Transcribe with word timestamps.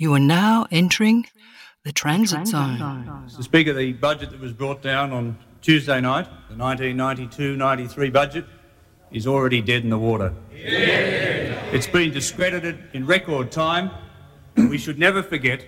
You 0.00 0.14
are 0.14 0.20
now 0.20 0.68
entering 0.70 1.26
the 1.82 1.90
transit, 1.90 2.46
zone. 2.46 2.78
Mr. 3.26 3.42
Speaker, 3.42 3.72
the 3.72 3.94
budget 3.94 4.30
that 4.30 4.38
was 4.38 4.52
brought 4.52 4.80
down 4.80 5.12
on 5.12 5.36
Tuesday 5.60 6.00
night, 6.00 6.28
the 6.48 6.54
1992-93 6.54 8.12
budget, 8.12 8.44
is 9.10 9.26
already 9.26 9.60
dead 9.60 9.82
in 9.82 9.90
the 9.90 9.98
water. 9.98 10.32
It's 10.52 11.88
been 11.88 12.12
discredited 12.12 12.78
in 12.92 13.06
record 13.06 13.50
time. 13.50 13.90
We 14.56 14.78
should 14.78 15.00
never 15.00 15.20
forget 15.20 15.66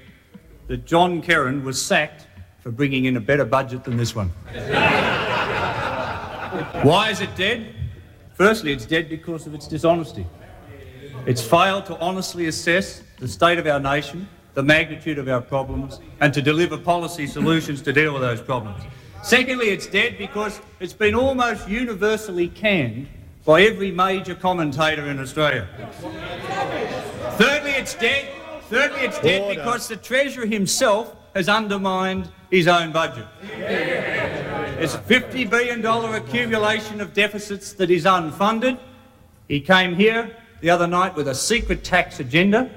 that 0.69 0.87
John 0.87 1.23
Kerin 1.23 1.65
was 1.65 1.85
sacked 1.85 2.29
for 2.61 2.71
bringing 2.71 3.07
in 3.07 3.17
a 3.17 3.21
better 3.21 3.45
budget 3.45 3.83
than 3.83 3.97
this 3.97 4.15
one. 4.15 4.29
Why 6.85 7.11
is 7.11 7.21
it 7.21 7.35
dead? 7.35 7.75
Firstly, 8.35 8.73
it's 8.73 8.87
dead 8.87 9.09
because 9.09 9.49
of 9.49 9.55
its 9.55 9.67
dishonesty. 9.67 10.25
It's 11.27 11.43
failed 11.43 11.87
to 11.87 11.99
honestly 11.99 12.47
assess 12.47 13.03
the 13.21 13.29
state 13.29 13.59
of 13.59 13.67
our 13.67 13.79
nation, 13.79 14.29
the 14.55 14.63
magnitude 14.63 15.19
of 15.19 15.29
our 15.29 15.41
problems, 15.41 16.01
and 16.21 16.35
to 16.35 16.43
deliver 16.43 16.77
policy 16.77 17.27
solutions 17.27 17.83
to 17.83 17.93
deal 17.93 18.13
with 18.13 18.23
those 18.23 18.41
problems. 18.41 18.83
Secondly, 19.23 19.69
it's 19.69 19.87
dead 19.87 20.17
because 20.17 20.61
it's 20.81 20.95
been 20.95 21.15
almost 21.15 21.69
universally 21.69 22.49
canned 22.49 23.07
by 23.45 23.63
every 23.63 23.91
major 23.91 24.35
commentator 24.35 25.07
in 25.09 25.21
Australia. 25.21 25.69
Thirdly, 27.37 27.73
it's 27.73 27.95
dead. 27.95 28.29
Thirdly, 28.71 29.01
it's 29.01 29.21
dead 29.21 29.43
Order. 29.43 29.61
because 29.61 29.89
the 29.89 29.97
Treasurer 29.97 30.47
himself 30.47 31.15
has 31.35 31.49
undermined 31.49 32.31
his 32.51 32.67
own 32.67 32.93
budget. 32.93 33.27
It's 33.53 34.95
a 34.95 34.99
$50 34.99 35.49
billion 35.51 35.85
accumulation 35.85 37.01
of 37.01 37.13
deficits 37.13 37.75
that 37.75 37.91
is 37.91 38.05
unfunded. 38.05 38.79
He 39.49 39.61
came 39.61 39.95
here 39.95 40.35
the 40.61 40.71
other 40.71 40.87
night 40.87 41.15
with 41.15 41.29
a 41.29 41.35
secret 41.35 41.85
tax 41.85 42.21
agenda. 42.21 42.71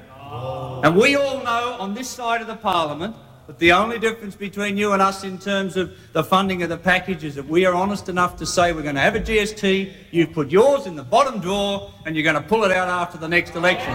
And 0.84 0.96
we 0.96 1.16
all 1.16 1.44
know 1.44 1.78
on 1.80 1.94
this 1.94 2.10
side 2.10 2.42
of 2.42 2.48
the 2.48 2.56
parliament 2.56 3.16
that 3.48 3.60
the 3.60 3.72
only 3.72 4.00
difference 4.00 4.36
between 4.36 4.78
you 4.78 4.94
and 4.94 5.02
us 5.02 5.24
in 5.24 5.38
terms 5.38 5.76
of 5.76 5.96
the 6.14 6.24
funding 6.24 6.64
of 6.64 6.70
the 6.70 6.78
package 6.78 7.24
is 7.24 7.36
that 7.36 7.46
we 7.46 7.66
are 7.66 7.74
honest 7.74 8.08
enough 8.08 8.38
to 8.38 8.46
say 8.46 8.72
we're 8.72 8.82
going 8.82 8.96
to 8.96 9.02
have 9.02 9.16
a 9.16 9.20
GST, 9.20 9.92
you've 10.12 10.32
put 10.32 10.50
yours 10.50 10.86
in 10.86 10.96
the 10.96 11.04
bottom 11.04 11.42
drawer, 11.42 11.92
and 12.06 12.16
you're 12.16 12.24
going 12.24 12.42
to 12.42 12.50
pull 12.50 12.64
it 12.64 12.72
out 12.72 12.88
after 12.88 13.18
the 13.18 13.28
next 13.28 13.56
election. 13.56 13.94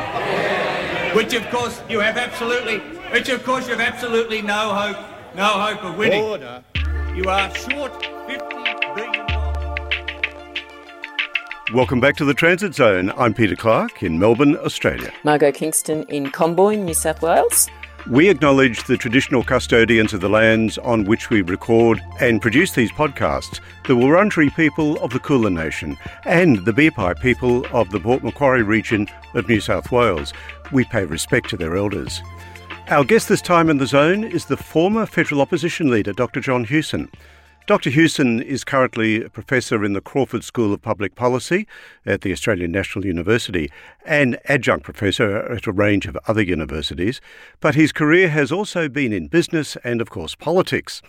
Which 1.17 1.33
of 1.35 1.49
course 1.51 1.81
you 1.89 2.01
have 2.01 2.19
absolutely, 2.19 2.79
which 3.11 3.31
of 3.31 3.43
course 3.43 3.67
you 3.67 3.75
have 3.75 3.95
absolutely 3.95 4.43
no 4.43 4.75
hope, 4.75 4.99
no 5.35 5.47
hope 5.47 5.83
of 5.83 5.97
winning. 5.97 6.23
Order. 6.23 6.63
You 7.15 7.25
are 7.25 7.53
short 7.55 7.93
$50 8.29 8.58
Welcome 11.75 12.01
back 12.01 12.17
to 12.17 12.25
the 12.25 12.33
Transit 12.33 12.75
Zone. 12.75 13.13
I'm 13.19 13.35
Peter 13.35 13.55
Clark 13.55 14.03
in 14.03 14.19
Melbourne, 14.19 14.57
Australia. 14.57 15.13
Margot 15.23 15.53
Kingston 15.53 16.05
in 16.05 16.31
Comboyne, 16.31 16.87
New 16.87 16.95
South 16.95 17.21
Wales. 17.21 17.69
We 18.09 18.31
acknowledge 18.31 18.85
the 18.85 18.97
traditional 18.97 19.45
custodians 19.45 20.15
of 20.15 20.23
the 20.23 20.31
lands 20.31 20.79
on 20.79 21.05
which 21.05 21.29
we 21.29 21.43
record 21.43 22.01
and 22.21 22.41
produce 22.41 22.73
these 22.73 22.91
podcasts, 22.91 23.61
the 23.87 23.95
Wurundjeri 23.95 24.57
people 24.57 24.99
of 25.01 25.11
the 25.11 25.19
Kulin 25.19 25.53
Nation 25.53 25.99
and 26.25 26.65
the 26.65 26.73
Birpai 26.73 27.21
people 27.21 27.67
of 27.67 27.91
the 27.91 28.01
Port 28.01 28.25
Macquarie 28.25 28.63
region 28.63 29.07
of 29.35 29.47
New 29.47 29.61
South 29.61 29.93
Wales. 29.93 30.33
We 30.73 30.85
pay 30.85 31.05
respect 31.05 31.51
to 31.51 31.59
their 31.59 31.77
elders. 31.77 32.23
Our 32.89 33.05
guest 33.05 33.29
this 33.29 33.43
time 33.43 33.69
in 33.69 33.77
the 33.77 33.87
zone 33.87 34.25
is 34.25 34.47
the 34.47 34.57
former 34.57 35.05
federal 35.05 35.43
opposition 35.43 35.91
leader, 35.91 36.15
Dr. 36.15 36.41
John 36.41 36.65
Hewson. 36.65 37.11
Dr. 37.69 37.91
Hewson 37.91 38.41
is 38.41 38.65
currently 38.65 39.23
a 39.23 39.29
professor 39.29 39.85
in 39.85 39.93
the 39.93 40.01
Crawford 40.01 40.43
School 40.43 40.73
of 40.73 40.81
Public 40.81 41.15
Policy 41.15 41.67
at 42.07 42.23
the 42.23 42.33
Australian 42.33 42.73
National 42.73 43.05
University 43.05 43.71
and 44.07 44.39
adjunct 44.47 44.87
professor 44.87 45.41
at 45.53 45.67
a 45.67 45.73
range 45.73 46.07
of 46.07 46.17
other 46.27 46.41
universities, 46.41 47.21
but 47.61 47.75
his 47.75 47.93
career 47.93 48.31
has 48.31 48.51
also 48.51 48.89
been 48.89 49.13
in 49.13 49.27
business 49.27 49.77
and, 49.85 50.01
of 50.01 50.09
course, 50.09 50.35
politics. 50.35 51.03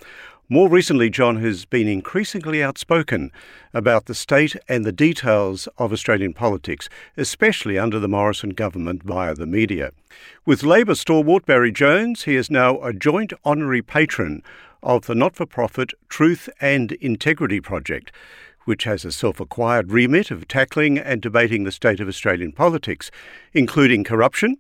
More 0.51 0.67
recently, 0.67 1.11
John 1.11 1.35
has 1.43 1.65
been 1.65 1.87
increasingly 1.87 2.63
outspoken 2.63 3.31
about 3.71 4.07
the 4.07 4.15
state 4.15 4.55
and 4.67 4.83
the 4.83 4.91
details 4.91 5.69
of 5.77 5.93
Australian 5.93 6.33
politics, 6.33 6.89
especially 7.15 7.77
under 7.77 7.99
the 7.99 8.07
Morrison 8.07 8.49
government 8.49 9.03
via 9.03 9.35
the 9.35 9.45
media. 9.45 9.91
With 10.47 10.63
Labor 10.63 10.95
stalwart 10.95 11.45
Barry 11.45 11.71
Jones, 11.71 12.23
he 12.23 12.35
is 12.35 12.49
now 12.49 12.81
a 12.81 12.93
joint 12.93 13.31
honorary 13.45 13.83
patron 13.83 14.41
of 14.81 15.05
the 15.05 15.13
not 15.13 15.35
for 15.35 15.45
profit 15.45 15.93
Truth 16.07 16.49
and 16.59 16.93
Integrity 16.93 17.61
Project, 17.61 18.11
which 18.65 18.85
has 18.85 19.05
a 19.05 19.11
self 19.11 19.39
acquired 19.39 19.91
remit 19.91 20.31
of 20.31 20.47
tackling 20.47 20.97
and 20.97 21.21
debating 21.21 21.63
the 21.63 21.71
state 21.71 21.99
of 21.99 22.07
Australian 22.07 22.53
politics, 22.53 23.11
including 23.53 24.03
corruption 24.03 24.57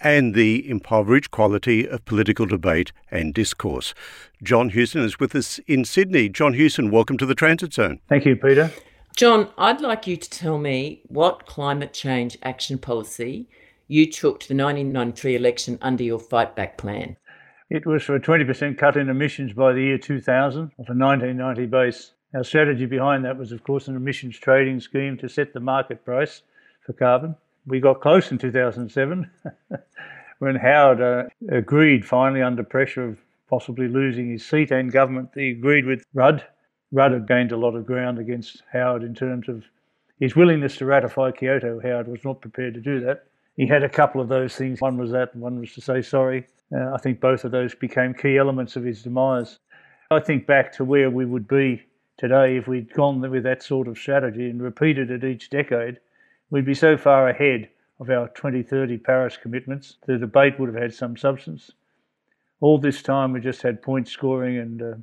and 0.00 0.34
the 0.34 0.68
impoverished 0.68 1.30
quality 1.30 1.86
of 1.88 2.04
political 2.04 2.46
debate 2.46 2.92
and 3.10 3.34
discourse. 3.34 3.94
John 4.42 4.70
Hewson 4.70 5.02
is 5.02 5.18
with 5.18 5.34
us 5.34 5.58
in 5.66 5.84
Sydney. 5.84 6.28
John 6.28 6.54
Hewson, 6.54 6.90
welcome 6.90 7.18
to 7.18 7.26
the 7.26 7.34
Transit 7.34 7.74
Zone. 7.74 8.00
Thank 8.08 8.24
you, 8.24 8.36
Peter. 8.36 8.70
John, 9.16 9.48
I'd 9.58 9.80
like 9.80 10.06
you 10.06 10.16
to 10.16 10.30
tell 10.30 10.58
me 10.58 11.02
what 11.08 11.46
climate 11.46 11.92
change 11.92 12.38
action 12.42 12.78
policy 12.78 13.48
you 13.88 14.10
took 14.10 14.38
to 14.40 14.48
the 14.48 14.54
1993 14.54 15.34
election 15.34 15.78
under 15.82 16.04
your 16.04 16.20
Fight 16.20 16.54
Back 16.54 16.78
plan. 16.78 17.16
It 17.70 17.84
was 17.84 18.02
for 18.04 18.14
a 18.14 18.20
20% 18.20 18.78
cut 18.78 18.96
in 18.96 19.08
emissions 19.08 19.52
by 19.52 19.72
the 19.72 19.82
year 19.82 19.98
2000 19.98 20.62
of 20.62 20.70
a 20.78 20.94
1990 20.94 21.66
base. 21.66 22.12
Our 22.34 22.44
strategy 22.44 22.86
behind 22.86 23.24
that 23.24 23.36
was, 23.36 23.52
of 23.52 23.64
course, 23.64 23.88
an 23.88 23.96
emissions 23.96 24.38
trading 24.38 24.80
scheme 24.80 25.16
to 25.18 25.28
set 25.28 25.52
the 25.52 25.60
market 25.60 26.04
price 26.04 26.42
for 26.84 26.92
carbon. 26.92 27.34
We 27.68 27.80
got 27.80 28.00
close 28.00 28.30
in 28.30 28.38
2007 28.38 29.30
when 30.38 30.56
Howard 30.56 31.00
uh, 31.00 31.24
agreed, 31.50 32.04
finally, 32.04 32.42
under 32.42 32.62
pressure 32.62 33.04
of 33.04 33.18
possibly 33.48 33.88
losing 33.88 34.30
his 34.30 34.44
seat 34.44 34.70
and 34.70 34.90
government, 34.90 35.30
he 35.34 35.50
agreed 35.50 35.84
with 35.84 36.04
Rudd. 36.14 36.46
Rudd 36.92 37.12
had 37.12 37.28
gained 37.28 37.52
a 37.52 37.56
lot 37.56 37.74
of 37.74 37.86
ground 37.86 38.18
against 38.18 38.62
Howard 38.72 39.02
in 39.02 39.14
terms 39.14 39.48
of 39.48 39.64
his 40.18 40.34
willingness 40.34 40.76
to 40.76 40.86
ratify 40.86 41.30
Kyoto. 41.30 41.80
Howard 41.80 42.08
was 42.08 42.24
not 42.24 42.40
prepared 42.40 42.74
to 42.74 42.80
do 42.80 43.00
that. 43.00 43.24
He 43.56 43.66
had 43.66 43.82
a 43.82 43.88
couple 43.88 44.20
of 44.20 44.28
those 44.28 44.54
things. 44.54 44.80
One 44.80 44.96
was 44.96 45.10
that, 45.10 45.34
and 45.34 45.42
one 45.42 45.60
was 45.60 45.74
to 45.74 45.80
say 45.80 46.00
sorry. 46.00 46.46
Uh, 46.74 46.92
I 46.92 46.98
think 46.98 47.20
both 47.20 47.44
of 47.44 47.50
those 47.50 47.74
became 47.74 48.14
key 48.14 48.38
elements 48.38 48.76
of 48.76 48.84
his 48.84 49.02
demise. 49.02 49.58
I 50.10 50.20
think 50.20 50.46
back 50.46 50.72
to 50.72 50.84
where 50.84 51.10
we 51.10 51.26
would 51.26 51.48
be 51.48 51.82
today 52.16 52.56
if 52.56 52.66
we'd 52.66 52.92
gone 52.92 53.20
with 53.20 53.42
that 53.44 53.62
sort 53.62 53.88
of 53.88 53.98
strategy 53.98 54.48
and 54.48 54.62
repeated 54.62 55.10
it 55.10 55.24
each 55.24 55.50
decade. 55.50 55.98
We'd 56.50 56.64
be 56.64 56.74
so 56.74 56.96
far 56.96 57.28
ahead 57.28 57.68
of 58.00 58.10
our 58.10 58.28
2030 58.28 58.98
Paris 58.98 59.36
commitments, 59.36 59.96
the 60.06 60.18
debate 60.18 60.58
would 60.58 60.72
have 60.72 60.82
had 60.82 60.94
some 60.94 61.16
substance. 61.16 61.72
All 62.60 62.78
this 62.78 63.02
time, 63.02 63.32
we 63.32 63.40
just 63.40 63.62
had 63.62 63.82
point 63.82 64.08
scoring 64.08 64.58
and 64.58 64.82
uh, 64.82 64.94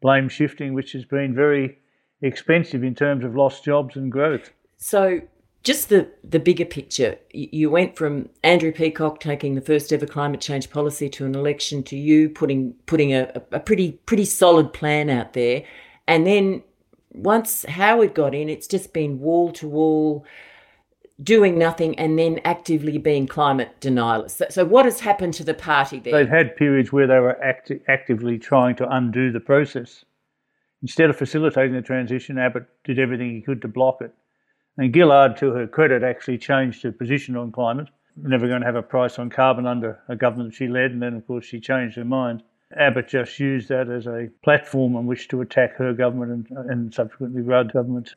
blame 0.00 0.28
shifting, 0.28 0.74
which 0.74 0.92
has 0.92 1.04
been 1.04 1.34
very 1.34 1.78
expensive 2.22 2.84
in 2.84 2.94
terms 2.94 3.24
of 3.24 3.34
lost 3.34 3.64
jobs 3.64 3.96
and 3.96 4.10
growth. 4.10 4.52
So, 4.76 5.20
just 5.62 5.88
the, 5.88 6.08
the 6.22 6.38
bigger 6.38 6.64
picture, 6.64 7.18
you 7.32 7.70
went 7.70 7.96
from 7.96 8.28
Andrew 8.44 8.70
Peacock 8.70 9.18
taking 9.18 9.54
the 9.54 9.60
first 9.60 9.92
ever 9.92 10.06
climate 10.06 10.40
change 10.40 10.70
policy 10.70 11.08
to 11.10 11.26
an 11.26 11.34
election 11.34 11.82
to 11.84 11.96
you 11.96 12.28
putting 12.28 12.74
putting 12.86 13.12
a, 13.12 13.32
a 13.50 13.58
pretty 13.58 13.92
pretty 14.06 14.26
solid 14.26 14.72
plan 14.72 15.10
out 15.10 15.32
there, 15.32 15.64
and 16.06 16.26
then 16.26 16.62
once 17.10 17.64
Howard 17.64 18.14
got 18.14 18.34
in, 18.34 18.48
it's 18.48 18.68
just 18.68 18.92
been 18.92 19.18
wall 19.18 19.50
to 19.52 19.66
wall, 19.66 20.24
doing 21.22 21.58
nothing, 21.58 21.98
and 21.98 22.18
then 22.18 22.40
actively 22.44 22.98
being 22.98 23.26
climate. 23.26 23.70
So, 23.82 24.46
so 24.50 24.64
what 24.64 24.84
has 24.84 25.00
happened 25.00 25.34
to 25.34 25.44
the 25.44 25.54
party 25.54 25.98
there? 25.98 26.12
They've 26.12 26.28
had 26.28 26.56
periods 26.56 26.92
where 26.92 27.06
they 27.06 27.18
were 27.18 27.42
acti- 27.42 27.80
actively 27.88 28.38
trying 28.38 28.76
to 28.76 28.88
undo 28.88 29.32
the 29.32 29.40
process. 29.40 30.04
Instead 30.82 31.10
of 31.10 31.16
facilitating 31.16 31.74
the 31.74 31.82
transition, 31.82 32.38
Abbott 32.38 32.64
did 32.84 32.98
everything 32.98 33.34
he 33.34 33.40
could 33.40 33.62
to 33.62 33.68
block 33.68 33.98
it. 34.02 34.12
And 34.76 34.94
Gillard, 34.94 35.36
to 35.38 35.52
her 35.52 35.66
credit, 35.66 36.02
actually 36.02 36.38
changed 36.38 36.82
her 36.82 36.92
position 36.92 37.36
on 37.36 37.50
climate. 37.50 37.88
Never 38.16 38.46
going 38.46 38.60
to 38.60 38.66
have 38.66 38.76
a 38.76 38.82
price 38.82 39.18
on 39.18 39.30
carbon 39.30 39.66
under 39.66 39.98
a 40.08 40.16
government 40.16 40.54
she 40.54 40.68
led, 40.68 40.90
and 40.90 41.02
then, 41.02 41.14
of 41.14 41.26
course, 41.26 41.44
she 41.44 41.60
changed 41.60 41.96
her 41.96 42.04
mind. 42.04 42.42
Abbott 42.76 43.08
just 43.08 43.38
used 43.38 43.68
that 43.68 43.88
as 43.88 44.06
a 44.06 44.28
platform 44.42 44.96
on 44.96 45.06
which 45.06 45.28
to 45.28 45.40
attack 45.40 45.76
her 45.76 45.92
government 45.92 46.48
and, 46.50 46.70
and 46.70 46.94
subsequently 46.94 47.40
Rudd 47.40 47.72
government. 47.72 48.14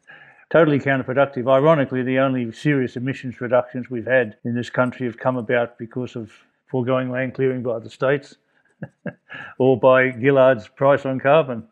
Totally 0.52 0.80
counterproductive. 0.80 1.48
Ironically, 1.52 2.02
the 2.02 2.18
only 2.20 2.52
serious 2.52 2.96
emissions 2.96 3.40
reductions 3.40 3.90
we've 3.90 4.08
had 4.08 4.38
in 4.44 4.56
this 4.56 4.70
country 4.70 5.06
have 5.06 5.18
come 5.18 5.38
about 5.38 5.78
because 5.78 6.16
of 6.16 6.32
foregoing 6.68 7.12
land 7.12 7.36
clearing 7.36 7.62
by 7.62 7.78
the 7.80 7.90
states 7.90 8.36
or 9.60 9.80
by 9.80 10.12
Gillard's 10.12 10.68
price 10.68 11.06
on 11.06 11.20
carbon. 11.20 11.68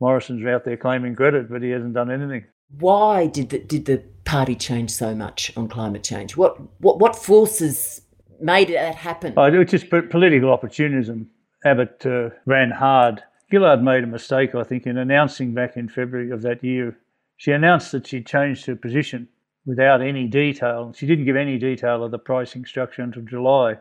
Morrison's 0.00 0.46
out 0.46 0.64
there 0.64 0.76
claiming 0.76 1.14
credit, 1.16 1.50
but 1.50 1.62
he 1.62 1.70
hasn't 1.70 1.94
done 1.94 2.10
anything. 2.10 2.44
Why 2.78 3.26
did 3.26 3.50
the, 3.50 3.58
did 3.58 3.86
the 3.86 4.02
party 4.24 4.54
change 4.54 4.90
so 4.90 5.14
much 5.14 5.52
on 5.56 5.68
climate 5.68 6.04
change? 6.04 6.36
What 6.36 6.56
what 6.80 7.00
what 7.00 7.16
forces 7.16 8.02
made 8.40 8.68
that 8.68 8.94
happen? 8.94 9.34
Oh, 9.36 9.44
it 9.44 9.58
was 9.58 9.70
just 9.70 9.90
po- 9.90 10.02
political 10.02 10.52
opportunism. 10.52 11.28
Abbott 11.64 12.06
uh, 12.06 12.30
ran 12.46 12.70
hard. 12.70 13.22
Gillard 13.50 13.82
made 13.82 14.04
a 14.04 14.06
mistake, 14.06 14.54
I 14.54 14.62
think, 14.62 14.86
in 14.86 14.96
announcing 14.96 15.52
back 15.52 15.76
in 15.76 15.88
February 15.88 16.30
of 16.30 16.42
that 16.42 16.62
year. 16.62 16.96
She 17.40 17.52
announced 17.52 17.92
that 17.92 18.06
she'd 18.06 18.26
changed 18.26 18.66
her 18.66 18.76
position 18.76 19.26
without 19.64 20.02
any 20.02 20.26
detail. 20.26 20.92
She 20.94 21.06
didn't 21.06 21.24
give 21.24 21.36
any 21.36 21.56
detail 21.56 22.04
of 22.04 22.10
the 22.10 22.18
pricing 22.18 22.66
structure 22.66 23.00
until 23.00 23.22
July. 23.22 23.78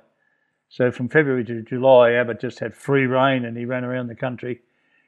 So 0.70 0.92
from 0.92 1.10
February 1.10 1.44
to 1.44 1.62
July, 1.64 2.14
Abbott 2.14 2.40
just 2.40 2.60
had 2.60 2.74
free 2.74 3.06
reign 3.06 3.44
and 3.44 3.58
he 3.58 3.66
ran 3.66 3.84
around 3.84 4.08
the 4.08 4.16
country 4.16 4.62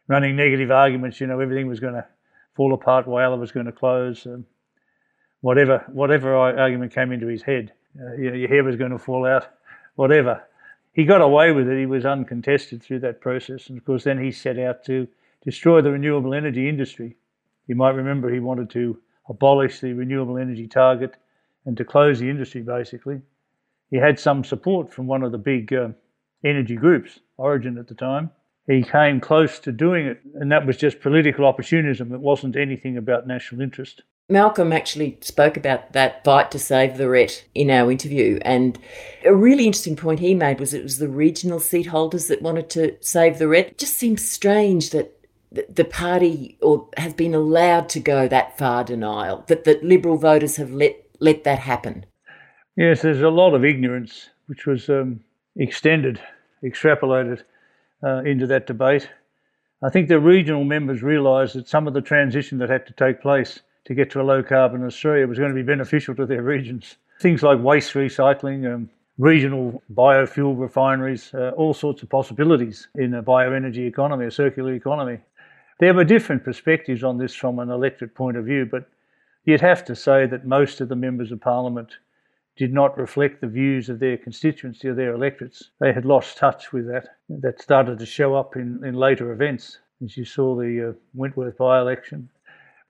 running 0.10 0.36
negative 0.36 0.70
arguments. 0.70 1.22
You 1.22 1.28
know, 1.28 1.40
everything 1.40 1.68
was 1.68 1.80
going 1.80 1.94
to 1.94 2.06
fall 2.54 2.74
apart, 2.74 3.06
Whyalla 3.06 3.40
was 3.40 3.54
going 3.54 3.68
to 3.68 3.72
close, 3.72 4.26
um, 4.26 4.46
whatever, 5.40 5.86
whatever 5.88 6.36
argument 6.36 6.94
came 6.94 7.14
into 7.14 7.28
his 7.28 7.44
head. 7.44 7.72
Uh, 7.98 8.16
you 8.18 8.32
know, 8.32 8.36
your 8.36 8.50
hair 8.50 8.66
was 8.66 8.76
going 8.76 8.92
to 8.92 9.00
fall 9.00 9.26
out, 9.26 9.48
whatever. 9.96 10.44
He 10.92 11.06
got 11.06 11.22
away 11.22 11.54
with 11.54 11.70
it. 11.70 11.80
He 11.80 11.86
was 11.86 12.04
uncontested 12.04 12.84
through 12.84 13.00
that 13.00 13.22
process. 13.22 13.70
And 13.70 13.78
of 13.78 13.86
course, 13.86 14.04
then 14.04 14.22
he 14.22 14.30
set 14.30 14.60
out 14.60 14.84
to 14.88 15.08
destroy 15.42 15.82
the 15.82 15.92
renewable 15.92 16.34
energy 16.34 16.68
industry. 16.68 17.16
You 17.68 17.76
might 17.76 17.92
remember 17.92 18.32
he 18.32 18.40
wanted 18.40 18.70
to 18.72 19.00
abolish 19.30 19.80
the 19.80 19.94
renewable 19.94 20.38
energy 20.38 20.68
target 20.68 21.16
and 21.66 21.78
to 21.78 21.86
close 21.86 22.20
the 22.20 22.30
industry, 22.30 22.62
basically. 22.62 23.22
He 23.90 23.98
had 23.98 24.20
some 24.20 24.44
support 24.44 24.92
from 24.92 25.08
one 25.08 25.24
of 25.24 25.32
the 25.32 25.38
big 25.38 25.74
uh, 25.74 25.90
energy 26.44 26.76
groups, 26.76 27.20
Origin 27.38 27.78
at 27.78 27.88
the 27.88 27.96
time. 27.96 28.32
He 28.68 28.84
came 28.84 29.20
close 29.20 29.60
to 29.60 29.72
doing 29.72 30.06
it, 30.06 30.22
and 30.36 30.52
that 30.52 30.66
was 30.66 30.78
just 30.78 31.02
political 31.02 31.46
opportunism. 31.46 32.14
It 32.14 32.20
wasn't 32.20 32.56
anything 32.56 32.98
about 32.98 33.28
national 33.28 33.62
interest. 33.62 34.04
Malcolm 34.30 34.72
actually 34.72 35.18
spoke 35.22 35.58
about 35.58 35.92
that 35.92 36.24
fight 36.24 36.52
to 36.52 36.60
save 36.60 36.98
the 36.98 37.10
RET 37.10 37.44
in 37.54 37.70
our 37.70 37.92
interview. 37.92 38.40
And 38.44 38.80
a 39.26 39.36
really 39.36 39.66
interesting 39.66 39.98
point 39.98 40.22
he 40.22 40.34
made 40.34 40.60
was 40.60 40.74
it 40.74 40.84
was 40.84 41.00
the 41.00 41.10
regional 41.10 41.60
seat 41.60 41.88
holders 41.88 42.28
that 42.28 42.42
wanted 42.42 42.70
to 42.72 42.96
save 43.02 43.40
the 43.40 43.50
RET. 43.50 43.68
It 43.68 43.78
just 43.78 43.98
seems 43.98 44.28
strange 44.28 44.92
that 44.92 45.18
the 45.52 45.84
party 45.84 46.58
or 46.62 46.88
has 46.98 47.14
been 47.14 47.34
allowed 47.34 47.90
to 47.90 48.00
go 48.00 48.28
that 48.28 48.58
far 48.58 48.84
denial, 48.84 49.44
that, 49.48 49.66
that 49.66 49.84
Liberal 49.84 50.18
voters 50.18 50.56
have 50.56 50.72
let, 50.72 50.96
let 51.20 51.44
that 51.44 51.60
happen. 51.60 52.06
Yes, 52.78 53.02
there's 53.02 53.22
a 53.22 53.30
lot 53.30 53.54
of 53.54 53.66
ignorance 53.66 54.30
which 54.48 54.66
was 54.66 54.90
um, 54.90 55.20
extended, 55.58 56.20
extrapolated 56.64 57.44
uh, 58.04 58.24
into 58.24 58.48
that 58.48 58.68
debate. 58.68 59.10
I 59.84 59.90
think 59.90 60.08
the 60.08 60.20
regional 60.20 60.64
members 60.64 61.02
realised 61.02 61.56
that 61.56 61.68
some 61.68 61.88
of 61.88 61.94
the 61.94 62.02
transition 62.02 62.58
that 62.60 62.70
had 62.70 62.86
to 62.88 62.94
take 62.94 63.22
place 63.22 63.60
to 63.86 63.94
get 63.94 64.12
to 64.12 64.22
a 64.22 64.24
low 64.24 64.44
carbon 64.44 64.86
Australia 64.86 65.28
was 65.28 65.38
going 65.38 65.50
to 65.50 65.56
be 65.56 65.64
beneficial 65.64 66.16
to 66.16 66.26
their 66.26 66.44
regions. 66.44 66.98
Things 67.20 67.44
like 67.44 67.60
waste 67.60 67.94
recycling, 67.94 68.72
um, 68.72 68.90
regional 69.18 69.82
biofuel 69.94 70.60
refineries, 70.60 71.34
uh, 71.34 71.52
all 71.58 71.74
sorts 71.74 72.04
of 72.04 72.10
possibilities 72.10 72.88
in 72.96 73.14
a 73.16 73.24
bioenergy 73.24 73.88
economy, 73.88 74.26
a 74.26 74.32
circular 74.32 74.74
economy. 74.74 75.20
There 75.82 75.96
were 75.96 76.04
different 76.04 76.44
perspectives 76.44 77.04
on 77.04 77.18
this 77.18 77.34
from 77.34 77.58
an 77.58 77.72
electorate 77.72 78.14
point 78.14 78.38
of 78.38 78.46
view, 78.46 78.68
but 78.70 78.88
you'd 79.46 79.62
have 79.62 79.84
to 79.86 79.96
say 79.96 80.28
that 80.28 80.46
most 80.46 80.80
of 80.80 80.90
the 80.90 80.96
members 80.96 81.32
of 81.32 81.42
parliament 81.42 81.98
did 82.56 82.72
not 82.72 83.00
reflect 83.00 83.42
the 83.42 83.48
views 83.48 83.90
of 83.90 83.98
their 83.98 84.16
constituency 84.16 84.90
or 84.90 84.94
their 84.94 85.16
electorates. 85.16 85.72
They 85.80 85.92
had 85.92 86.06
lost 86.06 86.38
touch 86.38 86.72
with 86.72 86.86
that. 86.86 87.08
That 87.30 87.60
started 87.60 87.98
to 87.98 88.06
show 88.06 88.36
up 88.36 88.56
in, 88.56 88.86
in 88.86 88.94
later 88.94 89.32
events, 89.32 89.80
as 90.04 90.16
you 90.16 90.24
saw 90.24 90.56
the 90.56 90.90
uh, 90.90 90.94
Wentworth 91.16 91.58
by 91.58 91.80
election. 91.80 92.30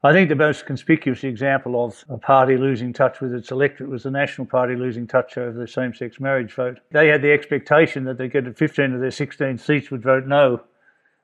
I 0.04 0.12
think 0.12 0.28
the 0.28 0.36
most 0.36 0.66
conspicuous 0.66 1.24
example 1.24 1.86
of 1.86 2.04
a 2.10 2.18
party 2.18 2.58
losing 2.58 2.92
touch 2.92 3.22
with 3.22 3.34
its 3.34 3.52
electorate 3.52 3.90
was 3.90 4.04
the 4.04 4.12
National 4.12 4.46
Party 4.46 4.76
losing 4.76 5.08
touch 5.08 5.38
over 5.38 5.58
the 5.58 5.66
same 5.66 5.94
sex 5.94 6.20
marriage 6.20 6.52
vote. 6.54 6.82
They 6.92 7.08
had 7.08 7.22
the 7.22 7.32
expectation 7.32 8.04
that 8.04 8.18
they'd 8.18 8.34
get 8.34 8.58
15 8.58 8.94
of 8.96 9.00
their 9.00 9.12
16 9.12 9.60
seats 9.60 9.92
would 9.92 10.04
vote 10.04 10.28
no. 10.28 10.64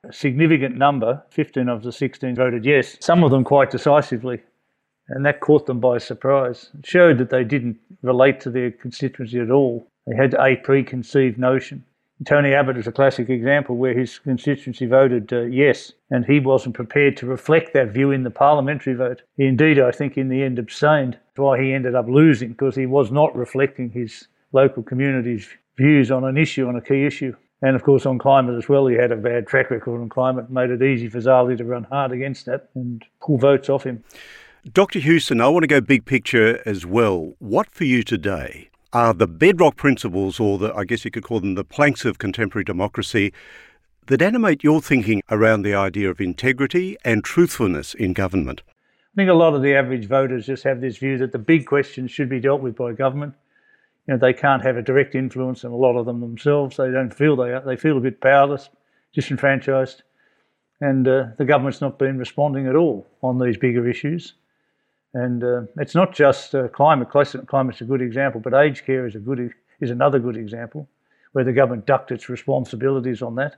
A 0.04 0.12
significant 0.12 0.76
number, 0.76 1.22
15 1.30 1.68
of 1.68 1.82
the 1.82 1.92
16 1.92 2.34
voted 2.34 2.64
yes, 2.64 2.96
some 3.00 3.24
of 3.24 3.30
them 3.30 3.44
quite 3.44 3.70
decisively 3.70 4.40
and 5.08 5.24
that 5.24 5.40
caught 5.40 5.66
them 5.66 5.80
by 5.80 5.98
surprise. 5.98 6.70
It 6.78 6.86
showed 6.86 7.18
that 7.18 7.30
they 7.30 7.44
didn't 7.44 7.78
relate 8.02 8.40
to 8.40 8.50
their 8.50 8.70
constituency 8.70 9.40
at 9.40 9.50
all. 9.50 9.88
They 10.06 10.16
had 10.16 10.34
a 10.34 10.56
preconceived 10.56 11.38
notion. 11.38 11.84
Tony 12.26 12.52
Abbott 12.52 12.76
is 12.76 12.86
a 12.88 12.92
classic 12.92 13.30
example 13.30 13.76
where 13.76 13.96
his 13.96 14.18
constituency 14.18 14.86
voted 14.86 15.32
uh, 15.32 15.42
yes, 15.42 15.92
and 16.10 16.24
he 16.24 16.40
wasn't 16.40 16.74
prepared 16.74 17.16
to 17.18 17.26
reflect 17.26 17.72
that 17.74 17.92
view 17.92 18.10
in 18.10 18.24
the 18.24 18.30
parliamentary 18.30 18.94
vote. 18.94 19.22
He 19.36 19.46
indeed, 19.46 19.78
I 19.78 19.92
think, 19.92 20.18
in 20.18 20.28
the 20.28 20.42
end 20.42 20.58
abstained. 20.58 21.12
That's 21.12 21.38
why 21.38 21.62
he 21.62 21.72
ended 21.72 21.94
up 21.94 22.08
losing, 22.08 22.50
because 22.50 22.74
he 22.74 22.86
was 22.86 23.12
not 23.12 23.36
reflecting 23.36 23.90
his 23.90 24.26
local 24.52 24.82
community's 24.82 25.48
views 25.76 26.10
on 26.10 26.24
an 26.24 26.36
issue, 26.36 26.66
on 26.66 26.74
a 26.74 26.80
key 26.80 27.06
issue. 27.06 27.36
And 27.60 27.74
of 27.74 27.82
course, 27.82 28.06
on 28.06 28.18
climate 28.18 28.56
as 28.56 28.68
well, 28.68 28.86
he 28.86 28.96
had 28.96 29.10
a 29.10 29.16
bad 29.16 29.46
track 29.46 29.70
record 29.70 30.00
on 30.00 30.08
climate, 30.08 30.50
made 30.50 30.70
it 30.70 30.82
easy 30.82 31.08
for 31.08 31.18
Zali 31.18 31.56
to 31.58 31.64
run 31.64 31.84
hard 31.84 32.12
against 32.12 32.46
that 32.46 32.68
and 32.74 33.04
pull 33.20 33.38
votes 33.38 33.68
off 33.68 33.84
him. 33.84 34.04
Dr. 34.72 34.98
Hewson, 34.98 35.40
I 35.40 35.48
want 35.48 35.64
to 35.64 35.68
go 35.68 35.80
big 35.80 36.04
picture 36.04 36.62
as 36.66 36.84
well. 36.84 37.34
What 37.38 37.70
for 37.70 37.84
you 37.84 38.02
today 38.02 38.70
are 38.92 39.12
the 39.12 39.26
bedrock 39.26 39.76
principles, 39.76 40.38
or 40.38 40.58
the, 40.58 40.74
I 40.74 40.84
guess 40.84 41.04
you 41.04 41.10
could 41.10 41.24
call 41.24 41.40
them 41.40 41.54
the 41.54 41.64
planks 41.64 42.04
of 42.04 42.18
contemporary 42.18 42.64
democracy, 42.64 43.32
that 44.06 44.22
animate 44.22 44.64
your 44.64 44.80
thinking 44.80 45.22
around 45.30 45.62
the 45.62 45.74
idea 45.74 46.10
of 46.10 46.20
integrity 46.20 46.96
and 47.04 47.24
truthfulness 47.24 47.94
in 47.94 48.12
government? 48.12 48.62
I 48.68 49.16
think 49.16 49.30
a 49.30 49.34
lot 49.34 49.54
of 49.54 49.62
the 49.62 49.74
average 49.74 50.06
voters 50.06 50.46
just 50.46 50.64
have 50.64 50.80
this 50.80 50.96
view 50.98 51.18
that 51.18 51.32
the 51.32 51.38
big 51.38 51.66
questions 51.66 52.10
should 52.10 52.28
be 52.28 52.40
dealt 52.40 52.60
with 52.60 52.76
by 52.76 52.92
government. 52.92 53.34
You 54.08 54.14
know, 54.14 54.18
they 54.18 54.32
can't 54.32 54.62
have 54.62 54.78
a 54.78 54.82
direct 54.82 55.14
influence, 55.14 55.64
and 55.64 55.72
a 55.72 55.76
lot 55.76 55.98
of 55.98 56.06
them 56.06 56.20
themselves, 56.20 56.78
they 56.78 56.90
don't 56.90 57.12
feel 57.12 57.36
they 57.36 57.52
are. 57.52 57.60
They 57.60 57.76
feel 57.76 57.98
a 57.98 58.00
bit 58.00 58.22
powerless, 58.22 58.70
disenfranchised, 59.12 60.02
and 60.80 61.06
uh, 61.06 61.26
the 61.36 61.44
government's 61.44 61.82
not 61.82 61.98
been 61.98 62.16
responding 62.16 62.66
at 62.66 62.74
all 62.74 63.06
on 63.22 63.38
these 63.38 63.58
bigger 63.58 63.86
issues. 63.86 64.32
And 65.12 65.44
uh, 65.44 65.62
it's 65.76 65.94
not 65.94 66.14
just 66.14 66.54
uh, 66.54 66.68
climate. 66.68 67.10
Climate's 67.10 67.80
a 67.82 67.84
good 67.84 68.00
example, 68.00 68.40
but 68.40 68.54
aged 68.54 68.86
care 68.86 69.06
is 69.06 69.14
a 69.14 69.18
good 69.18 69.52
is 69.80 69.90
another 69.90 70.18
good 70.18 70.36
example 70.36 70.88
where 71.32 71.44
the 71.44 71.52
government 71.52 71.86
ducked 71.86 72.10
its 72.10 72.30
responsibilities 72.30 73.20
on 73.20 73.34
that. 73.34 73.56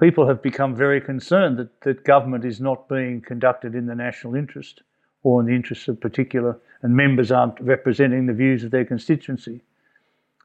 People 0.00 0.26
have 0.26 0.42
become 0.42 0.74
very 0.74 1.00
concerned 1.00 1.58
that, 1.58 1.80
that 1.82 2.04
government 2.04 2.44
is 2.46 2.58
not 2.58 2.88
being 2.88 3.20
conducted 3.20 3.74
in 3.74 3.86
the 3.86 3.94
national 3.94 4.34
interest 4.34 4.82
or 5.22 5.40
in 5.40 5.46
the 5.46 5.54
interests 5.54 5.88
of 5.88 6.00
particular, 6.00 6.58
and 6.80 6.96
members 6.96 7.30
aren't 7.30 7.60
representing 7.60 8.24
the 8.24 8.32
views 8.32 8.64
of 8.64 8.70
their 8.70 8.86
constituency. 8.86 9.62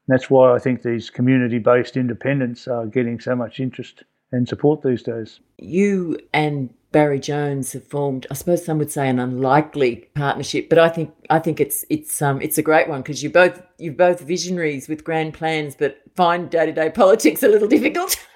And 0.07 0.17
that's 0.17 0.29
why 0.29 0.53
I 0.53 0.59
think 0.59 0.81
these 0.81 1.09
community 1.09 1.59
based 1.59 1.97
independents 1.97 2.67
are 2.67 2.85
getting 2.85 3.19
so 3.19 3.35
much 3.35 3.59
interest 3.59 4.03
and 4.31 4.47
support 4.47 4.81
these 4.81 5.01
days. 5.01 5.39
You 5.57 6.19
and 6.33 6.73
Barry 6.91 7.19
Jones 7.19 7.73
have 7.73 7.85
formed, 7.85 8.27
I 8.31 8.35
suppose 8.35 8.63
some 8.63 8.77
would 8.77 8.91
say 8.91 9.09
an 9.09 9.19
unlikely 9.19 10.07
partnership, 10.15 10.69
but 10.69 10.79
I 10.79 10.89
think 10.89 11.13
I 11.29 11.39
think 11.39 11.59
it's 11.59 11.83
it's 11.89 12.21
um 12.21 12.41
it's 12.41 12.57
a 12.57 12.61
great 12.61 12.87
one 12.87 13.01
because 13.01 13.21
you 13.23 13.29
both 13.29 13.61
you're 13.77 13.93
both 13.93 14.21
visionaries 14.21 14.87
with 14.87 15.03
grand 15.03 15.33
plans, 15.33 15.75
but 15.75 16.01
find 16.15 16.49
day 16.49 16.65
to 16.65 16.71
day 16.71 16.89
politics 16.89 17.43
a 17.43 17.47
little 17.47 17.67
difficult. 17.67 18.17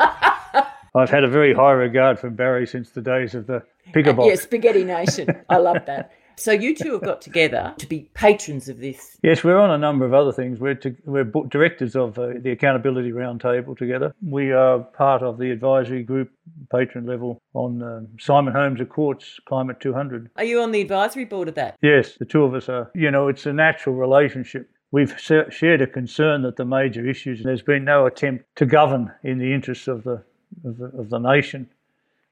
I've 0.96 1.10
had 1.10 1.24
a 1.24 1.30
very 1.30 1.54
high 1.54 1.72
regard 1.72 2.20
for 2.20 2.30
Barry 2.30 2.66
since 2.66 2.90
the 2.90 3.02
days 3.02 3.36
of 3.36 3.48
the 3.48 3.64
Pick 3.94 4.08
a 4.08 4.14
Box. 4.14 4.28
Yes, 4.28 4.42
Spaghetti 4.42 4.84
Nation. 4.84 5.30
I 5.50 5.58
love 5.58 5.86
that. 5.86 6.12
So 6.40 6.54
you 6.54 6.74
two 6.74 6.94
have 6.94 7.02
got 7.02 7.22
together 7.22 7.74
to 7.78 7.86
be 7.86 8.10
patrons 8.14 8.70
of 8.70 8.80
this. 8.80 9.18
Yes, 9.22 9.44
we're 9.44 9.60
on 9.60 9.72
a 9.72 9.78
number 9.78 10.06
of 10.06 10.14
other 10.14 10.32
things. 10.32 10.62
We're 10.62 10.76
to, 10.76 10.96
we're 11.04 11.26
directors 11.26 11.98
of 11.98 12.18
uh, 12.18 12.30
the 12.40 12.52
Accountability 12.52 13.12
Roundtable 13.12 13.78
together. 13.78 14.16
We 14.26 14.54
are 14.54 14.80
part 14.80 15.22
of 15.22 15.38
the 15.38 15.52
advisory 15.52 16.02
group, 16.02 16.32
patron 16.72 17.06
level, 17.06 17.42
on 17.54 17.84
um, 17.84 18.08
Simon 18.18 18.54
Holmes 18.54 18.80
à 18.80 18.88
Court's 18.88 19.38
Climate 19.48 19.82
200. 19.82 20.30
Are 20.38 20.46
you 20.46 20.62
on 20.62 20.72
the 20.72 20.80
advisory 20.80 21.26
board 21.26 21.50
of 21.50 21.56
that? 21.56 21.78
Yes, 21.82 22.14
the 22.18 22.26
two 22.26 22.44
of 22.44 22.54
us 22.54 22.70
are. 22.70 22.90
You 22.96 23.12
know, 23.12 23.28
it's 23.28 23.46
a 23.46 23.52
natural 23.52 23.96
relationship. 23.96 24.70
We've 24.92 25.14
shared 25.20 25.82
a 25.82 25.88
concern 25.88 26.44
that 26.44 26.56
the 26.56 26.66
major 26.66 27.06
issues, 27.08 27.44
there's 27.44 27.62
been 27.62 27.84
no 27.84 28.06
attempt 28.06 28.46
to 28.56 28.66
govern 28.66 29.12
in 29.24 29.40
the 29.40 29.54
interests 29.54 29.90
of 29.90 30.06
the, 30.06 30.24
of 30.64 30.78
the, 30.78 30.86
of 30.98 31.10
the 31.10 31.20
nation. 31.20 31.70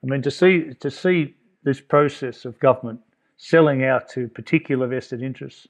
I 0.01 0.07
mean, 0.07 0.21
to 0.21 0.31
see, 0.31 0.73
to 0.79 0.89
see 0.89 1.35
this 1.63 1.81
process 1.81 2.45
of 2.45 2.57
government 2.59 3.01
selling 3.37 3.83
out 3.83 4.09
to 4.09 4.27
particular 4.27 4.87
vested 4.87 5.21
interests 5.21 5.67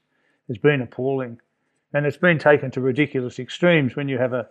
has 0.48 0.58
been 0.58 0.80
appalling. 0.80 1.40
And 1.94 2.06
it's 2.06 2.16
been 2.16 2.38
taken 2.38 2.70
to 2.72 2.80
ridiculous 2.80 3.38
extremes 3.38 3.96
when 3.96 4.08
you 4.08 4.18
have 4.18 4.32
a, 4.32 4.48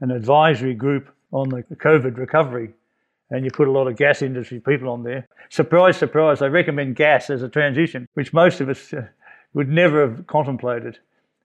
an 0.00 0.10
advisory 0.10 0.74
group 0.74 1.12
on 1.32 1.48
the 1.48 1.62
COVID 1.62 2.16
recovery 2.16 2.70
and 3.30 3.44
you 3.44 3.50
put 3.50 3.68
a 3.68 3.72
lot 3.72 3.86
of 3.86 3.96
gas 3.96 4.22
industry 4.22 4.60
people 4.60 4.88
on 4.88 5.04
there. 5.04 5.28
Surprise, 5.50 5.96
surprise, 5.96 6.40
they 6.40 6.48
recommend 6.48 6.96
gas 6.96 7.30
as 7.30 7.42
a 7.42 7.48
transition, 7.48 8.08
which 8.14 8.32
most 8.32 8.60
of 8.60 8.68
us 8.68 8.92
uh, 8.92 9.06
would 9.54 9.68
never 9.68 10.00
have 10.00 10.26
contemplated. 10.26 10.98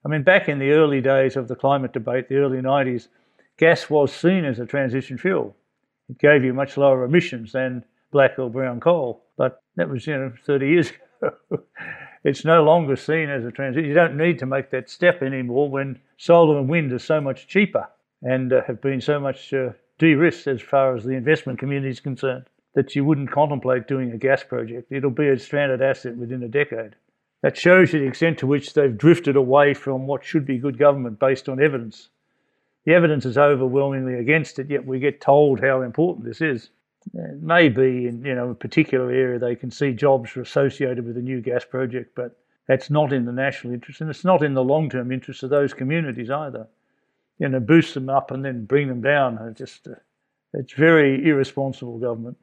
I 0.04 0.08
mean, 0.08 0.22
back 0.22 0.48
in 0.48 0.58
the 0.58 0.70
early 0.70 1.00
days 1.00 1.36
of 1.36 1.48
the 1.48 1.56
climate 1.56 1.92
debate, 1.92 2.28
the 2.28 2.36
early 2.36 2.58
90s, 2.58 3.08
gas 3.56 3.88
was 3.88 4.12
seen 4.12 4.44
as 4.44 4.58
a 4.58 4.66
transition 4.66 5.16
fuel. 5.16 5.56
It 6.08 6.18
gave 6.18 6.44
you 6.44 6.52
much 6.52 6.76
lower 6.76 7.04
emissions 7.04 7.52
than 7.52 7.84
black 8.10 8.38
or 8.38 8.50
brown 8.50 8.80
coal, 8.80 9.24
but 9.36 9.62
that 9.76 9.88
was, 9.88 10.06
you 10.06 10.16
know, 10.16 10.32
30 10.44 10.68
years 10.68 10.90
ago. 10.90 10.98
It's 12.24 12.44
no 12.44 12.62
longer 12.62 12.96
seen 12.96 13.30
as 13.30 13.44
a 13.44 13.50
transition. 13.50 13.88
You 13.88 13.94
don't 13.94 14.16
need 14.16 14.38
to 14.40 14.46
make 14.46 14.70
that 14.70 14.90
step 14.90 15.22
anymore 15.22 15.70
when 15.70 16.00
solar 16.16 16.58
and 16.58 16.68
wind 16.68 16.92
are 16.92 16.98
so 16.98 17.20
much 17.20 17.46
cheaper 17.46 17.88
and 18.22 18.52
uh, 18.52 18.62
have 18.66 18.80
been 18.80 19.00
so 19.00 19.20
much 19.20 19.52
uh, 19.52 19.70
de-risked 19.98 20.46
as 20.46 20.60
far 20.60 20.96
as 20.96 21.04
the 21.04 21.12
investment 21.12 21.58
community 21.58 21.90
is 21.90 22.00
concerned 22.00 22.46
that 22.74 22.94
you 22.94 23.04
wouldn't 23.04 23.32
contemplate 23.32 23.88
doing 23.88 24.12
a 24.12 24.18
gas 24.18 24.44
project. 24.44 24.92
It'll 24.92 25.10
be 25.10 25.28
a 25.28 25.38
stranded 25.38 25.80
asset 25.80 26.16
within 26.16 26.42
a 26.42 26.48
decade. 26.48 26.94
That 27.42 27.56
shows 27.56 27.92
you 27.92 28.00
the 28.00 28.06
extent 28.06 28.38
to 28.38 28.46
which 28.46 28.74
they've 28.74 28.96
drifted 28.96 29.34
away 29.36 29.72
from 29.72 30.06
what 30.06 30.24
should 30.24 30.46
be 30.46 30.58
good 30.58 30.78
government 30.78 31.18
based 31.18 31.48
on 31.48 31.62
evidence. 31.62 32.10
The 32.84 32.94
evidence 32.94 33.24
is 33.24 33.38
overwhelmingly 33.38 34.14
against 34.14 34.58
it, 34.58 34.70
yet 34.70 34.86
we 34.86 34.98
get 34.98 35.20
told 35.20 35.60
how 35.60 35.82
important 35.82 36.26
this 36.26 36.40
is. 36.40 36.70
It 37.14 37.42
may 37.42 37.68
be 37.68 38.06
in 38.06 38.24
you 38.24 38.34
know 38.34 38.50
a 38.50 38.54
particular 38.54 39.10
area 39.10 39.38
they 39.38 39.56
can 39.56 39.70
see 39.70 39.92
jobs 39.92 40.36
associated 40.36 41.06
with 41.06 41.16
a 41.16 41.22
new 41.22 41.40
gas 41.40 41.64
project, 41.64 42.14
but 42.14 42.36
that's 42.66 42.90
not 42.90 43.12
in 43.12 43.24
the 43.24 43.32
national 43.32 43.74
interest, 43.74 44.00
and 44.00 44.10
it's 44.10 44.24
not 44.24 44.42
in 44.42 44.54
the 44.54 44.64
long-term 44.64 45.12
interest 45.12 45.42
of 45.42 45.50
those 45.50 45.72
communities 45.72 46.30
either. 46.30 46.66
You 47.38 47.48
know, 47.48 47.60
boost 47.60 47.94
them 47.94 48.08
up 48.08 48.30
and 48.30 48.44
then 48.44 48.64
bring 48.64 48.88
them 48.88 49.02
down. 49.02 49.38
It's 49.48 49.58
just 49.58 49.86
uh, 49.86 49.94
it's 50.52 50.72
very 50.72 51.24
irresponsible 51.24 51.98
government, 51.98 52.36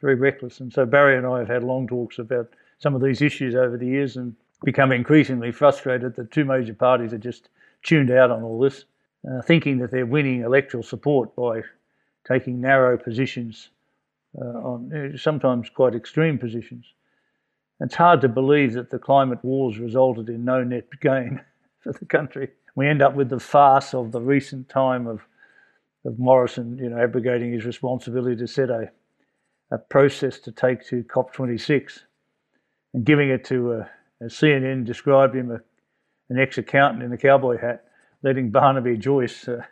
very 0.00 0.16
reckless. 0.16 0.60
And 0.60 0.72
so 0.72 0.84
Barry 0.84 1.16
and 1.16 1.26
I 1.26 1.38
have 1.38 1.48
had 1.48 1.64
long 1.64 1.86
talks 1.86 2.18
about 2.18 2.48
some 2.78 2.94
of 2.94 3.02
these 3.02 3.22
issues 3.22 3.54
over 3.54 3.76
the 3.76 3.86
years, 3.86 4.16
and 4.16 4.34
become 4.64 4.92
increasingly 4.92 5.52
frustrated 5.52 6.14
that 6.16 6.30
two 6.30 6.44
major 6.44 6.74
parties 6.74 7.12
are 7.12 7.18
just 7.18 7.48
tuned 7.82 8.10
out 8.10 8.30
on 8.30 8.42
all 8.42 8.60
this, 8.60 8.84
uh, 9.28 9.40
thinking 9.42 9.78
that 9.78 9.90
they're 9.90 10.06
winning 10.06 10.42
electoral 10.42 10.82
support 10.82 11.34
by 11.34 11.62
taking 12.24 12.60
narrow 12.60 12.96
positions 12.96 13.70
uh, 14.40 14.44
on 14.44 14.92
uh, 14.92 15.16
sometimes 15.16 15.68
quite 15.68 15.94
extreme 15.94 16.38
positions. 16.38 16.86
It's 17.80 17.94
hard 17.94 18.20
to 18.20 18.28
believe 18.28 18.74
that 18.74 18.90
the 18.90 18.98
climate 18.98 19.40
wars 19.42 19.78
resulted 19.78 20.28
in 20.28 20.44
no 20.44 20.62
net 20.62 20.86
gain 21.00 21.40
for 21.80 21.92
the 21.92 22.06
country. 22.06 22.48
We 22.74 22.88
end 22.88 23.02
up 23.02 23.14
with 23.14 23.28
the 23.28 23.40
farce 23.40 23.92
of 23.92 24.12
the 24.12 24.20
recent 24.20 24.68
time 24.68 25.06
of, 25.06 25.20
of 26.04 26.18
Morrison, 26.18 26.78
you 26.78 26.88
know, 26.88 26.98
abrogating 26.98 27.52
his 27.52 27.64
responsibility 27.64 28.36
to 28.36 28.46
set 28.46 28.70
a, 28.70 28.90
a 29.70 29.78
process 29.78 30.38
to 30.40 30.52
take 30.52 30.86
to 30.86 31.02
COP26 31.04 32.00
and 32.94 33.04
giving 33.04 33.28
it 33.30 33.44
to, 33.46 33.72
a, 33.72 33.90
as 34.22 34.32
CNN 34.34 34.84
described 34.84 35.34
him, 35.34 35.50
a, 35.50 35.60
an 36.30 36.38
ex-accountant 36.38 37.02
in 37.02 37.12
a 37.12 37.18
cowboy 37.18 37.58
hat, 37.58 37.84
letting 38.22 38.50
Barnaby 38.50 38.96
Joyce 38.96 39.48
uh, 39.48 39.62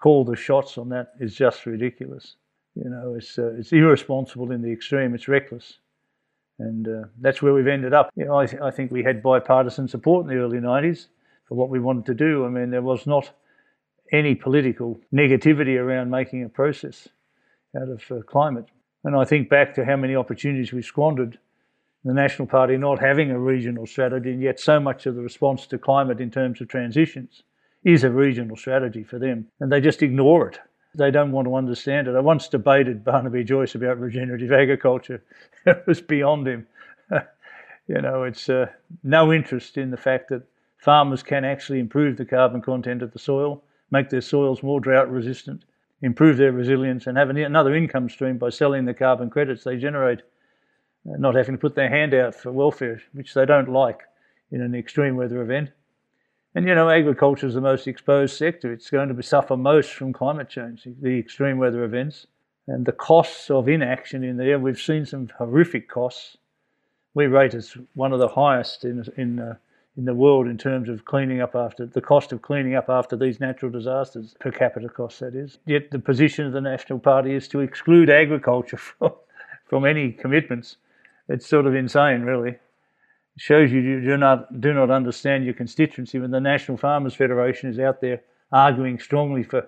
call 0.00 0.24
the 0.24 0.36
shots 0.36 0.76
on 0.76 0.88
that 0.90 1.12
is 1.20 1.34
just 1.34 1.64
ridiculous. 1.66 2.36
You 2.82 2.90
know, 2.90 3.14
it's, 3.14 3.38
uh, 3.38 3.52
it's 3.58 3.72
irresponsible 3.72 4.52
in 4.52 4.62
the 4.62 4.72
extreme, 4.72 5.14
it's 5.14 5.28
reckless. 5.28 5.78
And 6.58 6.88
uh, 6.88 7.08
that's 7.20 7.40
where 7.42 7.54
we've 7.54 7.66
ended 7.66 7.94
up. 7.94 8.10
You 8.16 8.26
know, 8.26 8.38
I, 8.38 8.46
th- 8.46 8.62
I 8.62 8.70
think 8.70 8.90
we 8.90 9.02
had 9.02 9.22
bipartisan 9.22 9.88
support 9.88 10.24
in 10.24 10.34
the 10.34 10.42
early 10.42 10.58
90s 10.58 11.06
for 11.46 11.54
what 11.54 11.70
we 11.70 11.78
wanted 11.78 12.06
to 12.06 12.14
do. 12.14 12.44
I 12.44 12.48
mean, 12.48 12.70
there 12.70 12.82
was 12.82 13.06
not 13.06 13.30
any 14.12 14.34
political 14.34 14.98
negativity 15.12 15.78
around 15.78 16.10
making 16.10 16.44
a 16.44 16.48
process 16.48 17.08
out 17.76 17.88
of 17.88 18.02
uh, 18.10 18.22
climate. 18.22 18.66
And 19.04 19.16
I 19.16 19.24
think 19.24 19.48
back 19.48 19.74
to 19.74 19.84
how 19.84 19.96
many 19.96 20.14
opportunities 20.16 20.72
we 20.72 20.82
squandered 20.82 21.38
the 22.04 22.14
National 22.14 22.48
Party 22.48 22.76
not 22.76 22.98
having 22.98 23.30
a 23.30 23.38
regional 23.38 23.86
strategy, 23.86 24.30
and 24.30 24.42
yet 24.42 24.58
so 24.58 24.80
much 24.80 25.06
of 25.06 25.14
the 25.14 25.22
response 25.22 25.66
to 25.66 25.78
climate 25.78 26.20
in 26.20 26.30
terms 26.30 26.60
of 26.60 26.68
transitions 26.68 27.42
is 27.84 28.04
a 28.04 28.10
regional 28.10 28.56
strategy 28.56 29.02
for 29.02 29.18
them, 29.18 29.46
and 29.60 29.70
they 29.70 29.80
just 29.80 30.02
ignore 30.02 30.48
it. 30.48 30.58
They 30.94 31.10
don't 31.10 31.32
want 31.32 31.46
to 31.46 31.54
understand 31.54 32.08
it. 32.08 32.16
I 32.16 32.20
once 32.20 32.48
debated 32.48 33.04
Barnaby 33.04 33.44
Joyce 33.44 33.74
about 33.74 34.00
regenerative 34.00 34.52
agriculture. 34.52 35.22
it 35.66 35.84
was 35.86 36.00
beyond 36.00 36.48
him. 36.48 36.66
you 37.86 38.00
know, 38.00 38.24
it's 38.24 38.48
uh, 38.48 38.66
no 39.04 39.32
interest 39.32 39.76
in 39.78 39.90
the 39.90 39.96
fact 39.96 40.28
that 40.30 40.42
farmers 40.78 41.22
can 41.22 41.44
actually 41.44 41.78
improve 41.78 42.16
the 42.16 42.24
carbon 42.24 42.60
content 42.60 43.02
of 43.02 43.12
the 43.12 43.18
soil, 43.18 43.62
make 43.90 44.10
their 44.10 44.20
soils 44.20 44.62
more 44.62 44.80
drought 44.80 45.10
resistant, 45.10 45.64
improve 46.02 46.36
their 46.36 46.52
resilience, 46.52 47.06
and 47.06 47.16
have 47.16 47.30
another 47.30 47.74
income 47.74 48.08
stream 48.08 48.38
by 48.38 48.48
selling 48.48 48.84
the 48.84 48.94
carbon 48.94 49.30
credits 49.30 49.62
they 49.62 49.76
generate, 49.76 50.20
uh, 51.08 51.16
not 51.18 51.36
having 51.36 51.54
to 51.54 51.60
put 51.60 51.76
their 51.76 51.88
hand 51.88 52.14
out 52.14 52.34
for 52.34 52.50
welfare, 52.50 53.00
which 53.12 53.34
they 53.34 53.46
don't 53.46 53.68
like 53.68 54.00
in 54.50 54.60
an 54.60 54.74
extreme 54.74 55.14
weather 55.14 55.40
event. 55.40 55.70
And 56.54 56.66
you 56.66 56.74
know, 56.74 56.90
agriculture 56.90 57.46
is 57.46 57.54
the 57.54 57.60
most 57.60 57.86
exposed 57.86 58.36
sector. 58.36 58.72
It's 58.72 58.90
going 58.90 59.14
to 59.14 59.22
suffer 59.22 59.56
most 59.56 59.92
from 59.92 60.12
climate 60.12 60.48
change, 60.48 60.86
the 61.00 61.18
extreme 61.18 61.58
weather 61.58 61.84
events, 61.84 62.26
and 62.66 62.84
the 62.84 62.92
costs 62.92 63.50
of 63.50 63.68
inaction 63.68 64.24
in 64.24 64.36
there. 64.36 64.58
We've 64.58 64.80
seen 64.80 65.06
some 65.06 65.30
horrific 65.38 65.88
costs. 65.88 66.36
We 67.14 67.26
rate 67.26 67.54
as 67.54 67.76
one 67.94 68.12
of 68.12 68.18
the 68.18 68.28
highest 68.28 68.84
in 68.84 69.04
in 69.16 69.38
uh, 69.38 69.54
in 69.96 70.04
the 70.04 70.14
world 70.14 70.46
in 70.46 70.56
terms 70.56 70.88
of 70.88 71.04
cleaning 71.04 71.40
up 71.40 71.54
after 71.54 71.84
the 71.84 72.00
cost 72.00 72.32
of 72.32 72.42
cleaning 72.42 72.74
up 72.74 72.88
after 72.88 73.16
these 73.16 73.40
natural 73.40 73.70
disasters, 73.70 74.34
per 74.40 74.50
capita 74.50 74.88
cost 74.88 75.20
that 75.20 75.34
is. 75.34 75.58
Yet 75.66 75.90
the 75.90 75.98
position 75.98 76.46
of 76.46 76.52
the 76.52 76.60
National 76.60 76.98
Party 76.98 77.34
is 77.34 77.48
to 77.48 77.60
exclude 77.60 78.08
agriculture 78.08 78.76
from, 78.98 79.12
from 79.66 79.84
any 79.84 80.12
commitments. 80.12 80.76
It's 81.28 81.46
sort 81.46 81.66
of 81.66 81.74
insane, 81.74 82.22
really 82.22 82.56
shows 83.40 83.72
you 83.72 83.80
you 83.80 84.02
do 84.02 84.18
not 84.18 84.60
do 84.60 84.74
not 84.74 84.90
understand 84.90 85.46
your 85.46 85.54
constituency 85.54 86.18
when 86.18 86.30
the 86.30 86.40
National 86.40 86.76
Farmers 86.76 87.14
Federation 87.14 87.70
is 87.70 87.78
out 87.78 88.02
there 88.02 88.20
arguing 88.52 88.98
strongly 88.98 89.42
for 89.42 89.66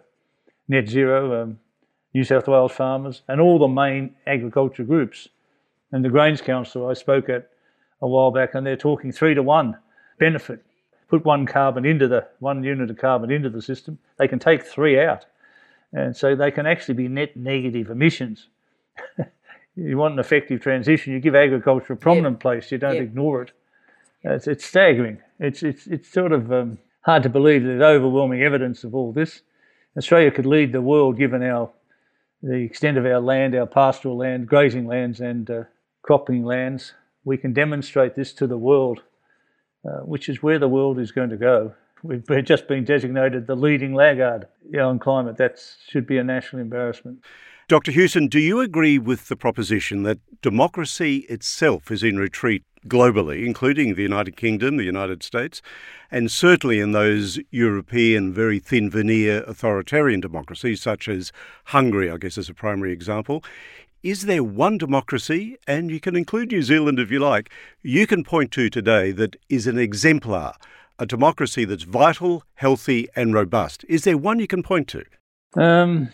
net 0.69 0.87
zero, 0.87 1.43
um, 1.43 1.59
New 2.13 2.23
South 2.23 2.47
Wales 2.47 2.73
farmers, 2.73 3.23
and 3.29 3.41
all 3.41 3.59
the 3.59 3.69
main 3.69 4.15
agriculture 4.27 4.85
groups. 4.85 5.29
And 5.91 6.05
the 6.05 6.11
Grains 6.11 6.43
Council 6.43 6.87
I 6.87 6.93
spoke 6.93 7.31
at 7.31 7.49
a 8.03 8.07
while 8.07 8.31
back, 8.31 8.55
and 8.55 8.67
they're 8.67 8.77
talking 8.77 9.11
three 9.11 9.33
to 9.35 9.43
one 9.43 9.79
benefit. 10.19 10.63
Put 11.09 11.25
one 11.25 11.47
carbon 11.47 11.87
into 11.87 12.07
the 12.07 12.29
one 12.41 12.63
unit 12.63 12.91
of 12.91 12.99
carbon 12.99 13.31
into 13.31 13.49
the 13.49 13.63
system, 13.63 13.99
they 14.19 14.29
can 14.29 14.39
take 14.39 14.65
three 14.65 15.01
out, 15.01 15.25
and 15.95 16.15
so 16.15 16.37
they 16.37 16.51
can 16.51 16.67
actually 16.67 16.95
be 16.95 17.09
net 17.09 17.39
negative 17.39 17.89
emissions. 17.89 18.49
you 19.77 19.97
want 19.97 20.13
an 20.13 20.21
effective 20.21 20.61
transition, 20.61 21.15
you 21.15 21.21
give 21.21 21.35
agriculture 21.35 21.95
a 21.95 21.97
prominent 21.97 22.35
yep. 22.35 22.41
place. 22.41 22.71
You 22.71 22.77
don't 22.77 22.97
yep. 22.97 23.05
ignore 23.05 23.41
it. 23.41 23.53
It's, 24.25 24.47
it's, 24.47 24.65
staggering. 24.65 25.19
It's, 25.39 25.63
it's, 25.63 25.87
it's 25.87 26.09
sort 26.09 26.33
of 26.33 26.53
um, 26.53 26.79
hard 27.03 27.23
to 27.25 27.29
believe 27.29 27.63
there's 27.63 27.83
overwhelming 27.83 28.43
evidence 28.43 28.85
of 28.85 28.95
all 28.95 29.13
this. 29.13 29.43
Australia 29.97 30.31
could 30.31 30.47
lead 30.47 30.73
the 30.73 30.81
world 30.81 31.19
given 31.19 31.43
our 31.43 31.71
the 32.43 32.57
extent 32.57 32.99
of 32.99 33.07
our 33.07 33.21
land, 33.21 33.55
our 33.55 33.67
pastoral 33.67 34.17
land, 34.17 34.49
grazing 34.49 34.87
lands, 34.87 35.21
and 35.21 35.49
uh, 35.49 35.63
cropping 36.03 36.45
lands. 36.45 36.93
We 37.25 37.37
can 37.37 37.53
demonstrate 37.53 38.17
this 38.17 38.33
to 38.35 38.49
the 38.49 38.59
world, 38.59 39.03
uh, 39.89 40.01
which 40.01 40.29
is 40.29 40.43
where 40.43 40.59
the 40.59 40.69
world 40.69 40.99
is 40.99 41.13
going 41.13 41.31
to 41.31 41.37
go. 41.37 41.73
We've 42.03 42.27
just 42.45 42.67
been 42.67 42.85
designated 42.85 43.47
the 43.47 43.55
leading 43.55 43.95
laggard 43.95 44.49
on 44.77 44.99
climate. 44.99 45.37
That 45.37 45.63
should 45.89 46.05
be 46.05 46.19
a 46.19 46.25
national 46.25 46.61
embarrassment. 46.63 47.21
Dr. 47.69 47.93
Hewson, 47.93 48.27
do 48.27 48.41
you 48.41 48.61
agree 48.61 48.99
with 48.99 49.29
the 49.29 49.37
proposition 49.37 50.03
that 50.03 50.19
democracy 50.43 51.19
itself 51.29 51.93
is 51.93 52.03
in 52.03 52.17
retreat 52.17 52.65
globally, 52.87 53.47
including 53.47 53.95
the 53.95 54.03
United 54.03 54.37
Kingdom, 54.37 54.77
the 54.77 54.85
United 54.85 55.23
States, 55.23 55.63
and 56.11 56.31
certainly 56.31 56.81
in 56.81 56.93
those 56.93 57.39
European, 57.51 58.33
very 58.33 58.59
thin 58.59 58.91
veneer 58.91 59.43
authoritarian 59.45 60.21
democracies, 60.21 60.83
such 60.83 61.09
as 61.09 61.33
Hungary, 61.67 62.11
I 62.11 62.17
guess, 62.17 62.39
is 62.39 62.49
a 62.49 62.55
primary 62.55 62.93
example? 62.93 63.43
Is 64.03 64.27
there 64.27 64.43
one 64.43 64.79
democracy, 64.79 65.57
and 65.67 65.91
you 65.91 66.01
can 66.01 66.17
include 66.17 66.51
New 66.51 66.63
Zealand 66.63 66.99
if 66.99 67.11
you 67.11 67.21
like, 67.21 67.51
you 67.83 68.07
can 68.07 68.25
point 68.25 68.51
to 68.53 68.69
today 68.69 69.13
that 69.13 69.37
is 69.49 69.67
an 69.67 69.79
exemplar, 69.79 70.55
a 70.99 71.07
democracy 71.07 71.65
that's 71.65 71.85
vital, 71.85 72.43
healthy, 72.55 73.09
and 73.15 73.33
robust? 73.33 73.85
Is 73.89 74.05
there 74.05 74.19
one 74.19 74.41
you 74.41 74.49
can 74.49 74.63
point 74.63 74.89
to? 74.89 75.05
Um, 75.57 76.11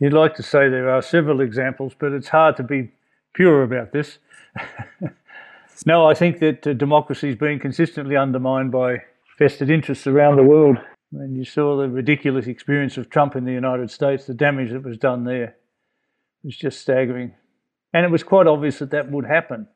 You'd 0.00 0.14
like 0.14 0.34
to 0.36 0.42
say 0.42 0.70
there 0.70 0.88
are 0.88 1.02
several 1.02 1.42
examples, 1.42 1.92
but 1.96 2.12
it's 2.12 2.28
hard 2.28 2.56
to 2.56 2.62
be 2.62 2.90
pure 3.34 3.62
about 3.62 3.92
this. 3.92 4.18
no, 5.86 6.06
I 6.06 6.14
think 6.14 6.38
that 6.40 6.66
uh, 6.66 6.72
democracy 6.72 7.30
is 7.30 7.36
being 7.36 7.58
consistently 7.58 8.16
undermined 8.16 8.72
by 8.72 8.98
vested 9.38 9.70
interests 9.70 10.06
around 10.06 10.36
the 10.36 10.42
world. 10.42 10.76
And 11.12 11.36
you 11.36 11.44
saw 11.44 11.76
the 11.76 11.88
ridiculous 11.88 12.46
experience 12.46 12.96
of 12.96 13.10
Trump 13.10 13.34
in 13.34 13.44
the 13.44 13.52
United 13.52 13.90
States, 13.90 14.26
the 14.26 14.34
damage 14.34 14.70
that 14.70 14.84
was 14.84 14.96
done 14.96 15.24
there 15.24 15.56
was 16.44 16.56
just 16.56 16.80
staggering. 16.80 17.34
And 17.92 18.04
it 18.04 18.10
was 18.10 18.22
quite 18.22 18.46
obvious 18.46 18.78
that 18.78 18.90
that 18.92 19.10
would 19.10 19.26
happen. 19.26 19.66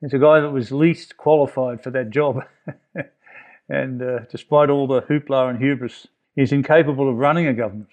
It's 0.00 0.14
a 0.14 0.18
guy 0.18 0.40
that 0.40 0.50
was 0.50 0.70
least 0.70 1.16
qualified 1.16 1.82
for 1.82 1.90
that 1.90 2.10
job. 2.10 2.44
and 3.68 4.00
uh, 4.00 4.18
despite 4.30 4.70
all 4.70 4.86
the 4.86 5.02
hoopla 5.02 5.50
and 5.50 5.58
hubris, 5.58 6.06
he's 6.36 6.52
incapable 6.52 7.08
of 7.08 7.16
running 7.16 7.48
a 7.48 7.54
government. 7.54 7.90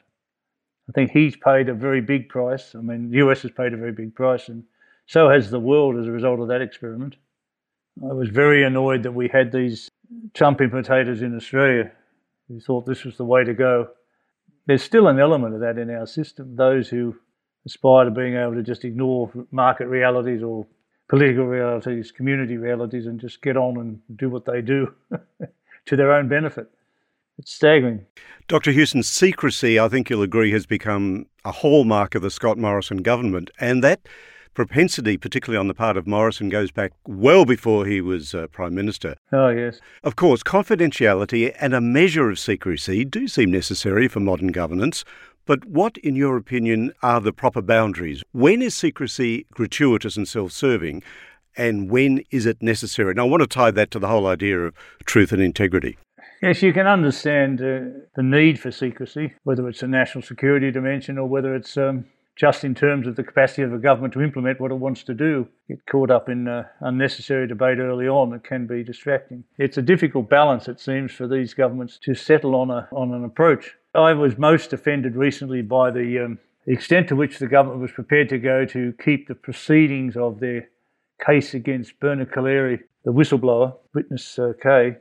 I 0.87 0.91
think 0.91 1.11
he's 1.11 1.35
paid 1.35 1.67
a 1.67 1.73
very 1.73 2.01
big 2.01 2.29
price. 2.29 2.75
I 2.75 2.81
mean, 2.81 3.09
the 3.09 3.17
US 3.27 3.41
has 3.41 3.51
paid 3.51 3.73
a 3.73 3.77
very 3.77 3.91
big 3.91 4.13
price, 4.13 4.49
and 4.49 4.63
so 5.05 5.29
has 5.29 5.49
the 5.49 5.59
world 5.59 5.97
as 5.97 6.07
a 6.07 6.11
result 6.11 6.39
of 6.39 6.47
that 6.47 6.61
experiment. 6.61 7.15
I 8.03 8.13
was 8.13 8.29
very 8.29 8.63
annoyed 8.63 9.03
that 9.03 9.13
we 9.13 9.29
had 9.29 9.51
these 9.51 9.89
Trump 10.33 10.61
imitators 10.61 11.21
in 11.21 11.35
Australia 11.35 11.91
who 12.47 12.59
thought 12.59 12.85
this 12.85 13.03
was 13.03 13.17
the 13.17 13.25
way 13.25 13.43
to 13.43 13.53
go. 13.53 13.89
There's 14.65 14.83
still 14.83 15.07
an 15.07 15.19
element 15.19 15.53
of 15.55 15.61
that 15.61 15.77
in 15.77 15.89
our 15.89 16.05
system. 16.05 16.55
Those 16.55 16.89
who 16.89 17.15
aspire 17.65 18.05
to 18.05 18.11
being 18.11 18.35
able 18.35 18.55
to 18.55 18.63
just 18.63 18.83
ignore 18.83 19.31
market 19.51 19.87
realities 19.87 20.43
or 20.43 20.67
political 21.07 21.45
realities, 21.45 22.11
community 22.11 22.57
realities, 22.57 23.05
and 23.05 23.19
just 23.19 23.41
get 23.41 23.57
on 23.57 23.77
and 23.77 23.99
do 24.17 24.29
what 24.29 24.45
they 24.45 24.61
do 24.61 24.93
to 25.85 25.95
their 25.95 26.11
own 26.11 26.27
benefit. 26.27 26.69
It's 27.37 27.53
staggering. 27.53 28.05
Dr. 28.47 28.71
Hewson, 28.71 29.03
secrecy, 29.03 29.79
I 29.79 29.87
think 29.87 30.09
you'll 30.09 30.21
agree, 30.21 30.51
has 30.51 30.65
become 30.65 31.25
a 31.43 31.51
hallmark 31.51 32.15
of 32.15 32.21
the 32.21 32.31
Scott 32.31 32.57
Morrison 32.57 32.97
government, 32.97 33.51
and 33.59 33.83
that 33.83 34.07
propensity, 34.55 35.17
particularly 35.17 35.59
on 35.59 35.67
the 35.67 35.75
part 35.75 35.97
of 35.97 36.07
Morrison, 36.07 36.49
goes 36.49 36.71
back 36.71 36.93
well 37.05 37.45
before 37.45 37.85
he 37.85 38.01
was 38.01 38.33
uh, 38.33 38.47
Prime 38.47 38.73
Minister. 38.73 39.15
Oh, 39.31 39.49
yes. 39.49 39.79
Of 40.03 40.15
course, 40.15 40.41
confidentiality 40.41 41.55
and 41.59 41.75
a 41.75 41.81
measure 41.81 42.31
of 42.31 42.39
secrecy 42.39 43.05
do 43.05 43.27
seem 43.27 43.51
necessary 43.51 44.07
for 44.07 44.21
modern 44.21 44.47
governance. 44.47 45.05
But 45.45 45.65
what, 45.65 45.97
in 45.97 46.15
your 46.15 46.37
opinion, 46.37 46.93
are 47.03 47.21
the 47.21 47.31
proper 47.31 47.61
boundaries? 47.61 48.23
When 48.31 48.63
is 48.63 48.73
secrecy 48.73 49.45
gratuitous 49.51 50.17
and 50.17 50.27
self 50.27 50.51
serving? 50.51 51.03
And 51.57 51.89
when 51.89 52.23
is 52.31 52.45
it 52.45 52.61
necessary? 52.61 53.11
And 53.11 53.19
I 53.19 53.23
want 53.23 53.41
to 53.41 53.47
tie 53.47 53.71
that 53.71 53.91
to 53.91 53.99
the 53.99 54.07
whole 54.07 54.27
idea 54.27 54.59
of 54.59 54.73
truth 55.05 55.31
and 55.31 55.41
integrity. 55.41 55.97
Yes, 56.41 56.61
you 56.61 56.73
can 56.73 56.85
understand 56.85 57.61
uh, 57.61 58.05
the 58.15 58.23
need 58.23 58.59
for 58.59 58.71
secrecy, 58.71 59.33
whether 59.43 59.67
it's 59.69 59.83
a 59.83 59.87
national 59.87 60.21
security 60.21 60.69
dimension 60.69 61.17
or 61.17 61.27
whether 61.27 61.55
it's 61.55 61.77
um, 61.77 62.05
just 62.35 62.65
in 62.65 62.75
terms 62.75 63.07
of 63.07 63.15
the 63.15 63.23
capacity 63.23 63.61
of 63.61 63.73
a 63.73 63.77
government 63.77 64.13
to 64.13 64.21
implement 64.21 64.59
what 64.59 64.71
it 64.71 64.75
wants 64.75 65.03
to 65.03 65.13
do. 65.13 65.47
Get 65.69 65.85
caught 65.85 66.11
up 66.11 66.27
in 66.27 66.47
uh, 66.47 66.63
unnecessary 66.81 67.47
debate 67.47 67.77
early 67.79 68.07
on 68.07 68.31
that 68.31 68.43
can 68.43 68.67
be 68.67 68.83
distracting. 68.83 69.43
It's 69.57 69.77
a 69.77 69.81
difficult 69.81 70.29
balance, 70.29 70.67
it 70.67 70.79
seems, 70.79 71.11
for 71.11 71.27
these 71.27 71.53
governments 71.53 71.97
to 72.03 72.13
settle 72.13 72.55
on 72.55 72.69
a 72.69 72.87
on 72.91 73.13
an 73.13 73.23
approach. 73.23 73.75
I 73.93 74.13
was 74.13 74.37
most 74.37 74.73
offended 74.73 75.15
recently 75.15 75.61
by 75.61 75.91
the 75.91 76.25
um, 76.25 76.39
extent 76.67 77.07
to 77.09 77.15
which 77.15 77.39
the 77.39 77.47
government 77.47 77.81
was 77.81 77.91
prepared 77.91 78.27
to 78.29 78.37
go 78.37 78.65
to 78.65 78.93
keep 79.03 79.27
the 79.27 79.35
proceedings 79.35 80.17
of 80.17 80.39
their 80.39 80.67
case 81.25 81.53
against 81.53 81.99
Bernard 82.01 82.31
Collaery, 82.31 82.81
the 83.05 83.13
whistleblower, 83.13 83.75
witness 83.93 84.37
uh, 84.37 84.51
K, 84.61 84.97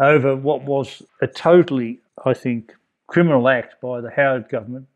over 0.00 0.34
what 0.34 0.62
was 0.62 1.02
a 1.20 1.26
totally, 1.26 2.00
I 2.24 2.32
think, 2.32 2.72
criminal 3.06 3.48
act 3.48 3.74
by 3.82 4.00
the 4.00 4.10
Howard 4.10 4.48
government, 4.48 4.86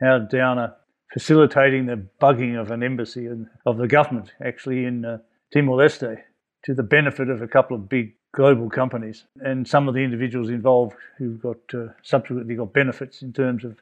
Howard 0.00 0.30
Downer, 0.30 0.74
facilitating 1.12 1.86
the 1.86 2.02
bugging 2.20 2.60
of 2.60 2.70
an 2.70 2.82
embassy 2.82 3.26
and 3.26 3.46
of 3.66 3.78
the 3.78 3.88
government 3.88 4.32
actually 4.44 4.84
in 4.84 5.04
uh, 5.04 5.18
Timor 5.52 5.78
Leste 5.78 6.18
to 6.64 6.74
the 6.74 6.82
benefit 6.82 7.30
of 7.30 7.40
a 7.40 7.48
couple 7.48 7.76
of 7.76 7.88
big 7.88 8.14
global 8.32 8.68
companies 8.68 9.24
and 9.40 9.66
some 9.66 9.88
of 9.88 9.94
the 9.94 10.00
individuals 10.00 10.50
involved 10.50 10.94
who 11.16 11.36
got 11.38 11.56
uh, 11.74 11.86
subsequently 12.02 12.54
got 12.54 12.72
benefits 12.72 13.22
in 13.22 13.32
terms 13.32 13.64
of 13.64 13.78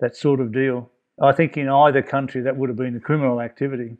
that 0.00 0.14
sort 0.16 0.40
of 0.40 0.52
deal. 0.52 0.90
I 1.22 1.32
think 1.32 1.56
in 1.56 1.68
either 1.68 2.02
country 2.02 2.42
that 2.42 2.56
would 2.56 2.68
have 2.68 2.76
been 2.76 2.96
a 2.96 3.00
criminal 3.00 3.40
activity. 3.40 3.96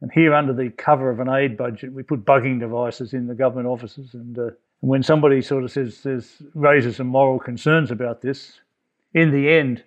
And 0.00 0.10
here, 0.12 0.34
under 0.34 0.52
the 0.52 0.70
cover 0.70 1.10
of 1.10 1.20
an 1.20 1.28
aid 1.28 1.56
budget, 1.56 1.92
we 1.92 2.02
put 2.02 2.24
bugging 2.24 2.58
devices 2.58 3.12
in 3.12 3.26
the 3.26 3.34
government 3.34 3.68
offices. 3.68 4.14
And, 4.14 4.38
uh, 4.38 4.50
when 4.80 5.02
somebody 5.02 5.42
sort 5.42 5.62
of 5.62 5.70
says 5.70 6.02
there's 6.02 6.42
raises 6.54 6.96
some 6.96 7.06
moral 7.06 7.38
concerns 7.38 7.90
about 7.90 8.22
this, 8.22 8.60
in 9.12 9.30
the 9.30 9.50
end, 9.50 9.84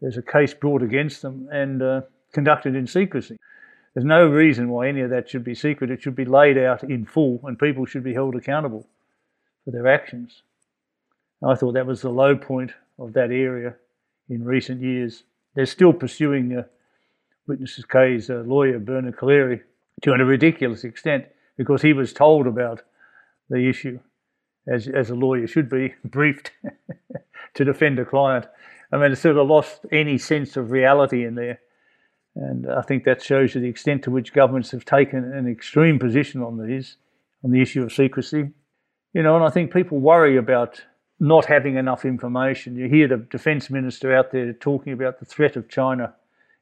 there's 0.00 0.16
a 0.16 0.22
case 0.22 0.54
brought 0.54 0.82
against 0.82 1.22
them 1.22 1.48
and 1.52 1.82
uh, 1.82 2.00
conducted 2.32 2.74
in 2.76 2.86
secrecy. 2.86 3.36
There's 3.94 4.04
no 4.04 4.26
reason 4.26 4.68
why 4.68 4.88
any 4.88 5.00
of 5.00 5.10
that 5.10 5.28
should 5.28 5.44
be 5.44 5.54
secret. 5.54 5.90
It 5.90 6.02
should 6.02 6.14
be 6.14 6.24
laid 6.24 6.56
out 6.56 6.84
in 6.84 7.04
full, 7.04 7.40
and 7.44 7.58
people 7.58 7.84
should 7.84 8.04
be 8.04 8.14
held 8.14 8.36
accountable 8.36 8.86
for 9.64 9.72
their 9.72 9.88
actions. 9.88 10.42
I 11.46 11.54
thought 11.54 11.74
that 11.74 11.86
was 11.86 12.02
the 12.02 12.10
low 12.10 12.36
point 12.36 12.72
of 12.98 13.12
that 13.14 13.30
area 13.30 13.74
in 14.28 14.44
recent 14.44 14.82
years. 14.82 15.24
They're 15.54 15.66
still 15.66 15.92
pursuing 15.92 16.56
uh, 16.56 16.62
Witnesses 17.46 17.84
K's 17.84 18.30
uh, 18.30 18.42
lawyer, 18.46 18.78
Bernard 18.78 19.16
Collaery, 19.16 19.62
to 20.02 20.12
a 20.12 20.24
ridiculous 20.24 20.84
extent 20.84 21.26
because 21.56 21.82
he 21.82 21.92
was 21.92 22.12
told 22.12 22.46
about 22.46 22.82
the 23.50 23.68
issue, 23.68 23.98
as, 24.66 24.86
as 24.88 25.10
a 25.10 25.14
lawyer 25.14 25.46
should 25.46 25.68
be, 25.68 25.94
briefed 26.04 26.52
to 27.54 27.64
defend 27.64 27.98
a 27.98 28.04
client. 28.04 28.46
I 28.92 28.96
mean, 28.96 29.12
it's 29.12 29.20
sort 29.20 29.36
of 29.36 29.46
lost 29.46 29.84
any 29.92 30.18
sense 30.18 30.56
of 30.56 30.70
reality 30.70 31.24
in 31.24 31.34
there. 31.34 31.60
And 32.34 32.70
I 32.70 32.82
think 32.82 33.04
that 33.04 33.22
shows 33.22 33.54
you 33.54 33.60
the 33.60 33.68
extent 33.68 34.04
to 34.04 34.10
which 34.10 34.32
governments 34.32 34.70
have 34.70 34.84
taken 34.84 35.24
an 35.24 35.48
extreme 35.48 35.98
position 35.98 36.42
on 36.42 36.64
these, 36.64 36.96
on 37.44 37.50
the 37.50 37.60
issue 37.60 37.82
of 37.82 37.92
secrecy. 37.92 38.50
You 39.12 39.22
know, 39.22 39.34
and 39.36 39.44
I 39.44 39.50
think 39.50 39.72
people 39.72 39.98
worry 39.98 40.36
about 40.36 40.82
not 41.20 41.46
having 41.46 41.76
enough 41.76 42.04
information. 42.04 42.76
You 42.76 42.88
hear 42.88 43.08
the 43.08 43.16
defence 43.16 43.70
minister 43.70 44.14
out 44.14 44.30
there 44.30 44.52
talking 44.52 44.92
about 44.92 45.18
the 45.18 45.24
threat 45.24 45.56
of 45.56 45.68
China 45.68 46.14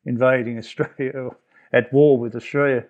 invading 0.06 0.56
Australia 0.56 1.12
or 1.14 1.36
at 1.72 1.92
war 1.92 2.16
with 2.16 2.34
Australia 2.34 2.84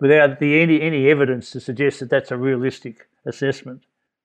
without 0.00 0.38
the, 0.38 0.60
any, 0.60 0.80
any 0.80 1.10
evidence 1.10 1.50
to 1.50 1.60
suggest 1.60 2.00
that 2.00 2.10
that's 2.10 2.30
a 2.30 2.36
realistic 2.36 3.08
assessment. 3.26 3.82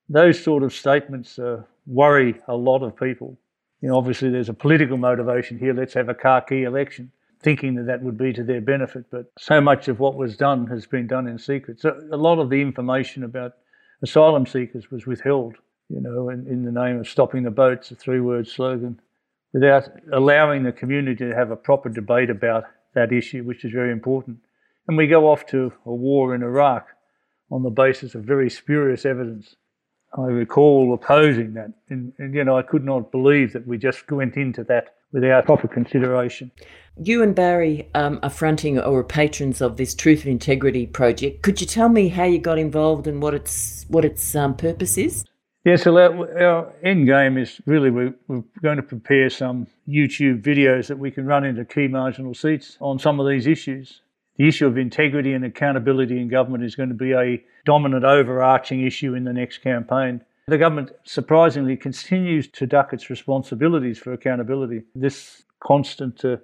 Those 0.07 0.41
sort 0.41 0.63
of 0.63 0.73
statements 0.73 1.39
uh, 1.39 1.63
worry 1.85 2.35
a 2.47 2.55
lot 2.55 2.83
of 2.83 2.95
people. 2.95 3.37
You 3.83 3.89
know, 3.89 3.97
obviously 3.97 4.29
there's 4.29 4.47
a 4.47 4.53
political 4.53 4.95
motivation 4.95 5.59
here. 5.59 5.73
Let's 5.73 5.93
have 5.95 6.07
a 6.07 6.41
key 6.47 6.63
election, 6.63 7.11
thinking 7.41 7.75
that 7.75 7.87
that 7.87 8.01
would 8.01 8.17
be 8.17 8.31
to 8.31 8.41
their 8.41 8.61
benefit. 8.61 9.03
But 9.11 9.25
so 9.37 9.59
much 9.59 9.89
of 9.89 9.99
what 9.99 10.15
was 10.15 10.37
done 10.37 10.67
has 10.67 10.85
been 10.87 11.05
done 11.05 11.27
in 11.27 11.37
secret. 11.37 11.81
So 11.81 11.99
a 12.09 12.15
lot 12.15 12.39
of 12.39 12.49
the 12.49 12.61
information 12.61 13.25
about 13.25 13.55
asylum 14.01 14.45
seekers 14.45 14.89
was 14.89 15.05
withheld. 15.05 15.55
You 15.89 15.99
know, 15.99 16.29
in, 16.29 16.47
in 16.47 16.63
the 16.63 16.71
name 16.71 16.97
of 16.97 17.09
stopping 17.09 17.43
the 17.43 17.51
boats, 17.51 17.91
a 17.91 17.95
three-word 17.95 18.47
slogan 18.47 19.01
without 19.51 19.89
allowing 20.13 20.63
the 20.63 20.71
community 20.71 21.25
to 21.25 21.35
have 21.35 21.51
a 21.51 21.57
proper 21.57 21.89
debate 21.89 22.29
about 22.29 22.63
that 22.95 23.11
issue, 23.11 23.43
which 23.43 23.65
is 23.65 23.73
very 23.73 23.91
important. 23.91 24.37
And 24.87 24.95
we 24.95 25.07
go 25.07 25.29
off 25.29 25.45
to 25.47 25.73
a 25.85 25.93
war 25.93 26.33
in 26.33 26.41
Iraq 26.41 26.87
on 27.51 27.63
the 27.63 27.69
basis 27.69 28.15
of 28.15 28.23
very 28.23 28.49
spurious 28.49 29.05
evidence. 29.05 29.57
I 30.17 30.25
recall 30.25 30.93
opposing 30.93 31.53
that, 31.53 31.71
and, 31.89 32.13
and, 32.19 32.33
you 32.33 32.43
know 32.43 32.57
I 32.57 32.61
could 32.61 32.83
not 32.83 33.11
believe 33.11 33.53
that 33.53 33.67
we 33.67 33.77
just 33.77 34.11
went 34.11 34.35
into 34.35 34.63
that 34.65 34.95
without 35.11 35.45
proper 35.45 35.67
consideration. 35.67 36.51
You 36.97 37.23
and 37.23 37.33
Barry 37.33 37.89
um, 37.95 38.19
are 38.21 38.29
fronting 38.29 38.77
or 38.77 38.99
are 38.99 39.03
patrons 39.03 39.61
of 39.61 39.77
this 39.77 39.95
Truth 39.95 40.23
and 40.23 40.31
Integrity 40.31 40.85
project. 40.85 41.41
Could 41.41 41.59
you 41.59 41.67
tell 41.67 41.89
me 41.89 42.09
how 42.09 42.25
you 42.25 42.37
got 42.37 42.59
involved 42.59 43.07
and 43.07 43.21
what 43.21 43.33
its 43.33 43.85
what 43.87 44.05
its 44.05 44.35
um, 44.35 44.55
purpose 44.55 44.97
is? 44.97 45.25
Yeah, 45.65 45.77
so 45.77 45.97
our, 45.97 46.43
our 46.43 46.73
end 46.83 47.07
game 47.07 47.37
is 47.37 47.61
really 47.65 47.89
we're, 47.89 48.13
we're, 48.27 48.43
going 48.61 48.75
to 48.75 48.83
prepare 48.83 49.29
some 49.29 49.65
YouTube 49.87 50.41
videos 50.41 50.87
that 50.87 50.99
we 50.99 51.09
can 51.09 51.25
run 51.25 51.45
into 51.45 51.63
key 51.63 51.87
marginal 51.87 52.33
seats 52.33 52.77
on 52.81 52.99
some 52.99 53.19
of 53.19 53.27
these 53.27 53.47
issues. 53.47 54.01
The 54.37 54.47
issue 54.47 54.65
of 54.65 54.77
integrity 54.77 55.33
and 55.33 55.45
accountability 55.45 56.19
in 56.19 56.27
government 56.27 56.63
is 56.63 56.75
going 56.75 56.89
to 56.89 56.95
be 56.95 57.13
a 57.13 57.43
dominant 57.65 58.03
overarching 58.03 58.81
issue 58.85 59.13
in 59.13 59.23
the 59.23 59.33
next 59.33 59.59
campaign. 59.59 60.21
The 60.47 60.57
government 60.57 60.91
surprisingly 61.03 61.77
continues 61.77 62.47
to 62.49 62.65
duck 62.65 62.93
its 62.93 63.09
responsibilities 63.09 63.99
for 63.99 64.11
accountability. 64.11 64.83
This 64.95 65.43
constant 65.59 66.25
uh, 66.25 66.37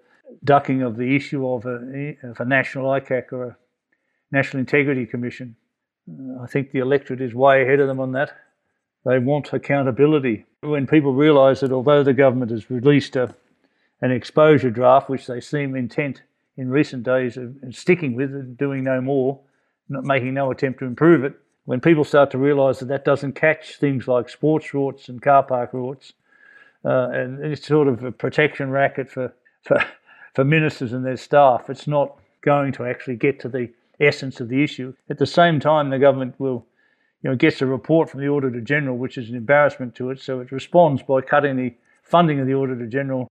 ducking 0.44 0.84
of 0.84 0.96
the 0.96 1.16
issue 1.16 1.48
of 1.48 1.66
a, 1.66 2.16
of 2.24 2.40
a 2.40 2.46
national 2.46 2.86
ICAC 2.86 3.34
or 3.34 3.44
a 3.44 3.58
National 4.32 4.60
Integrity 4.60 5.06
Commission. 5.06 5.56
Uh, 6.08 6.44
I 6.44 6.48
think 6.48 6.72
the 6.72 6.80
electorate 6.80 7.22
is 7.22 7.34
way 7.34 7.64
ahead 7.64 7.80
of 7.80 7.88
them 7.88 8.00
on 8.00 8.12
that. 8.14 8.32
They 9.06 9.20
want 9.20 9.52
accountability. 9.54 10.46
When 10.62 10.88
people 10.88 11.14
realise 11.14 11.62
that 11.62 11.72
although 11.72 12.04
the 12.04 12.14
government 12.14 12.52
has 12.52 12.70
released 12.70 13.16
a, 13.16 13.34
an 14.02 14.12
exposure 14.12 14.70
draft, 14.70 15.10
which 15.10 15.28
they 15.28 15.42
seem 15.42 15.76
intent 15.76 16.22
in 16.60 16.70
recent 16.70 17.04
days 17.04 17.38
of 17.38 17.56
sticking 17.72 18.16
with 18.16 18.34
and 18.34 18.58
doing 18.58 18.84
no 18.84 19.00
more, 19.00 19.40
not 19.88 20.04
making 20.04 20.34
no 20.34 20.52
attempt 20.52 20.80
to 20.80 20.86
improve 20.86 21.24
it, 21.24 21.34
when 21.64 21.80
people 21.80 22.04
start 22.04 22.30
to 22.32 22.38
realise 22.38 22.80
that 22.80 22.90
that 22.90 23.06
doesn't 23.06 23.34
catch 23.34 23.78
things 23.78 24.10
like 24.10 24.28
sports 24.28 24.68
rorts 24.74 25.08
and 25.08 25.22
car 25.22 25.42
park 25.42 25.72
rorts, 25.72 26.12
uh, 26.84 27.10
and 27.12 27.40
it's 27.46 27.66
sort 27.66 27.88
of 27.88 28.04
a 28.04 28.12
protection 28.12 28.72
racket 28.72 29.10
for, 29.10 29.34
for, 29.62 29.82
for 30.34 30.44
ministers 30.44 30.92
and 30.92 31.06
their 31.06 31.16
staff, 31.16 31.70
it's 31.70 31.88
not 31.88 32.18
going 32.42 32.74
to 32.74 32.86
actually 32.86 33.16
get 33.16 33.40
to 33.40 33.48
the 33.48 33.70
essence 34.02 34.42
of 34.42 34.50
the 34.50 34.62
issue. 34.62 34.94
At 35.10 35.18
the 35.18 35.26
same 35.26 35.62
time, 35.62 35.90
the 35.90 36.00
government 36.00 36.36
will 36.40 36.66
you 37.22 37.30
know, 37.30 37.38
gets 37.38 37.62
a 37.62 37.66
report 37.66 38.10
from 38.10 38.20
the 38.20 38.28
Auditor 38.28 38.62
General, 38.62 38.98
which 38.98 39.18
is 39.18 39.30
an 39.30 39.36
embarrassment 39.36 39.96
to 39.96 40.10
it. 40.10 40.20
So 40.20 40.42
it 40.42 40.52
responds 40.52 41.04
by 41.04 41.22
cutting 41.22 41.56
the 41.56 41.74
funding 42.04 42.42
of 42.42 42.48
the 42.48 42.54
Auditor 42.54 42.88
General 42.88 43.30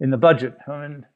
in 0.00 0.10
the 0.10 0.16
budget. 0.16 0.56
I 0.66 0.88
mean, 0.88 1.06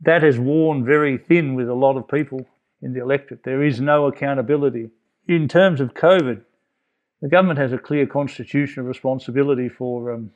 that 0.00 0.22
has 0.22 0.38
worn 0.38 0.84
very 0.84 1.18
thin 1.18 1.54
with 1.54 1.68
a 1.68 1.74
lot 1.74 1.96
of 1.96 2.08
people 2.08 2.46
in 2.82 2.92
the 2.92 3.00
electorate. 3.00 3.44
There 3.44 3.62
is 3.62 3.80
no 3.80 4.06
accountability. 4.06 4.90
In 5.26 5.48
terms 5.48 5.80
of 5.80 5.94
COVID, 5.94 6.42
the 7.22 7.28
government 7.28 7.58
has 7.58 7.72
a 7.72 7.78
clear 7.78 8.06
constitutional 8.06 8.86
responsibility 8.86 9.68
for 9.68 10.12
um, 10.12 10.30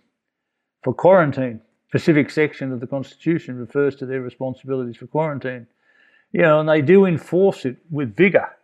for 0.83 0.95
quarantine. 0.95 1.61
Specific 1.89 2.31
section 2.31 2.73
of 2.73 2.81
the 2.81 2.87
Constitution 2.87 3.57
refers 3.59 3.97
to 3.97 4.07
their 4.07 4.21
responsibilities 4.21 4.97
for 4.97 5.07
quarantine. 5.07 5.67
You 6.33 6.43
know, 6.43 6.61
and 6.61 6.69
they 6.69 6.83
do 6.83 7.07
enforce 7.07 7.65
it 7.65 7.77
with 7.91 8.15
vigour 8.15 8.55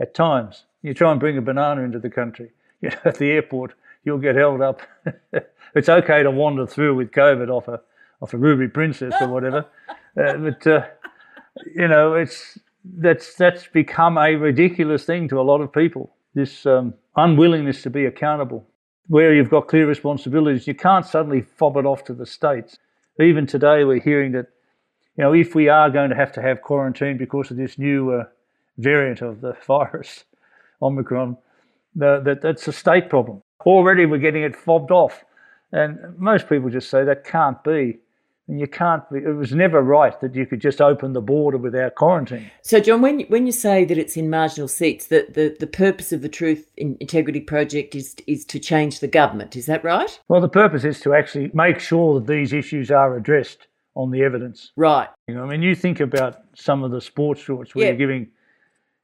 at 0.00 0.14
times. 0.14 0.64
You 0.82 0.94
try 0.94 1.10
and 1.10 1.20
bring 1.20 1.36
a 1.36 1.42
banana 1.42 1.82
into 1.82 1.98
the 1.98 2.10
country. 2.10 2.50
You 2.82 2.88
know, 2.88 2.96
at 3.04 3.18
the 3.18 3.30
airport, 3.30 3.74
you'll 4.04 4.16
get 4.16 4.36
held 4.36 4.62
up. 4.62 4.80
it's 5.74 5.90
okay 5.90 6.22
to 6.22 6.30
wander 6.30 6.66
through 6.66 6.94
with 6.94 7.10
COVID 7.10 7.50
off 7.50 7.68
a 7.68 7.82
off 8.22 8.32
a 8.34 8.38
Ruby 8.38 8.68
Princess 8.68 9.14
or 9.20 9.28
whatever, 9.28 9.66
uh, 10.16 10.36
but 10.36 10.66
uh, 10.66 10.86
you 11.74 11.88
know, 11.88 12.14
it's 12.14 12.58
that's 12.84 13.34
that's 13.34 13.66
become 13.68 14.18
a 14.18 14.34
ridiculous 14.36 15.04
thing 15.04 15.28
to 15.28 15.40
a 15.40 15.42
lot 15.42 15.60
of 15.60 15.72
people. 15.72 16.14
This 16.34 16.66
um, 16.66 16.94
unwillingness 17.16 17.82
to 17.82 17.90
be 17.90 18.06
accountable, 18.06 18.66
where 19.08 19.34
you've 19.34 19.50
got 19.50 19.68
clear 19.68 19.86
responsibilities, 19.86 20.66
you 20.66 20.74
can't 20.74 21.04
suddenly 21.04 21.40
fob 21.40 21.76
it 21.76 21.86
off 21.86 22.04
to 22.04 22.14
the 22.14 22.26
states. 22.26 22.78
Even 23.18 23.46
today, 23.46 23.84
we're 23.84 24.00
hearing 24.00 24.32
that 24.32 24.46
you 25.16 25.24
know, 25.24 25.34
if 25.34 25.54
we 25.54 25.68
are 25.68 25.90
going 25.90 26.10
to 26.10 26.16
have 26.16 26.32
to 26.32 26.42
have 26.42 26.62
quarantine 26.62 27.18
because 27.18 27.50
of 27.50 27.56
this 27.56 27.78
new 27.78 28.12
uh, 28.12 28.24
variant 28.78 29.20
of 29.20 29.40
the 29.40 29.54
virus, 29.66 30.24
Omicron, 30.80 31.36
the, 31.94 32.20
that 32.24 32.40
that's 32.40 32.66
a 32.68 32.72
state 32.72 33.10
problem. 33.10 33.42
Already 33.66 34.06
we're 34.06 34.18
getting 34.18 34.42
it 34.42 34.56
fobbed 34.56 34.90
off. 34.90 35.24
And 35.72 36.18
most 36.18 36.48
people 36.48 36.70
just 36.70 36.88
say 36.90 37.04
that 37.04 37.24
can't 37.24 37.62
be. 37.62 37.98
And 38.50 38.58
you 38.58 38.66
can't 38.66 39.08
be, 39.08 39.18
it 39.18 39.36
was 39.36 39.52
never 39.52 39.80
right 39.80 40.20
that 40.20 40.34
you 40.34 40.44
could 40.44 40.60
just 40.60 40.80
open 40.80 41.12
the 41.12 41.20
border 41.20 41.56
without 41.56 41.94
quarantine. 41.94 42.50
So, 42.62 42.80
John, 42.80 43.00
when 43.00 43.20
you, 43.20 43.26
when 43.28 43.46
you 43.46 43.52
say 43.52 43.84
that 43.84 43.96
it's 43.96 44.16
in 44.16 44.28
marginal 44.28 44.66
seats, 44.66 45.06
that 45.06 45.34
the, 45.34 45.56
the 45.60 45.68
purpose 45.68 46.12
of 46.12 46.20
the 46.20 46.28
Truth 46.28 46.68
Integrity 46.76 47.38
Project 47.38 47.94
is, 47.94 48.16
is 48.26 48.44
to 48.46 48.58
change 48.58 48.98
the 48.98 49.06
government, 49.06 49.54
is 49.54 49.66
that 49.66 49.84
right? 49.84 50.18
Well, 50.26 50.40
the 50.40 50.48
purpose 50.48 50.82
is 50.82 50.98
to 51.02 51.14
actually 51.14 51.52
make 51.54 51.78
sure 51.78 52.18
that 52.18 52.26
these 52.26 52.52
issues 52.52 52.90
are 52.90 53.16
addressed 53.16 53.68
on 53.94 54.10
the 54.10 54.24
evidence. 54.24 54.72
Right. 54.74 55.08
You 55.28 55.36
know, 55.36 55.44
I 55.44 55.46
mean, 55.46 55.62
you 55.62 55.76
think 55.76 56.00
about 56.00 56.40
some 56.56 56.82
of 56.82 56.90
the 56.90 57.00
sports 57.00 57.44
rorts 57.44 57.76
where 57.76 57.86
you're 57.86 57.94
giving 57.94 58.30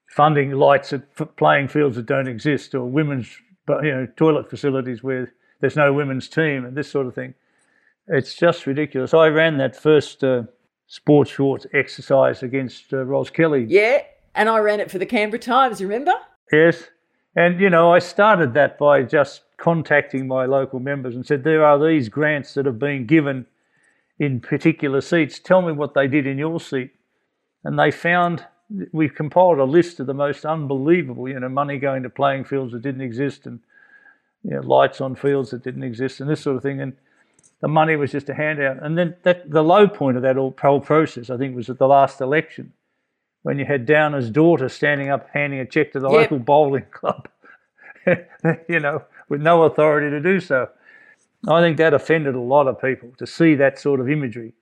funding 0.09 0.51
lights 0.51 0.93
at 0.93 1.37
playing 1.37 1.69
fields 1.69 1.95
that 1.95 2.07
don't 2.07 2.27
exist 2.27 2.75
or 2.75 2.85
women's 2.85 3.29
you 3.69 3.93
know, 3.93 4.09
toilet 4.17 4.51
facilities 4.51 5.05
where 5.05 5.33
there's 5.61 5.77
no 5.77 5.93
women's 5.93 6.29
team 6.29 6.65
and 6.65 6.77
this 6.77 6.91
sort 6.91 7.07
of 7.07 7.15
thing. 7.15 7.35
It's 8.09 8.35
just 8.35 8.67
ridiculous. 8.67 9.15
I 9.15 9.29
ran 9.29 9.59
that 9.59 9.75
first 9.75 10.23
uh, 10.23 10.45
sports 10.87 11.33
rorts 11.33 11.67
exercise 11.75 12.43
against 12.43 12.93
uh, 12.93 13.05
Ros 13.05 13.31
Kelly. 13.31 13.67
Yeah, 13.69 14.03
and 14.35 14.49
I 14.49 14.59
ran 14.59 14.81
it 14.81 14.91
for 14.91 14.99
the 14.99 15.07
Canberra 15.07 15.41
Times, 15.41 15.83
remember? 15.83 16.13
Yes. 16.53 16.85
And, 17.35 17.61
you 17.61 17.69
know, 17.69 17.93
I 17.93 17.99
started 17.99 18.55
that 18.55 18.79
by 18.79 19.03
just 19.03 19.43
contacting 19.59 20.27
my 20.29 20.47
local 20.47 20.81
members 20.81 21.15
and 21.15 21.27
said, 21.27 21.45
there 21.45 21.65
are 21.65 21.85
these 21.85 22.09
grants 22.09 22.55
that 22.55 22.67
have 22.67 22.79
been 22.79 23.07
given 23.07 23.47
in 24.19 24.41
particular 24.41 25.01
seats. 25.01 25.39
Tell 25.39 25.61
me 25.61 25.73
what 25.73 25.95
they 25.95 26.07
did 26.09 26.27
in 26.27 26.39
your 26.39 26.61
seat. 26.61 26.93
And 27.65 27.79
they 27.79 27.91
found, 27.91 28.47
we 28.93 29.09
compiled 29.09 29.59
a 29.59 29.65
list 29.65 30.01
of 30.01 30.07
the 30.07 30.15
most 30.15 30.47
unbelievable, 30.47 31.29
you 31.29 31.39
know, 31.39 31.49
money 31.49 31.79
going 31.79 32.05
to 32.05 32.11
playing 32.11 32.45
fields 32.45 32.73
that 32.73 32.83
didn't 32.83 33.01
exist 33.01 33.47
and, 33.47 33.61
you 34.43 34.53
know, 34.53 34.61
lights 34.61 35.01
on 35.01 35.15
fields 35.15 35.51
that 35.51 35.65
didn't 35.65 35.83
exist 35.83 36.21
and 36.21 36.31
this 36.31 36.41
sort 36.41 36.57
of 36.57 36.63
thing. 36.63 36.81
And 36.81 36.95
the 37.61 37.69
money 37.69 37.97
was 37.97 38.13
just 38.13 38.29
a 38.29 38.35
handout. 38.35 38.83
And 38.83 38.97
then 38.97 39.17
that, 39.23 39.51
the 39.51 39.63
low 39.63 39.89
point 39.89 40.17
of 40.17 40.23
that 40.23 40.37
whole 40.37 40.81
process, 40.81 41.31
I 41.31 41.37
think, 41.37 41.57
was 41.57 41.71
at 41.71 41.79
the 41.79 41.89
last 41.89 42.21
election 42.21 42.73
when 43.43 43.59
you 43.59 43.65
had 43.65 43.87
Downer's 43.87 44.29
daughter 44.31 44.69
standing 44.69 45.09
up 45.09 45.29
handing 45.33 45.61
a 45.61 45.67
check 45.67 45.93
to 45.93 46.01
the 46.01 46.11
yep. 46.11 46.23
local 46.23 46.39
bowling 46.39 46.87
club, 46.91 47.29
you 48.69 48.81
know, 48.81 49.03
with 49.29 49.41
no 49.41 49.63
authority 49.63 50.11
to 50.11 50.21
do 50.21 50.41
so. 50.41 50.69
I 51.49 51.61
think 51.61 51.77
that 51.77 51.95
offended 51.95 52.35
a 52.35 52.41
lot 52.41 52.67
of 52.67 52.81
people 52.81 53.13
to 53.19 53.27
see 53.27 53.55
that 53.55 53.79
sort 53.79 54.01
of 54.01 54.11
imagery. 54.11 54.55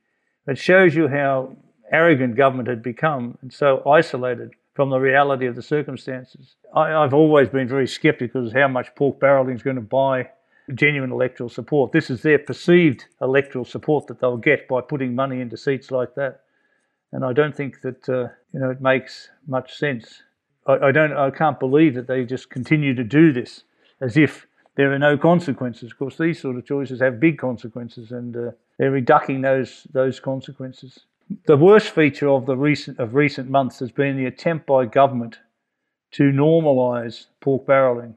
It 0.47 0.59
shows 0.59 0.95
you 0.95 1.09
how 1.09 1.57
arrogant 1.91 2.37
government 2.37 2.69
had 2.69 2.83
become 2.83 3.39
and 3.41 3.53
so 3.53 3.83
isolated 3.89 4.51
from 4.75 4.91
the 4.91 4.99
reality 4.99 5.47
of 5.47 5.55
the 5.55 5.63
circumstances. 5.63 6.57
I, 6.75 6.91
have 6.91 7.15
always 7.15 7.49
been 7.49 7.69
very 7.69 7.87
sceptical 7.87 8.47
as 8.47 8.53
how 8.53 8.69
much 8.69 8.95
pork 8.97 9.21
barrelling 9.21 9.55
is 9.55 9.63
going 9.63 9.77
to 9.77 9.83
buy 9.83 10.29
genuine 10.74 11.12
electoral 11.12 11.48
support. 11.48 11.92
This 11.92 12.11
is 12.11 12.22
their 12.22 12.38
perceived 12.38 13.07
electoral 13.20 13.64
support 13.64 14.07
that 14.07 14.20
they'll 14.20 14.37
get 14.37 14.66
by 14.68 14.81
putting 14.81 15.14
money 15.14 15.40
into 15.40 15.57
seats 15.57 15.90
like 15.90 16.14
that. 16.14 16.40
And 17.12 17.24
I 17.24 17.33
don't 17.33 17.55
think 17.55 17.81
that 17.83 18.09
uh, 18.09 18.29
you 18.53 18.61
know 18.61 18.70
it 18.70 18.81
makes 18.81 19.29
much 19.46 19.74
sense. 19.74 20.22
I, 20.66 20.88
I 20.88 20.92
don't. 20.92 21.12
I 21.12 21.31
can't 21.31 21.61
believe 21.61 21.94
that 21.94 22.07
they 22.07 22.24
just 22.24 22.50
continue 22.50 22.94
to 22.94 23.05
do 23.05 23.33
this 23.33 23.64
as 24.00 24.16
if 24.16 24.46
there 24.77 24.92
are 24.92 24.98
no 24.98 25.16
consequences. 25.16 25.92
Of 25.92 25.98
course, 25.98 26.18
these 26.18 26.40
sort 26.40 26.57
of 26.57 26.66
choices 26.66 27.00
have 27.00 27.20
big 27.20 27.38
consequences, 27.38 28.11
and 28.11 28.37
uh, 28.37 28.50
they're 28.79 28.90
reducing 28.90 29.42
those 29.42 29.87
those 29.92 30.18
consequences. 30.18 31.00
The 31.46 31.57
worst 31.57 31.90
feature 31.90 32.29
of 32.29 32.46
the 32.46 32.57
recent 32.57 32.98
of 32.98 33.14
recent 33.14 33.48
months 33.48 33.79
has 33.79 33.92
been 33.92 34.16
the 34.16 34.27
attempt 34.27 34.66
by 34.66 34.87
government 34.87 35.38
to 36.12 36.24
normalise 36.24 37.27
pork 37.40 37.66
barrelling, 37.66 38.16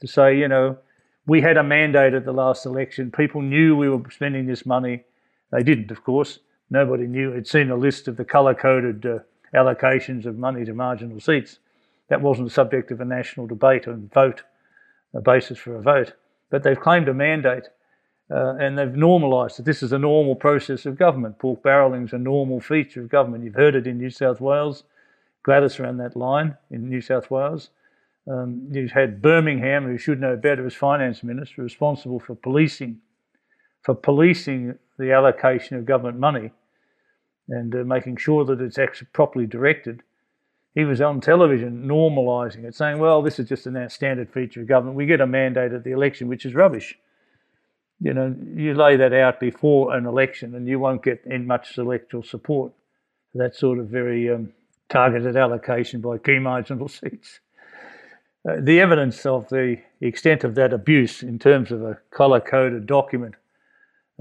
to 0.00 0.06
say, 0.06 0.36
you 0.38 0.48
know, 0.48 0.76
we 1.28 1.42
had 1.42 1.58
a 1.58 1.62
mandate 1.62 2.14
at 2.14 2.24
the 2.24 2.32
last 2.32 2.64
election. 2.64 3.12
People 3.12 3.42
knew 3.42 3.76
we 3.76 3.90
were 3.90 4.02
spending 4.10 4.46
this 4.46 4.64
money. 4.64 5.04
They 5.52 5.62
didn't, 5.62 5.90
of 5.90 6.02
course. 6.02 6.38
Nobody 6.70 7.06
knew. 7.06 7.32
Had 7.32 7.46
seen 7.46 7.70
a 7.70 7.76
list 7.76 8.08
of 8.08 8.16
the 8.16 8.24
colour 8.24 8.54
coded 8.54 9.04
uh, 9.04 9.18
allocations 9.54 10.24
of 10.24 10.38
money 10.38 10.64
to 10.64 10.72
marginal 10.72 11.20
seats. 11.20 11.58
That 12.08 12.22
wasn't 12.22 12.48
the 12.48 12.54
subject 12.54 12.90
of 12.90 13.02
a 13.02 13.04
national 13.04 13.46
debate 13.46 13.86
and 13.86 14.10
vote, 14.12 14.42
a 15.14 15.20
basis 15.20 15.58
for 15.58 15.76
a 15.76 15.82
vote. 15.82 16.14
But 16.48 16.62
they've 16.62 16.80
claimed 16.80 17.08
a 17.08 17.14
mandate 17.14 17.64
uh, 18.30 18.54
and 18.54 18.78
they've 18.78 18.94
normalised 18.94 19.58
that 19.58 19.66
this 19.66 19.82
is 19.82 19.92
a 19.92 19.98
normal 19.98 20.34
process 20.34 20.86
of 20.86 20.96
government. 20.96 21.38
Pork 21.38 21.62
barrelling 21.62 22.04
is 22.04 22.14
a 22.14 22.18
normal 22.18 22.58
feature 22.58 23.02
of 23.02 23.10
government. 23.10 23.44
You've 23.44 23.54
heard 23.54 23.74
it 23.74 23.86
in 23.86 23.98
New 23.98 24.10
South 24.10 24.40
Wales. 24.40 24.84
Gladys 25.42 25.78
ran 25.78 25.98
that 25.98 26.16
line 26.16 26.56
in 26.70 26.88
New 26.88 27.02
South 27.02 27.30
Wales. 27.30 27.68
Um, 28.30 28.68
you 28.70 28.88
had 28.88 29.22
Birmingham, 29.22 29.84
who 29.84 29.96
should 29.96 30.20
know 30.20 30.36
better 30.36 30.66
as 30.66 30.74
finance 30.74 31.22
minister, 31.22 31.62
responsible 31.62 32.20
for 32.20 32.34
policing, 32.34 32.98
for 33.82 33.94
policing 33.94 34.78
the 34.98 35.12
allocation 35.12 35.76
of 35.76 35.86
government 35.86 36.18
money 36.18 36.50
and 37.48 37.74
uh, 37.74 37.78
making 37.78 38.16
sure 38.16 38.44
that 38.44 38.60
it's 38.60 38.78
actually 38.78 39.08
properly 39.12 39.46
directed. 39.46 40.02
He 40.74 40.84
was 40.84 41.00
on 41.00 41.20
television 41.20 41.88
normalising 41.88 42.64
it, 42.64 42.74
saying, 42.74 42.98
well, 42.98 43.22
this 43.22 43.38
is 43.38 43.48
just 43.48 43.66
a 43.66 43.88
standard 43.88 44.30
feature 44.30 44.60
of 44.60 44.68
government. 44.68 44.96
We 44.96 45.06
get 45.06 45.20
a 45.20 45.26
mandate 45.26 45.72
at 45.72 45.84
the 45.84 45.92
election, 45.92 46.28
which 46.28 46.44
is 46.44 46.54
rubbish. 46.54 46.98
You 48.00 48.12
know, 48.14 48.36
you 48.54 48.74
lay 48.74 48.96
that 48.96 49.12
out 49.12 49.40
before 49.40 49.96
an 49.96 50.06
election 50.06 50.54
and 50.54 50.68
you 50.68 50.78
won't 50.78 51.02
get 51.02 51.22
in 51.24 51.46
much 51.46 51.78
electoral 51.78 52.22
support. 52.22 52.72
For 53.32 53.38
that 53.38 53.56
sort 53.56 53.78
of 53.78 53.88
very 53.88 54.30
um, 54.30 54.52
targeted 54.88 55.36
allocation 55.36 56.00
by 56.00 56.18
key 56.18 56.38
marginal 56.38 56.88
seats. 56.88 57.40
Uh, 58.46 58.56
the 58.60 58.80
evidence 58.80 59.24
of 59.26 59.48
the 59.48 59.78
extent 60.00 60.44
of 60.44 60.54
that 60.54 60.72
abuse 60.72 61.22
in 61.22 61.38
terms 61.38 61.72
of 61.72 61.82
a 61.82 61.98
colour 62.10 62.40
coded 62.40 62.86
document 62.86 63.34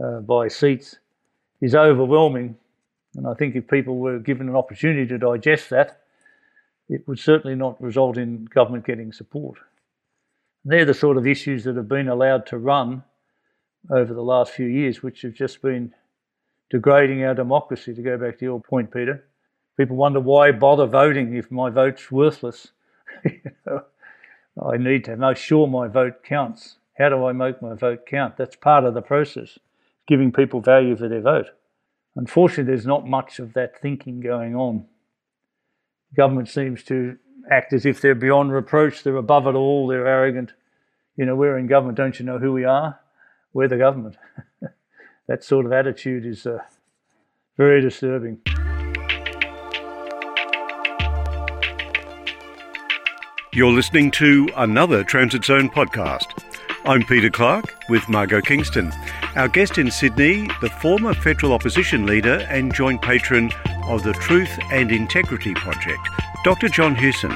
uh, 0.04 0.20
by 0.22 0.48
seats 0.48 0.98
is 1.62 1.76
overwhelming. 1.76 2.56
And 3.16 3.28
I 3.28 3.34
think 3.34 3.56
if 3.56 3.68
people 3.68 3.98
were 3.98 4.20
given 4.20 4.48
an 4.50 4.56
opportunity 4.56 5.08
to 5.08 5.18
digest 5.18 5.70
that, 5.70 6.02
it 6.90 7.08
would 7.08 7.20
certainly 7.20 7.56
not 7.56 7.82
result 7.82 8.18
in 8.18 8.46
government 8.46 8.86
getting 8.86 9.12
support. 9.12 9.58
And 10.64 10.74
they're 10.74 10.86
the 10.86 10.94
sort 10.94 11.18
of 11.18 11.28
issues 11.28 11.64
that 11.66 11.76
have 11.76 11.88
been 11.88 12.08
allowed 12.08 12.46
to 12.48 12.58
run 12.58 13.04
over 13.90 14.14
the 14.14 14.22
last 14.22 14.52
few 14.52 14.68
years, 14.68 15.04
which 15.04 15.22
have 15.22 15.34
just 15.34 15.62
been 15.62 15.94
degrading 16.70 17.24
our 17.24 17.34
democracy, 17.34 17.94
to 17.94 18.02
go 18.02 18.18
back 18.18 18.38
to 18.40 18.46
your 18.46 18.60
point, 18.60 18.92
Peter. 18.92 19.24
People 19.78 19.96
wonder 19.96 20.20
why 20.20 20.52
bother 20.52 20.86
voting 20.86 21.36
if 21.36 21.52
my 21.52 21.70
vote's 21.70 22.12
worthless. 22.12 22.72
know? 24.58 24.72
I 24.72 24.78
need 24.78 25.06
to 25.06 25.16
make 25.16 25.38
sure 25.38 25.68
my 25.68 25.88
vote 25.88 26.24
counts. 26.24 26.78
How 26.98 27.10
do 27.10 27.26
I 27.26 27.32
make 27.32 27.62
my 27.62 27.76
vote 27.76 28.06
count? 28.06 28.38
That's 28.38 28.56
part 28.56 28.84
of 28.84 28.94
the 28.94 29.02
process, 29.02 29.60
giving 30.08 30.32
people 30.32 30.62
value 30.62 30.96
for 30.96 31.08
their 31.08 31.22
vote. 31.22 31.48
Unfortunately, 32.16 32.64
there's 32.64 32.88
not 32.88 33.08
much 33.08 33.38
of 33.40 33.54
that 33.54 33.80
thinking 33.80 34.20
going 34.20 34.56
on. 34.56 34.86
Government 36.16 36.50
seems 36.50 36.84
to 36.86 37.18
act 37.52 37.74
as 37.74 37.86
if 37.86 38.02
they're 38.02 38.16
beyond 38.16 38.52
reproach, 38.52 39.04
they're 39.04 39.16
above 39.16 39.46
it 39.46 39.56
all, 39.56 39.88
they're 39.88 40.08
arrogant. 40.08 40.54
You 41.16 41.26
know, 41.26 41.36
we're 41.36 41.58
in 41.58 41.68
government, 41.68 41.98
don't 41.98 42.20
you 42.20 42.26
know 42.26 42.40
who 42.40 42.52
we 42.52 42.64
are? 42.64 43.00
We're 43.54 43.68
the 43.68 43.78
government. 43.78 44.18
that 45.28 45.44
sort 45.44 45.66
of 45.66 45.72
attitude 45.72 46.26
is 46.26 46.46
uh, 46.46 46.60
very 47.58 47.82
disturbing. 47.82 48.42
You're 53.58 53.72
listening 53.72 54.12
to 54.12 54.48
another 54.56 55.04
Transit 55.04 55.44
Zone 55.44 55.68
podcast. 55.68 56.44
I'm 56.86 57.02
Peter 57.02 57.32
Clark 57.32 57.74
with 57.90 58.08
Margot 58.08 58.40
Kingston. 58.40 58.94
Our 59.36 59.48
guest 59.48 59.80
in 59.80 59.90
Sydney, 59.90 60.48
the 60.62 60.70
former 60.70 61.16
federal 61.16 61.54
opposition 61.54 62.06
leader 62.06 62.46
and 62.52 62.72
joint 62.72 63.02
patron 63.02 63.50
of 63.86 64.04
the 64.04 64.14
Truth 64.14 64.60
and 64.72 64.92
Integrity 64.92 65.56
Project, 65.56 66.08
Dr. 66.44 66.70
John 66.70 66.94
Hewson. 66.94 67.32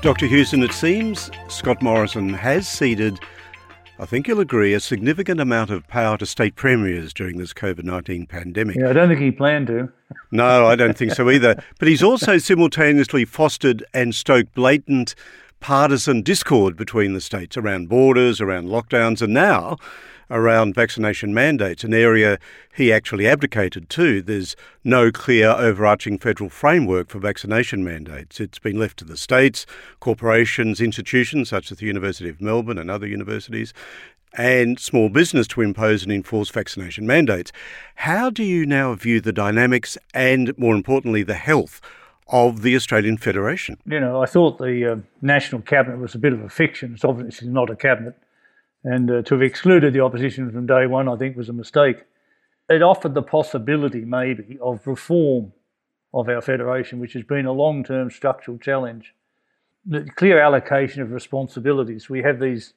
Dr. 0.00 0.24
Hewson, 0.24 0.62
it 0.62 0.72
seems 0.72 1.30
Scott 1.48 1.82
Morrison 1.82 2.32
has 2.32 2.66
ceded 2.66 3.20
I 3.96 4.06
think 4.06 4.26
you'll 4.26 4.40
agree, 4.40 4.74
a 4.74 4.80
significant 4.80 5.40
amount 5.40 5.70
of 5.70 5.86
power 5.86 6.18
to 6.18 6.26
state 6.26 6.56
premiers 6.56 7.14
during 7.14 7.38
this 7.38 7.52
COVID 7.52 7.84
19 7.84 8.26
pandemic. 8.26 8.76
Yeah, 8.76 8.90
I 8.90 8.92
don't 8.92 9.08
think 9.08 9.20
he 9.20 9.30
planned 9.30 9.68
to. 9.68 9.88
No, 10.32 10.66
I 10.66 10.74
don't 10.74 10.98
think 10.98 11.12
so 11.12 11.30
either. 11.30 11.62
But 11.78 11.88
he's 11.88 12.02
also 12.02 12.38
simultaneously 12.38 13.24
fostered 13.24 13.84
and 13.94 14.14
stoked 14.14 14.54
blatant 14.54 15.14
partisan 15.60 16.22
discord 16.22 16.76
between 16.76 17.12
the 17.12 17.20
states 17.20 17.56
around 17.56 17.88
borders, 17.88 18.40
around 18.40 18.68
lockdowns, 18.68 19.22
and 19.22 19.32
now 19.32 19.76
around 20.30 20.74
vaccination 20.74 21.34
mandates, 21.34 21.84
an 21.84 21.94
area 21.94 22.38
he 22.74 22.92
actually 22.92 23.26
abdicated 23.26 23.88
to. 23.90 24.22
There's 24.22 24.56
no 24.82 25.10
clear 25.10 25.50
overarching 25.50 26.18
federal 26.18 26.50
framework 26.50 27.08
for 27.08 27.18
vaccination 27.18 27.84
mandates. 27.84 28.40
It's 28.40 28.58
been 28.58 28.78
left 28.78 28.98
to 28.98 29.04
the 29.04 29.16
states, 29.16 29.66
corporations, 30.00 30.80
institutions 30.80 31.48
such 31.48 31.70
as 31.70 31.78
the 31.78 31.86
University 31.86 32.28
of 32.28 32.40
Melbourne 32.40 32.78
and 32.78 32.90
other 32.90 33.06
universities. 33.06 33.72
and 34.36 34.78
small 34.80 35.08
business 35.08 35.46
to 35.46 35.60
impose 35.60 36.02
and 36.02 36.12
enforce 36.12 36.50
vaccination 36.50 37.06
mandates. 37.06 37.52
How 37.96 38.30
do 38.30 38.42
you 38.42 38.66
now 38.66 38.94
view 38.94 39.20
the 39.20 39.32
dynamics 39.32 39.96
and, 40.12 40.56
more 40.58 40.74
importantly, 40.74 41.22
the 41.22 41.34
health 41.34 41.80
of 42.28 42.62
the 42.62 42.74
Australian 42.74 43.16
Federation? 43.16 43.78
You 43.86 44.00
know, 44.00 44.22
I 44.22 44.26
thought 44.26 44.58
the 44.58 44.92
uh, 44.92 44.96
National 45.22 45.60
Cabinet 45.60 45.98
was 45.98 46.14
a 46.14 46.18
bit 46.18 46.32
of 46.32 46.40
a 46.40 46.48
fiction. 46.48 46.94
It's 46.94 47.04
obviously 47.04 47.48
not 47.48 47.70
a 47.70 47.76
cabinet. 47.76 48.16
And 48.84 49.10
uh, 49.10 49.22
to 49.22 49.34
have 49.34 49.42
excluded 49.42 49.94
the 49.94 50.00
opposition 50.00 50.50
from 50.52 50.66
day 50.66 50.86
one, 50.86 51.08
I 51.08 51.16
think, 51.16 51.36
was 51.36 51.48
a 51.48 51.54
mistake. 51.54 52.04
It 52.68 52.82
offered 52.82 53.14
the 53.14 53.22
possibility, 53.22 54.04
maybe, 54.04 54.58
of 54.60 54.86
reform 54.86 55.52
of 56.12 56.28
our 56.28 56.42
federation, 56.42 57.00
which 57.00 57.14
has 57.14 57.24
been 57.24 57.46
a 57.46 57.52
long 57.52 57.82
term 57.82 58.10
structural 58.10 58.58
challenge. 58.58 59.14
The 59.86 60.08
clear 60.16 60.40
allocation 60.40 61.02
of 61.02 61.12
responsibilities. 61.12 62.08
We 62.08 62.22
have 62.22 62.38
these 62.40 62.74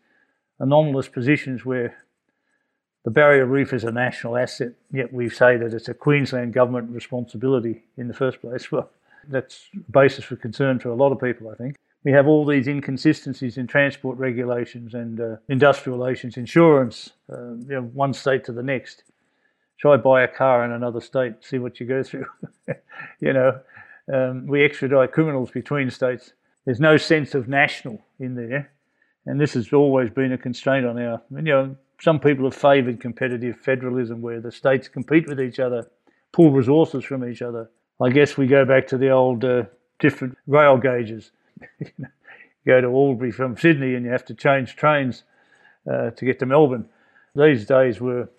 anomalous 0.60 1.08
positions 1.08 1.64
where 1.66 1.96
the 3.06 3.12
barrier 3.12 3.46
reef 3.46 3.72
is 3.72 3.84
a 3.84 3.92
national 3.92 4.38
asset, 4.38 4.74
yet 4.92 5.14
we 5.14 5.30
say 5.30 5.56
that 5.56 5.74
it's 5.74 5.88
a 5.88 5.94
Queensland 5.94 6.54
government 6.54 6.90
responsibility 6.90 7.84
in 7.96 8.08
the 8.08 8.14
first 8.14 8.42
place. 8.42 8.72
Well, 8.72 8.90
that's 9.30 9.68
a 9.76 9.92
basis 9.92 10.24
for 10.24 10.38
concern 10.38 10.80
for 10.80 10.90
a 10.90 10.96
lot 10.96 11.12
of 11.12 11.20
people, 11.20 11.50
I 11.50 11.56
think. 11.56 11.76
We 12.04 12.12
have 12.12 12.28
all 12.28 12.46
these 12.46 12.68
inconsistencies 12.68 13.58
in 13.58 13.68
transport 13.68 14.18
regulations 14.18 14.94
and 14.94 15.20
uh, 15.20 15.36
industrial 15.50 15.98
relations, 15.98 16.38
insurance, 16.38 17.12
uh, 17.32 17.56
you 17.56 17.68
know, 17.68 17.82
one 17.82 18.14
state 18.14 18.46
to 18.46 18.54
the 18.54 18.64
next. 18.64 19.04
Try 19.80 19.98
buy 19.98 20.24
a 20.24 20.28
car 20.28 20.64
in 20.64 20.72
another 20.72 21.02
state, 21.02 21.36
see 21.42 21.60
what 21.60 21.80
you 21.80 21.86
go 21.86 22.04
through. 22.04 22.26
you 23.20 23.34
know, 23.34 23.60
um, 24.12 24.48
we 24.48 24.64
extradite 24.64 25.12
criminals 25.12 25.52
between 25.52 25.90
states. 25.92 26.34
There's 26.66 26.80
no 26.80 26.98
sense 26.98 27.36
of 27.36 27.48
national 27.48 28.02
in 28.20 28.36
there, 28.36 28.72
and 29.26 29.40
this 29.40 29.54
has 29.54 29.72
always 29.72 30.10
been 30.10 30.32
a 30.32 30.38
constraint 30.38 30.86
on 30.86 31.00
our. 31.00 31.22
You 31.32 31.42
know, 31.42 31.76
some 32.02 32.20
people 32.20 32.46
have 32.46 32.56
favoured 32.56 33.00
competitive 33.00 33.58
federalism, 33.58 34.22
where 34.22 34.40
the 34.40 34.52
states 34.52 34.88
compete 34.88 35.28
with 35.28 35.40
each 35.40 35.60
other, 35.60 35.90
pull 36.32 36.52
resources 36.52 37.04
from 37.04 37.28
each 37.28 37.42
other. 37.42 37.70
I 38.02 38.10
guess 38.10 38.38
we 38.38 38.48
go 38.48 38.66
back 38.66 38.88
to 38.88 38.98
the 38.98 39.10
old 39.10 39.44
uh, 39.44 39.64
different 40.00 40.38
rail 40.48 40.78
gauges. 40.78 41.32
you 41.80 42.08
go 42.66 42.82
to 42.82 42.88
Albury 42.88 43.32
from 43.32 43.58
Sydney 43.58 43.96
and 43.96 44.06
you 44.06 44.12
have 44.12 44.26
to 44.26 44.34
change 44.34 44.76
trains 44.76 45.24
uh, 45.92 46.12
to 46.12 46.26
get 46.26 46.40
to 46.40 46.46
Melbourne. 46.46 46.88
These 47.36 47.66
days 47.66 48.02
were 48.02 48.30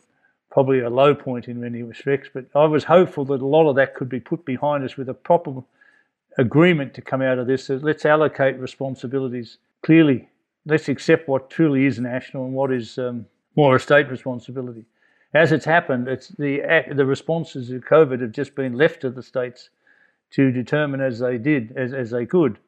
probably 0.50 0.80
a 0.80 0.90
low 0.90 1.14
point 1.14 1.48
in 1.48 1.60
many 1.60 1.82
respects, 1.82 2.28
but 2.32 2.46
I 2.54 2.64
was 2.64 2.84
hopeful 2.84 3.24
that 3.26 3.40
a 3.40 3.46
lot 3.46 3.68
of 3.68 3.76
that 3.76 3.94
could 3.94 4.08
be 4.08 4.20
put 4.20 4.44
behind 4.44 4.84
us 4.84 4.96
with 4.96 5.08
a 5.08 5.14
proper 5.14 5.62
agreement 6.38 6.94
to 6.94 7.02
come 7.02 7.22
out 7.22 7.38
of 7.38 7.46
this. 7.46 7.66
So 7.66 7.76
let's 7.76 8.04
allocate 8.04 8.58
responsibilities 8.58 9.58
clearly. 9.82 10.28
Let's 10.66 10.88
accept 10.88 11.28
what 11.28 11.50
truly 11.50 11.86
is 11.86 11.98
national 11.98 12.46
and 12.46 12.54
what 12.54 12.72
is 12.72 12.98
um, 12.98 13.26
more 13.56 13.76
a 13.76 13.80
state 13.80 14.10
responsibility 14.10 14.84
as 15.34 15.52
it's 15.52 15.64
happened, 15.64 16.08
it's 16.08 16.28
the 16.28 16.62
the 16.92 17.04
responses 17.04 17.68
to 17.68 17.80
COVID 17.80 18.20
have 18.20 18.32
just 18.32 18.54
been 18.54 18.74
left 18.74 19.02
to 19.02 19.10
the 19.10 19.22
states 19.22 19.70
to 20.30 20.50
determine 20.50 21.00
as 21.00 21.18
they 21.18 21.38
did, 21.38 21.76
as, 21.76 21.92
as 21.92 22.10
they 22.10 22.26
could. 22.26 22.58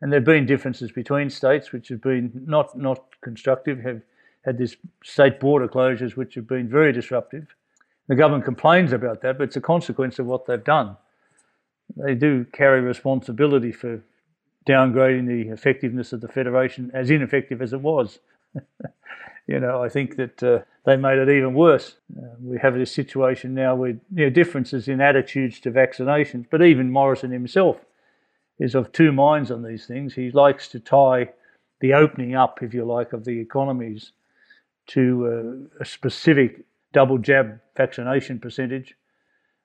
And 0.00 0.12
there 0.12 0.20
have 0.20 0.26
been 0.26 0.46
differences 0.46 0.92
between 0.92 1.30
states 1.30 1.72
which 1.72 1.88
have 1.88 2.02
been 2.02 2.30
not, 2.46 2.76
not 2.76 3.04
constructive, 3.22 3.80
have 3.80 4.02
had 4.44 4.58
this 4.58 4.76
state 5.02 5.40
border 5.40 5.68
closures 5.68 6.16
which 6.16 6.34
have 6.34 6.46
been 6.46 6.68
very 6.68 6.92
disruptive. 6.92 7.54
The 8.08 8.14
government 8.14 8.44
complains 8.44 8.92
about 8.92 9.22
that, 9.22 9.38
but 9.38 9.44
it's 9.44 9.56
a 9.56 9.60
consequence 9.60 10.18
of 10.18 10.26
what 10.26 10.46
they've 10.46 10.62
done. 10.62 10.96
They 11.96 12.14
do 12.14 12.44
carry 12.52 12.80
responsibility 12.80 13.72
for 13.72 14.02
downgrading 14.66 15.26
the 15.26 15.52
effectiveness 15.52 16.12
of 16.12 16.20
the 16.20 16.28
Federation 16.28 16.90
as 16.92 17.10
ineffective 17.10 17.62
as 17.62 17.72
it 17.72 17.80
was. 17.80 18.18
you 19.46 19.60
know, 19.60 19.82
I 19.82 19.88
think 19.88 20.16
that 20.16 20.42
uh, 20.42 20.60
they 20.84 20.96
made 20.96 21.18
it 21.18 21.28
even 21.28 21.54
worse. 21.54 21.96
Uh, 22.16 22.26
we 22.40 22.58
have 22.58 22.74
this 22.74 22.92
situation 22.92 23.54
now 23.54 23.74
with 23.74 24.00
you 24.14 24.24
know, 24.24 24.30
differences 24.30 24.88
in 24.88 25.00
attitudes 25.00 25.58
to 25.60 25.70
vaccinations, 25.70 26.46
but 26.50 26.62
even 26.62 26.90
Morrison 26.90 27.30
himself 27.30 27.78
is 28.58 28.74
of 28.74 28.92
two 28.92 29.12
minds 29.12 29.50
on 29.50 29.62
these 29.62 29.86
things. 29.86 30.14
He 30.14 30.30
likes 30.30 30.68
to 30.68 30.80
tie 30.80 31.30
the 31.80 31.94
opening 31.94 32.34
up, 32.34 32.62
if 32.62 32.72
you 32.72 32.84
like, 32.84 33.12
of 33.12 33.24
the 33.24 33.38
economies 33.38 34.12
to 34.88 35.68
uh, 35.78 35.82
a 35.82 35.84
specific 35.84 36.64
double 36.92 37.18
jab 37.18 37.60
vaccination 37.76 38.38
percentage, 38.38 38.94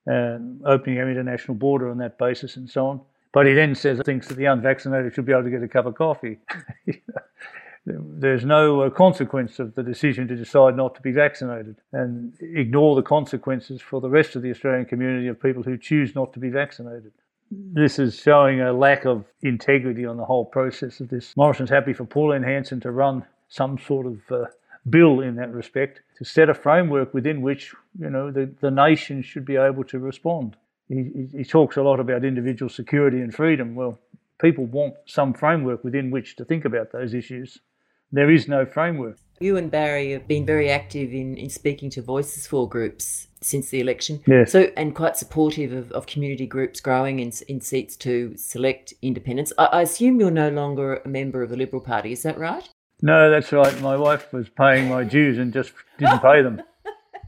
and 0.05 0.61
opening 0.65 0.99
our 0.99 1.09
international 1.09 1.55
border 1.55 1.89
on 1.89 1.97
that 1.99 2.17
basis, 2.17 2.57
and 2.57 2.69
so 2.69 2.87
on. 2.87 3.01
But 3.33 3.45
he 3.45 3.53
then 3.53 3.75
says 3.75 4.01
thinks 4.03 4.27
that 4.27 4.35
the 4.35 4.45
unvaccinated 4.45 5.13
should 5.13 5.25
be 5.25 5.31
able 5.31 5.43
to 5.43 5.49
get 5.49 5.63
a 5.63 5.67
cup 5.67 5.85
of 5.85 5.95
coffee. 5.95 6.39
there's 7.85 8.45
no 8.45 8.81
uh, 8.81 8.89
consequence 8.89 9.59
of 9.59 9.73
the 9.75 9.83
decision 9.83 10.27
to 10.27 10.35
decide 10.35 10.75
not 10.75 10.95
to 10.95 11.01
be 11.01 11.11
vaccinated 11.11 11.77
and 11.93 12.33
ignore 12.41 12.95
the 12.95 13.01
consequences 13.01 13.81
for 13.81 14.01
the 14.01 14.09
rest 14.09 14.35
of 14.35 14.41
the 14.41 14.51
Australian 14.51 14.85
community 14.85 15.27
of 15.27 15.41
people 15.41 15.63
who 15.63 15.77
choose 15.77 16.13
not 16.13 16.33
to 16.33 16.39
be 16.39 16.49
vaccinated. 16.49 17.11
This 17.51 17.99
is 17.99 18.15
showing 18.15 18.61
a 18.61 18.71
lack 18.71 19.05
of 19.05 19.25
integrity 19.41 20.05
on 20.05 20.17
the 20.17 20.25
whole 20.25 20.45
process 20.45 20.99
of 21.01 21.09
this. 21.09 21.35
Morrison's 21.35 21.69
happy 21.69 21.93
for 21.93 22.05
Pauline 22.05 22.43
Hanson 22.43 22.79
to 22.81 22.91
run 22.91 23.25
some 23.49 23.77
sort 23.77 24.05
of 24.05 24.19
uh, 24.31 24.45
bill 24.89 25.19
in 25.19 25.35
that 25.35 25.53
respect 25.53 26.01
to 26.17 26.25
set 26.25 26.49
a 26.49 26.53
framework 26.53 27.13
within 27.13 27.41
which 27.41 27.73
you 27.99 28.09
know 28.09 28.31
the, 28.31 28.49
the 28.61 28.71
nation 28.71 29.21
should 29.21 29.45
be 29.45 29.57
able 29.57 29.83
to 29.83 29.99
respond. 29.99 30.55
He, 30.87 31.27
he 31.31 31.43
talks 31.43 31.77
a 31.77 31.81
lot 31.81 31.99
about 31.99 32.23
individual 32.23 32.69
security 32.69 33.19
and 33.19 33.33
freedom. 33.33 33.75
Well, 33.75 33.99
people 34.41 34.65
want 34.65 34.95
some 35.05 35.33
framework 35.33 35.83
within 35.83 36.09
which 36.09 36.37
to 36.37 36.45
think 36.45 36.65
about 36.65 36.91
those 36.91 37.13
issues 37.13 37.59
there 38.11 38.29
is 38.29 38.47
no 38.47 38.65
framework. 38.65 39.17
You 39.41 39.57
and 39.57 39.71
Barry 39.71 40.11
have 40.11 40.27
been 40.27 40.45
very 40.45 40.69
active 40.69 41.11
in, 41.13 41.35
in 41.35 41.49
speaking 41.49 41.89
to 41.91 42.01
Voices 42.03 42.45
for 42.45 42.69
groups 42.69 43.27
since 43.41 43.71
the 43.71 43.79
election. 43.79 44.21
Yes. 44.27 44.51
So 44.51 44.71
and 44.77 44.95
quite 44.95 45.17
supportive 45.17 45.71
of, 45.71 45.91
of 45.93 46.05
community 46.05 46.45
groups 46.45 46.79
growing 46.79 47.19
in, 47.19 47.31
in 47.47 47.59
seats 47.59 47.95
to 47.97 48.37
select 48.37 48.93
independents. 49.01 49.51
I, 49.57 49.65
I 49.65 49.81
assume 49.81 50.19
you're 50.19 50.29
no 50.29 50.49
longer 50.49 50.97
a 50.97 51.07
member 51.07 51.41
of 51.41 51.49
the 51.49 51.57
Liberal 51.57 51.81
Party, 51.81 52.11
is 52.11 52.21
that 52.21 52.37
right? 52.37 52.69
No, 53.01 53.31
that's 53.31 53.51
right. 53.51 53.81
My 53.81 53.97
wife 53.97 54.31
was 54.31 54.47
paying 54.47 54.89
my 54.89 55.03
dues 55.03 55.39
and 55.39 55.51
just 55.51 55.73
didn't 55.97 56.21
pay 56.21 56.43
them. 56.43 56.61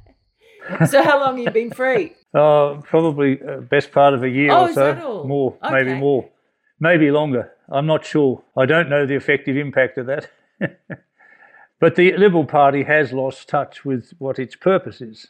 so 0.87 1.03
how 1.03 1.19
long 1.19 1.37
have 1.37 1.45
you 1.45 1.51
been 1.51 1.71
free? 1.71 2.13
Oh, 2.35 2.75
uh, 2.77 2.81
probably 2.81 3.41
uh, 3.41 3.61
best 3.61 3.91
part 3.91 4.13
of 4.13 4.21
a 4.21 4.29
year 4.29 4.51
oh, 4.51 4.65
or 4.65 4.73
so. 4.73 5.23
More, 5.25 5.57
okay. 5.63 5.73
maybe 5.73 5.99
more, 5.99 6.29
maybe 6.79 7.09
longer. 7.09 7.51
I'm 7.69 7.87
not 7.87 8.05
sure. 8.05 8.43
I 8.55 8.67
don't 8.67 8.87
know 8.87 9.07
the 9.07 9.15
effective 9.15 9.57
impact 9.57 9.97
of 9.97 10.05
that. 10.05 10.29
but 11.83 11.97
the 11.97 12.15
Liberal 12.15 12.45
Party 12.45 12.83
has 12.83 13.11
lost 13.11 13.49
touch 13.49 13.83
with 13.83 14.13
what 14.17 14.39
its 14.39 14.55
purpose 14.55 15.01
is. 15.01 15.27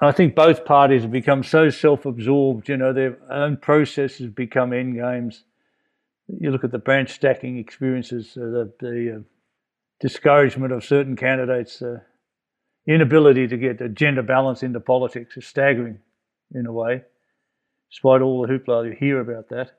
I 0.00 0.10
think 0.10 0.34
both 0.34 0.64
parties 0.64 1.02
have 1.02 1.12
become 1.12 1.44
so 1.44 1.70
self 1.70 2.04
absorbed, 2.04 2.68
you 2.68 2.76
know, 2.76 2.92
their 2.92 3.16
own 3.30 3.58
processes 3.58 4.26
become 4.26 4.72
end 4.72 4.96
games. 4.96 5.44
You 6.26 6.50
look 6.50 6.64
at 6.64 6.72
the 6.72 6.80
branch 6.80 7.12
stacking 7.12 7.58
experiences, 7.58 8.36
uh, 8.36 8.40
the, 8.40 8.72
the 8.80 9.14
uh, 9.14 9.20
discouragement 10.00 10.72
of 10.72 10.82
certain 10.82 11.14
candidates, 11.14 11.80
uh, 11.80 12.00
inability 12.88 13.46
to 13.46 13.56
get 13.56 13.80
a 13.80 13.88
gender 13.88 14.24
balance 14.24 14.64
into 14.64 14.80
politics 14.80 15.36
is 15.36 15.46
staggering 15.46 16.00
in 16.52 16.66
a 16.66 16.72
way, 16.72 17.02
despite 17.92 18.20
all 18.20 18.42
the 18.42 18.48
hoopla 18.48 18.86
you 18.86 18.96
hear 18.98 19.20
about 19.20 19.48
that. 19.50 19.78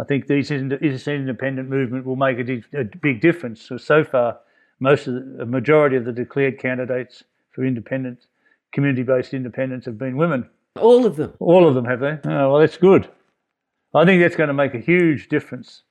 I 0.00 0.02
think 0.02 0.26
this 0.26 0.50
independent 0.50 1.68
movement 1.70 2.06
will 2.06 2.16
make 2.16 2.40
a, 2.40 2.80
a 2.80 2.82
big 3.00 3.20
difference. 3.20 3.62
So, 3.62 3.76
so 3.76 4.02
far, 4.02 4.40
most 4.80 5.06
of 5.06 5.14
the 5.14 5.46
majority 5.46 5.96
of 5.96 6.04
the 6.04 6.12
declared 6.12 6.58
candidates 6.58 7.22
for 7.50 7.64
independence, 7.64 8.26
community-based 8.72 9.34
independence, 9.34 9.84
have 9.84 9.98
been 9.98 10.16
women. 10.16 10.48
All 10.80 11.06
of 11.06 11.16
them. 11.16 11.32
All 11.38 11.66
of 11.68 11.74
them 11.74 11.84
have 11.84 12.00
they? 12.00 12.18
Oh, 12.24 12.52
well, 12.52 12.58
that's 12.58 12.76
good. 12.76 13.08
I 13.94 14.04
think 14.04 14.20
that's 14.20 14.36
going 14.36 14.48
to 14.48 14.54
make 14.54 14.74
a 14.74 14.80
huge 14.80 15.28
difference. 15.28 15.82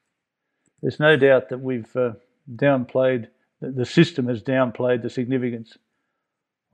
There's 0.82 1.00
no 1.00 1.16
doubt 1.16 1.50
that 1.50 1.60
we've 1.60 1.96
uh, 1.96 2.14
downplayed, 2.54 3.28
the 3.62 3.86
system 3.86 4.28
has 4.28 4.44
downplayed 4.44 5.02
the 5.02 5.10
significance 5.10 5.78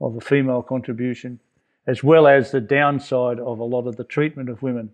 of 0.00 0.14
the 0.14 0.20
female 0.20 0.62
contribution, 0.62 1.38
as 1.86 2.02
well 2.02 2.26
as 2.26 2.50
the 2.50 2.60
downside 2.60 3.38
of 3.38 3.60
a 3.60 3.64
lot 3.64 3.86
of 3.86 3.96
the 3.96 4.04
treatment 4.04 4.48
of 4.48 4.62
women 4.62 4.90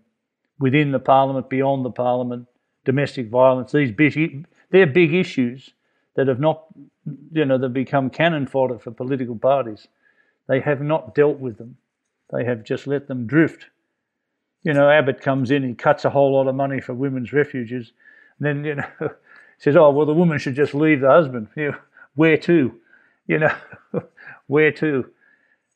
within 0.59 0.91
the 0.91 0.99
parliament, 0.99 1.49
beyond 1.49 1.83
the 1.83 1.91
parliament, 1.91 2.47
domestic 2.85 3.29
violence. 3.29 3.71
These 3.71 3.91
big, 3.91 4.45
they're 4.69 4.85
big 4.85 5.13
issues 5.13 5.71
that 6.17 6.27
have 6.27 6.39
not, 6.39 6.65
you 7.31 7.45
know, 7.45 7.57
they've 7.57 7.71
become 7.71 8.09
cannon 8.09 8.47
fodder 8.47 8.79
for 8.79 8.91
political 8.91 9.37
parties. 9.37 9.87
They 10.47 10.59
have 10.59 10.81
not 10.81 11.13
dealt 11.13 11.39
with 11.39 11.57
them. 11.57 11.77
They 12.33 12.43
have 12.43 12.63
just 12.63 12.87
let 12.87 13.07
them 13.07 13.27
drift. 13.27 13.67
You 14.63 14.73
know, 14.73 14.89
Abbott 14.89 15.21
comes 15.21 15.51
in, 15.51 15.63
he 15.63 15.75
cuts 15.75 16.03
a 16.05 16.09
whole 16.09 16.33
lot 16.33 16.47
of 16.47 16.55
money 16.55 16.81
for 16.81 16.93
women's 16.93 17.31
refuges, 17.31 17.93
and 18.39 18.47
then 18.47 18.65
you 18.65 18.75
know 18.75 18.87
says, 19.59 19.77
"Oh, 19.77 19.91
well, 19.91 20.07
the 20.07 20.13
woman 20.13 20.39
should 20.39 20.55
just 20.55 20.73
leave 20.73 21.01
the 21.01 21.09
husband." 21.09 21.47
You 21.55 21.71
know, 21.71 21.77
where 22.15 22.37
to? 22.37 22.73
You 23.27 23.39
know, 23.39 23.55
where 24.47 24.71
to? 24.73 25.05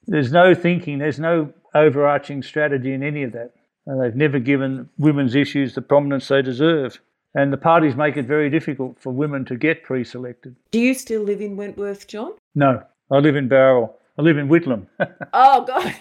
There's 0.07 0.31
no 0.31 0.55
thinking. 0.55 0.97
There's 0.97 1.19
no 1.19 1.53
overarching 1.75 2.41
strategy 2.41 2.93
in 2.93 3.03
any 3.03 3.23
of 3.23 3.31
that. 3.33 3.53
And 3.85 4.01
they've 4.01 4.15
never 4.15 4.39
given 4.39 4.89
women's 4.97 5.35
issues 5.35 5.75
the 5.75 5.81
prominence 5.81 6.27
they 6.27 6.41
deserve. 6.41 6.99
And 7.33 7.53
the 7.53 7.57
parties 7.57 7.95
make 7.95 8.17
it 8.17 8.25
very 8.25 8.49
difficult 8.49 8.97
for 8.99 9.11
women 9.11 9.45
to 9.45 9.55
get 9.55 9.83
pre 9.83 10.03
selected. 10.03 10.55
Do 10.71 10.79
you 10.79 10.93
still 10.93 11.21
live 11.21 11.41
in 11.41 11.55
Wentworth, 11.55 12.07
John? 12.07 12.33
No. 12.55 12.83
I 13.09 13.17
live 13.17 13.35
in 13.35 13.47
Bowral. 13.47 13.95
I 14.17 14.21
live 14.21 14.37
in 14.37 14.49
Whitlam. 14.49 14.87
oh, 15.33 15.65
God. 15.65 15.95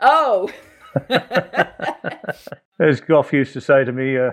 Oh. 0.00 0.50
As 2.80 3.00
Gough 3.00 3.32
used 3.32 3.52
to 3.54 3.60
say 3.60 3.84
to 3.84 3.92
me, 3.92 4.16
uh, 4.16 4.30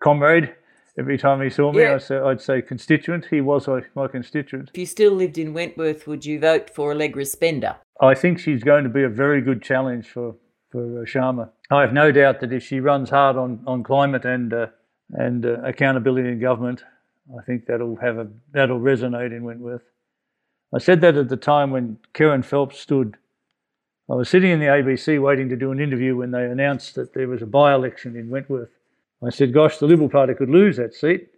comrade, 0.00 0.54
every 0.98 1.18
time 1.18 1.40
he 1.42 1.50
saw 1.50 1.72
me, 1.72 1.82
Yeah. 1.82 1.94
I 1.94 1.98
say, 1.98 2.16
I'd 2.16 2.40
say 2.40 2.62
constituent. 2.62 3.26
He 3.30 3.40
was 3.40 3.68
my 3.94 4.08
constituent. 4.08 4.70
If 4.72 4.78
you 4.78 4.86
still 4.86 5.12
lived 5.12 5.38
in 5.38 5.54
Wentworth, 5.54 6.06
would 6.06 6.24
you 6.24 6.38
vote 6.38 6.70
for 6.70 6.92
Allegra 6.92 7.24
Spender? 7.24 7.76
I 8.00 8.14
think 8.14 8.38
she's 8.38 8.62
going 8.62 8.84
to 8.84 8.90
be 8.90 9.02
a 9.02 9.08
very 9.08 9.40
good 9.40 9.62
challenge 9.62 10.08
for 10.08 10.36
for 10.70 10.82
uh, 10.82 11.04
Sharma. 11.04 11.50
I 11.70 11.80
have 11.82 11.92
no 11.92 12.12
doubt 12.12 12.40
that 12.40 12.52
if 12.52 12.62
she 12.62 12.80
runs 12.80 13.10
hard 13.10 13.36
on, 13.36 13.60
on 13.66 13.82
climate 13.82 14.24
and 14.24 14.52
uh, 14.52 14.66
and 15.12 15.46
uh, 15.46 15.60
accountability 15.62 16.28
in 16.28 16.40
government, 16.40 16.84
I 17.38 17.42
think 17.42 17.66
that'll 17.66 17.96
have 17.96 18.18
a 18.18 18.28
that'll 18.52 18.80
resonate 18.80 19.32
in 19.36 19.44
Wentworth. 19.44 19.82
I 20.74 20.78
said 20.78 21.00
that 21.00 21.16
at 21.16 21.28
the 21.28 21.36
time 21.36 21.70
when 21.70 21.98
Kerryn 22.14 22.44
Phelps 22.44 22.78
stood. 22.78 23.16
I 24.08 24.14
was 24.14 24.28
sitting 24.28 24.50
in 24.50 24.60
the 24.60 24.66
ABC 24.66 25.20
waiting 25.20 25.48
to 25.48 25.56
do 25.56 25.72
an 25.72 25.80
interview 25.80 26.16
when 26.16 26.30
they 26.30 26.44
announced 26.44 26.94
that 26.94 27.12
there 27.12 27.26
was 27.26 27.42
a 27.42 27.46
by-election 27.46 28.14
in 28.14 28.30
Wentworth. 28.30 28.70
I 29.24 29.30
said, 29.30 29.52
"Gosh, 29.52 29.78
the 29.78 29.86
Liberal 29.86 30.08
Party 30.08 30.34
could 30.34 30.50
lose 30.50 30.76
that 30.76 30.94
seat." 30.94 31.28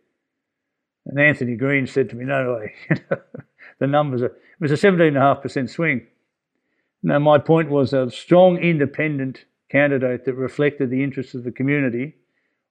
And 1.07 1.19
Anthony 1.19 1.57
Green 1.57 1.87
said 1.87 2.11
to 2.11 2.17
me, 2.17 2.25
"No 2.25 2.55
way, 2.61 2.75
the 3.79 3.87
numbers 3.87 4.23
are." 4.23 4.27
It 4.27 4.61
was 4.61 4.73
a 4.73 4.77
seventeen 4.77 5.09
and 5.09 5.17
a 5.17 5.21
half 5.21 5.41
percent 5.41 5.71
swing. 5.71 6.07
Now, 7.03 7.19
my 7.21 7.39
point 7.39 7.71
was 7.71 7.93
a 7.93 8.11
strong 8.11 8.59
independent 8.59 9.45
candidate 9.71 10.25
that 10.25 10.35
reflected 10.35 10.91
the 10.91 11.03
interests 11.03 11.35
of 11.35 11.45
the 11.45 11.53
community 11.53 12.17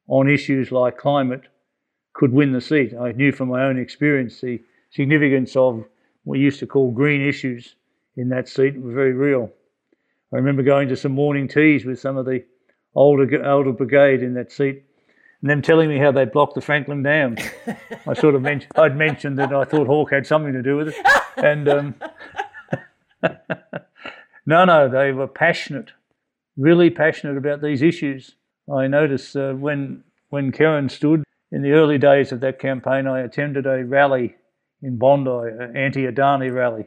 on 0.07 0.29
issues 0.29 0.71
like 0.71 0.97
climate 0.97 1.43
could 2.13 2.31
win 2.31 2.51
the 2.51 2.61
seat. 2.61 2.93
I 2.99 3.11
knew 3.11 3.31
from 3.31 3.49
my 3.49 3.63
own 3.63 3.77
experience 3.77 4.41
the 4.41 4.61
significance 4.91 5.55
of 5.55 5.85
what 6.23 6.37
we 6.37 6.39
used 6.39 6.59
to 6.59 6.67
call 6.67 6.91
green 6.91 7.21
issues 7.21 7.75
in 8.15 8.29
that 8.29 8.49
seat 8.49 8.75
were 8.75 8.91
very 8.91 9.13
real. 9.13 9.51
I 10.33 10.37
remember 10.37 10.63
going 10.63 10.89
to 10.89 10.95
some 10.95 11.13
morning 11.13 11.47
teas 11.47 11.85
with 11.85 11.99
some 11.99 12.17
of 12.17 12.25
the 12.25 12.43
older 12.95 13.45
older 13.45 13.71
brigade 13.71 14.23
in 14.23 14.33
that 14.33 14.51
seat, 14.51 14.83
and 15.41 15.49
them 15.49 15.61
telling 15.61 15.87
me 15.87 15.99
how 15.99 16.11
they 16.11 16.25
blocked 16.25 16.55
the 16.55 16.61
Franklin 16.61 17.03
Dam. 17.03 17.37
I 18.07 18.13
sort 18.13 18.35
of 18.35 18.41
mentioned 18.41 18.73
I'd 18.75 18.97
mentioned 18.97 19.37
that 19.39 19.53
I 19.53 19.63
thought 19.63 19.87
Hawke 19.87 20.11
had 20.11 20.25
something 20.25 20.53
to 20.53 20.63
do 20.63 20.75
with 20.75 20.89
it, 20.89 20.95
and 21.37 21.69
um, 21.69 21.95
no, 24.45 24.65
no, 24.65 24.89
they 24.89 25.11
were 25.11 25.27
passionate, 25.27 25.91
really 26.57 26.89
passionate 26.89 27.37
about 27.37 27.61
these 27.61 27.81
issues. 27.81 28.35
I 28.73 28.87
noticed 28.87 29.35
uh, 29.35 29.53
when 29.53 30.03
when 30.29 30.51
Kerryn 30.51 30.91
stood 30.91 31.23
in 31.51 31.61
the 31.61 31.71
early 31.71 31.97
days 31.97 32.31
of 32.31 32.41
that 32.41 32.59
campaign, 32.59 33.07
I 33.07 33.21
attended 33.21 33.65
a 33.65 33.85
rally 33.85 34.35
in 34.81 34.97
Bondi, 34.97 35.29
an 35.29 35.75
anti-Adani 35.75 36.53
rally. 36.53 36.85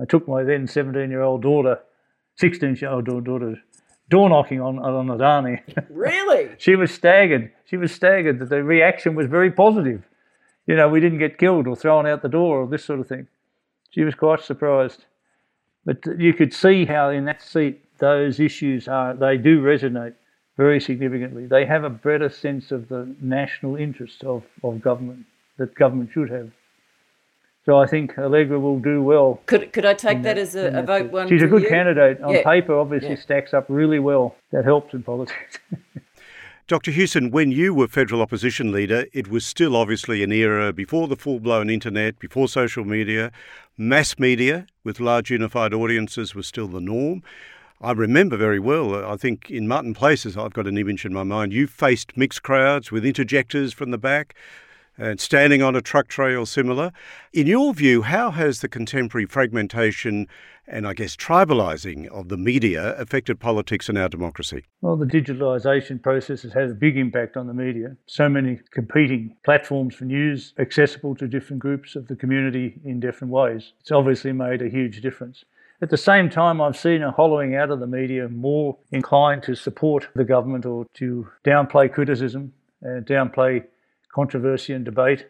I 0.00 0.04
took 0.04 0.26
my 0.26 0.42
then 0.42 0.66
17-year-old 0.66 1.42
daughter, 1.42 1.78
16-year-old 2.42 3.06
daughter, 3.06 3.56
door 4.10 4.28
knocking 4.28 4.60
on 4.60 4.78
on 4.78 5.06
Adani. 5.06 5.62
Really? 5.88 6.50
she 6.58 6.74
was 6.74 6.90
staggered. 6.90 7.52
She 7.66 7.76
was 7.76 7.92
staggered 7.92 8.40
that 8.40 8.48
the 8.48 8.62
reaction 8.62 9.14
was 9.14 9.28
very 9.28 9.50
positive. 9.50 10.02
You 10.66 10.74
know, 10.74 10.88
we 10.88 11.00
didn't 11.00 11.18
get 11.18 11.38
killed 11.38 11.68
or 11.68 11.76
thrown 11.76 12.06
out 12.06 12.22
the 12.22 12.28
door 12.28 12.62
or 12.62 12.66
this 12.66 12.84
sort 12.84 12.98
of 12.98 13.06
thing. 13.06 13.28
She 13.90 14.02
was 14.02 14.16
quite 14.16 14.40
surprised. 14.40 15.04
But 15.84 16.04
you 16.18 16.34
could 16.34 16.52
see 16.52 16.84
how 16.84 17.10
in 17.10 17.24
that 17.26 17.40
seat 17.40 17.84
those 17.98 18.40
issues 18.40 18.88
are, 18.88 19.14
they 19.14 19.36
do 19.36 19.62
resonate 19.62 20.14
very 20.56 20.80
significantly. 20.80 21.46
They 21.46 21.66
have 21.66 21.84
a 21.84 21.90
better 21.90 22.28
sense 22.28 22.70
of 22.72 22.88
the 22.88 23.14
national 23.20 23.76
interest 23.76 24.24
of, 24.24 24.42
of 24.62 24.80
government 24.80 25.26
that 25.58 25.74
government 25.74 26.10
should 26.12 26.30
have. 26.30 26.50
So 27.64 27.78
I 27.78 27.86
think 27.86 28.16
Allegra 28.16 28.60
will 28.60 28.78
do 28.78 29.02
well. 29.02 29.40
Could 29.46 29.72
could 29.72 29.84
I 29.84 29.94
take 29.94 30.18
in 30.18 30.22
that 30.22 30.38
as 30.38 30.54
a, 30.54 30.68
a 30.68 30.82
vote 30.82 31.02
seat. 31.06 31.12
one? 31.12 31.28
She's 31.28 31.42
a 31.42 31.48
good 31.48 31.62
you? 31.62 31.68
candidate. 31.68 32.20
On 32.22 32.32
Yeah. 32.32 32.44
paper, 32.44 32.78
obviously, 32.78 33.10
Yeah. 33.10 33.16
stacks 33.16 33.52
up 33.52 33.66
really 33.68 33.98
well. 33.98 34.36
That 34.52 34.64
helps 34.64 34.94
in 34.94 35.02
politics. 35.02 35.58
Dr. 36.68 36.90
Hewson, 36.90 37.30
when 37.30 37.52
you 37.52 37.72
were 37.74 37.86
federal 37.86 38.20
opposition 38.22 38.72
leader, 38.72 39.06
it 39.12 39.28
was 39.28 39.46
still 39.46 39.76
obviously 39.76 40.24
an 40.24 40.32
era 40.32 40.72
before 40.72 41.06
the 41.06 41.14
full 41.14 41.38
blown 41.38 41.70
internet, 41.70 42.18
before 42.18 42.48
social 42.48 42.84
media. 42.84 43.30
Mass 43.78 44.18
media 44.18 44.66
with 44.82 44.98
large 44.98 45.30
unified 45.30 45.72
audiences 45.72 46.34
was 46.34 46.46
still 46.46 46.66
the 46.66 46.80
norm. 46.80 47.22
I 47.80 47.92
remember 47.92 48.38
very 48.38 48.58
well, 48.58 48.94
uh, 48.94 49.12
I 49.12 49.16
think 49.16 49.50
in 49.50 49.68
Martin 49.68 49.92
Places, 49.92 50.34
I've 50.34 50.54
got 50.54 50.66
an 50.66 50.78
image 50.78 51.04
in 51.04 51.12
my 51.12 51.24
mind, 51.24 51.52
you 51.52 51.66
faced 51.66 52.16
mixed 52.16 52.42
crowds 52.42 52.90
with 52.90 53.04
interjectors 53.04 53.74
from 53.74 53.90
the 53.90 53.98
back 53.98 54.34
and 54.96 55.20
standing 55.20 55.62
on 55.62 55.76
a 55.76 55.82
truck 55.82 56.08
tray 56.08 56.34
or 56.34 56.46
similar. 56.46 56.90
In 57.34 57.46
your 57.46 57.74
view, 57.74 58.00
how 58.00 58.30
has 58.30 58.62
the 58.62 58.68
contemporary 58.68 59.26
fragmentation 59.26 60.26
and 60.66 60.86
I 60.86 60.94
guess 60.94 61.16
tribalising 61.16 62.08
of 62.08 62.30
the 62.30 62.38
media 62.38 62.96
affected 62.96 63.38
politics 63.38 63.90
and 63.90 63.98
our 63.98 64.08
democracy? 64.08 64.64
Well, 64.80 64.96
the 64.96 65.04
digitalisation 65.04 66.02
process 66.02 66.42
has 66.42 66.54
had 66.54 66.70
a 66.70 66.74
big 66.74 66.96
impact 66.96 67.36
on 67.36 67.46
the 67.46 67.52
media. 67.52 67.94
So 68.06 68.28
many 68.30 68.58
competing 68.72 69.36
platforms 69.44 69.94
for 69.94 70.06
news 70.06 70.54
accessible 70.58 71.14
to 71.16 71.28
different 71.28 71.60
groups 71.60 71.94
of 71.94 72.08
the 72.08 72.16
community 72.16 72.80
in 72.86 73.00
different 73.00 73.34
ways. 73.34 73.74
It's 73.80 73.92
obviously 73.92 74.32
made 74.32 74.62
a 74.62 74.68
huge 74.70 75.02
difference. 75.02 75.44
At 75.82 75.90
the 75.90 75.98
same 75.98 76.30
time, 76.30 76.60
I've 76.62 76.76
seen 76.76 77.02
a 77.02 77.10
hollowing 77.10 77.54
out 77.54 77.70
of 77.70 77.80
the 77.80 77.86
media 77.86 78.30
more 78.30 78.78
inclined 78.92 79.42
to 79.42 79.54
support 79.54 80.08
the 80.14 80.24
government 80.24 80.64
or 80.64 80.86
to 80.94 81.28
downplay 81.44 81.92
criticism 81.92 82.54
and 82.80 83.04
downplay 83.04 83.62
controversy 84.14 84.72
and 84.72 84.86
debate, 84.86 85.26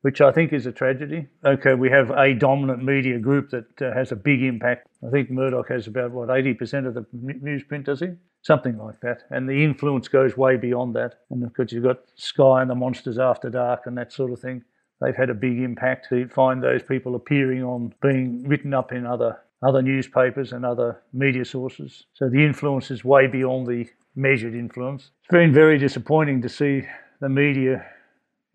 which 0.00 0.22
I 0.22 0.32
think 0.32 0.54
is 0.54 0.64
a 0.64 0.72
tragedy. 0.72 1.28
Okay, 1.44 1.74
we 1.74 1.90
have 1.90 2.10
a 2.12 2.32
dominant 2.32 2.82
media 2.82 3.18
group 3.18 3.50
that 3.50 3.82
uh, 3.82 3.92
has 3.92 4.10
a 4.10 4.16
big 4.16 4.42
impact. 4.42 4.88
I 5.06 5.10
think 5.10 5.30
Murdoch 5.30 5.68
has 5.68 5.86
about, 5.86 6.12
what, 6.12 6.30
80% 6.30 6.86
of 6.86 6.94
the 6.94 7.04
newsprint, 7.14 7.84
does 7.84 8.00
he? 8.00 8.08
Something 8.40 8.78
like 8.78 9.00
that. 9.00 9.24
And 9.28 9.46
the 9.46 9.62
influence 9.62 10.08
goes 10.08 10.34
way 10.34 10.56
beyond 10.56 10.96
that. 10.96 11.16
And 11.30 11.44
of 11.44 11.52
course, 11.52 11.72
you've 11.72 11.84
got 11.84 12.00
Sky 12.14 12.62
and 12.62 12.70
the 12.70 12.74
Monsters 12.74 13.18
After 13.18 13.50
Dark 13.50 13.82
and 13.84 13.98
that 13.98 14.14
sort 14.14 14.32
of 14.32 14.40
thing. 14.40 14.64
They've 15.02 15.16
had 15.16 15.28
a 15.28 15.34
big 15.34 15.58
impact. 15.58 16.08
You 16.10 16.28
find 16.28 16.62
those 16.62 16.82
people 16.82 17.14
appearing 17.14 17.62
on 17.62 17.92
being 18.00 18.48
written 18.48 18.72
up 18.72 18.90
in 18.92 19.04
other 19.04 19.40
other 19.64 19.82
newspapers 19.82 20.52
and 20.52 20.64
other 20.64 21.00
media 21.12 21.44
sources. 21.44 22.04
So 22.14 22.28
the 22.28 22.44
influence 22.44 22.90
is 22.90 23.04
way 23.04 23.26
beyond 23.26 23.66
the 23.66 23.88
measured 24.14 24.54
influence. 24.54 25.10
It's 25.22 25.32
been 25.32 25.52
very 25.52 25.78
disappointing 25.78 26.42
to 26.42 26.48
see 26.48 26.82
the 27.20 27.28
media, 27.28 27.86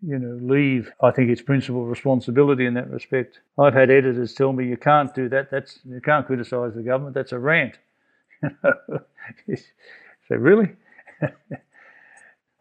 you 0.02 0.18
know, 0.18 0.38
leave. 0.40 0.92
I 1.02 1.10
think 1.10 1.30
its 1.30 1.42
principal 1.42 1.84
responsibility 1.84 2.66
in 2.66 2.74
that 2.74 2.90
respect. 2.90 3.40
I've 3.58 3.74
had 3.74 3.90
editors 3.90 4.34
tell 4.34 4.52
me 4.52 4.66
you 4.66 4.76
can't 4.76 5.12
do 5.14 5.28
that. 5.30 5.50
That's 5.50 5.80
you 5.84 6.00
can't 6.00 6.26
criticise 6.26 6.74
the 6.74 6.82
government. 6.82 7.14
That's 7.14 7.32
a 7.32 7.38
rant. 7.38 7.78
so 8.42 10.36
really. 10.36 10.70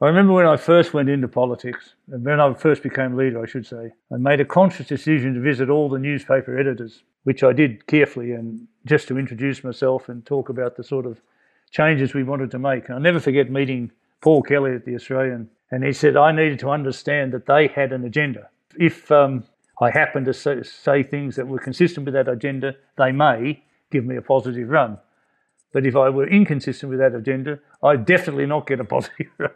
I 0.02 0.08
remember 0.08 0.32
when 0.32 0.46
I 0.46 0.56
first 0.56 0.94
went 0.94 1.10
into 1.10 1.28
politics, 1.28 1.94
and 2.10 2.24
when 2.24 2.40
I 2.40 2.54
first 2.54 2.84
became 2.84 3.18
leader, 3.18 3.44
I 3.44 3.46
should 3.46 3.66
say, 3.66 3.92
I 4.14 4.16
made 4.16 4.40
a 4.40 4.46
conscious 4.46 4.88
decision 4.88 5.34
to 5.34 5.42
visit 5.42 5.70
all 5.70 5.90
the 5.90 6.00
newspaper 6.00 6.58
editors, 6.58 7.04
which 7.24 7.44
I 7.44 7.52
did 7.52 7.86
carefully 7.86 8.32
and 8.32 8.66
just 8.86 9.10
to 9.10 9.18
introduce 9.18 9.62
myself 9.62 10.08
and 10.08 10.26
talk 10.26 10.48
about 10.48 10.78
the 10.78 10.86
sort 10.86 11.06
of 11.06 11.20
changes 11.72 12.14
we 12.14 12.24
wanted 12.24 12.50
to 12.52 12.60
make. 12.60 12.86
And 12.86 12.96
I'll 12.96 13.02
never 13.02 13.20
forget 13.20 13.52
meeting 13.52 13.92
Paul 14.22 14.42
Kelly 14.42 14.74
at 14.74 14.86
the 14.86 14.96
Australian, 14.96 15.50
and 15.70 15.84
he 15.84 15.92
said 15.92 16.16
I 16.16 16.32
needed 16.32 16.60
to 16.60 16.70
understand 16.70 17.34
that 17.34 17.46
they 17.46 17.68
had 17.68 17.92
an 17.92 18.06
agenda. 18.06 18.50
If 18.78 19.12
um, 19.12 19.44
I 19.82 19.92
happened 19.92 20.28
to 20.28 20.64
say 20.64 21.04
things 21.04 21.36
that 21.36 21.48
were 21.48 21.60
consistent 21.60 22.06
with 22.06 22.14
that 22.14 22.30
agenda, 22.30 22.76
they 22.98 23.12
may 23.12 23.62
give 23.92 24.06
me 24.06 24.16
a 24.16 24.22
positive 24.22 24.70
run. 24.70 24.98
But 25.72 25.86
if 25.86 25.96
I 25.96 26.10
were 26.10 26.28
inconsistent 26.28 26.90
with 26.90 27.00
that 27.00 27.14
agenda, 27.14 27.60
I'd 27.84 28.06
definitely 28.06 28.48
not 28.48 28.66
get 28.66 28.80
a 28.80 28.84
positive 28.84 29.28
run. 29.38 29.52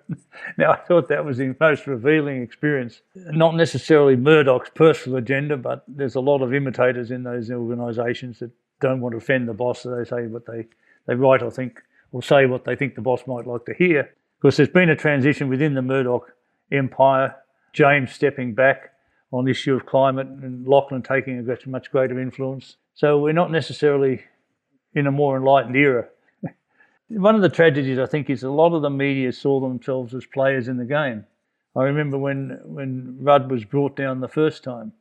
now, 0.57 0.71
I 0.71 0.77
thought 0.77 1.09
that 1.09 1.25
was 1.25 1.37
the 1.37 1.55
most 1.59 1.87
revealing 1.87 2.41
experience. 2.43 3.01
Not 3.15 3.55
necessarily 3.55 4.15
Murdoch's 4.15 4.69
personal 4.69 5.17
agenda, 5.17 5.57
but 5.57 5.83
there's 5.87 6.15
a 6.15 6.19
lot 6.21 6.41
of 6.41 6.53
imitators 6.53 7.09
in 7.09 7.23
those 7.23 7.49
organisations 7.49 8.39
that 8.39 8.51
don't 8.79 9.01
want 9.01 9.13
to 9.13 9.17
offend 9.17 9.47
the 9.47 9.53
boss, 9.53 9.81
so 9.81 9.95
they 9.95 10.03
say 10.03 10.27
what 10.27 10.45
they, 10.45 10.67
they 11.07 11.15
write 11.15 11.41
or 11.41 11.49
think, 11.49 11.81
or 12.11 12.21
say 12.21 12.45
what 12.45 12.65
they 12.65 12.75
think 12.75 12.93
the 12.95 13.01
boss 13.01 13.25
might 13.25 13.47
like 13.47 13.65
to 13.65 13.73
hear. 13.73 14.13
Because 14.39 14.57
there's 14.57 14.69
been 14.69 14.89
a 14.89 14.95
transition 14.95 15.49
within 15.49 15.73
the 15.73 15.81
Murdoch 15.81 16.31
empire, 16.71 17.35
James 17.73 18.11
stepping 18.11 18.53
back 18.53 18.91
on 19.31 19.45
the 19.45 19.51
issue 19.51 19.73
of 19.73 19.85
climate 19.85 20.27
and 20.27 20.67
Lachlan 20.67 21.01
taking 21.01 21.39
a 21.39 21.69
much 21.69 21.91
greater 21.91 22.19
influence. 22.19 22.75
So 22.93 23.17
we're 23.17 23.33
not 23.33 23.51
necessarily 23.51 24.21
in 24.93 25.07
a 25.07 25.11
more 25.11 25.35
enlightened 25.35 25.75
era. 25.75 26.07
One 27.15 27.35
of 27.35 27.41
the 27.41 27.49
tragedies, 27.49 27.99
I 27.99 28.05
think, 28.05 28.29
is 28.29 28.43
a 28.43 28.49
lot 28.49 28.73
of 28.73 28.81
the 28.81 28.89
media 28.89 29.31
saw 29.31 29.59
themselves 29.59 30.13
as 30.13 30.25
players 30.25 30.67
in 30.67 30.77
the 30.77 30.85
game. 30.85 31.25
I 31.75 31.83
remember 31.83 32.17
when, 32.17 32.59
when 32.63 33.17
Rudd 33.19 33.49
was 33.51 33.65
brought 33.65 33.95
down 33.95 34.19
the 34.19 34.27
first 34.27 34.63
time, 34.63 34.93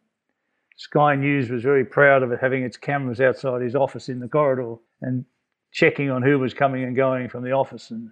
Sky 0.76 1.14
News 1.14 1.50
was 1.50 1.62
very 1.62 1.84
proud 1.84 2.22
of 2.22 2.32
it 2.32 2.40
having 2.40 2.62
its 2.62 2.76
cameras 2.76 3.20
outside 3.20 3.62
his 3.62 3.74
office 3.74 4.08
in 4.08 4.20
the 4.20 4.28
corridor 4.28 4.76
and 5.00 5.24
checking 5.70 6.10
on 6.10 6.22
who 6.22 6.38
was 6.38 6.54
coming 6.54 6.84
and 6.84 6.96
going 6.96 7.28
from 7.28 7.44
the 7.44 7.52
office 7.52 7.90
and 7.90 8.10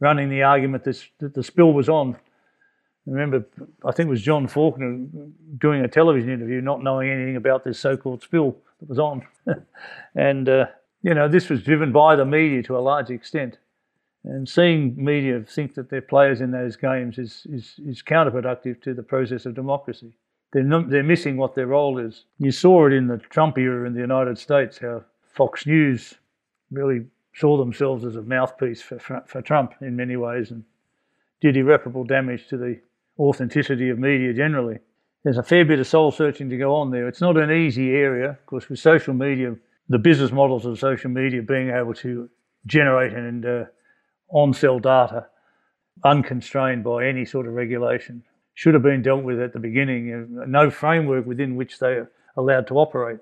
running 0.00 0.28
the 0.28 0.42
argument 0.42 0.84
this, 0.84 1.08
that 1.18 1.34
the 1.34 1.42
spill 1.42 1.72
was 1.72 1.88
on 1.88 2.16
I 3.06 3.10
remember, 3.10 3.44
I 3.84 3.90
think 3.90 4.06
it 4.06 4.10
was 4.10 4.22
John 4.22 4.46
Faulkner 4.46 5.06
doing 5.58 5.84
a 5.84 5.88
television 5.88 6.30
interview, 6.30 6.60
not 6.60 6.84
knowing 6.84 7.10
anything 7.10 7.34
about 7.34 7.64
this 7.64 7.80
so-called 7.80 8.22
spill 8.22 8.56
that 8.78 8.88
was 8.88 9.00
on, 9.00 9.26
and 10.14 10.48
uh, 10.48 10.66
you 11.02 11.14
know 11.14 11.28
this 11.28 11.48
was 11.48 11.62
driven 11.62 11.92
by 11.92 12.16
the 12.16 12.24
media 12.24 12.62
to 12.64 12.76
a 12.76 12.80
large 12.80 13.10
extent, 13.10 13.58
and 14.24 14.48
seeing 14.48 14.94
media 14.96 15.42
think 15.42 15.74
that 15.74 15.90
they're 15.90 16.00
players 16.00 16.40
in 16.40 16.50
those 16.50 16.76
games 16.76 17.18
is 17.18 17.46
is, 17.50 17.74
is 17.86 18.02
counterproductive 18.02 18.80
to 18.82 18.94
the 18.94 19.02
process 19.02 19.46
of 19.46 19.54
democracy. 19.54 20.14
They're 20.52 20.62
not, 20.62 20.90
they're 20.90 21.02
missing 21.02 21.38
what 21.38 21.54
their 21.54 21.66
role 21.66 21.98
is. 21.98 22.24
You 22.38 22.52
saw 22.52 22.86
it 22.86 22.92
in 22.92 23.06
the 23.06 23.16
Trump 23.16 23.56
era 23.56 23.86
in 23.86 23.94
the 23.94 24.00
United 24.00 24.36
States, 24.36 24.78
how 24.78 25.02
Fox 25.32 25.66
News 25.66 26.14
really 26.70 27.06
saw 27.34 27.56
themselves 27.56 28.04
as 28.04 28.16
a 28.16 28.22
mouthpiece 28.22 28.82
for, 28.82 28.98
for, 28.98 29.22
for 29.26 29.40
Trump 29.40 29.74
in 29.80 29.96
many 29.96 30.16
ways 30.16 30.50
and 30.50 30.64
did 31.40 31.56
irreparable 31.56 32.04
damage 32.04 32.48
to 32.48 32.58
the 32.58 32.78
authenticity 33.18 33.88
of 33.88 33.98
media 33.98 34.32
generally. 34.34 34.78
There's 35.24 35.38
a 35.38 35.42
fair 35.42 35.64
bit 35.64 35.78
of 35.78 35.86
soul 35.86 36.10
searching 36.10 36.50
to 36.50 36.56
go 36.58 36.74
on 36.74 36.90
there. 36.90 37.08
It's 37.08 37.20
not 37.20 37.36
an 37.36 37.50
easy 37.50 37.90
area, 37.90 38.30
of 38.30 38.46
course, 38.46 38.68
with 38.68 38.78
social 38.78 39.14
media, 39.14 39.56
the 39.88 39.98
business 39.98 40.32
models 40.32 40.64
of 40.64 40.78
social 40.78 41.10
media 41.10 41.42
being 41.42 41.70
able 41.70 41.94
to 41.94 42.28
generate 42.66 43.12
and 43.12 43.44
uh, 43.44 43.64
on 44.30 44.54
sell 44.54 44.78
data 44.78 45.26
unconstrained 46.04 46.84
by 46.84 47.06
any 47.06 47.24
sort 47.24 47.46
of 47.46 47.52
regulation 47.52 48.22
should 48.54 48.74
have 48.74 48.82
been 48.82 49.02
dealt 49.02 49.24
with 49.24 49.40
at 49.40 49.52
the 49.52 49.58
beginning. 49.58 50.28
No 50.46 50.70
framework 50.70 51.26
within 51.26 51.56
which 51.56 51.78
they 51.78 51.94
are 51.94 52.10
allowed 52.36 52.66
to 52.68 52.74
operate, 52.74 53.18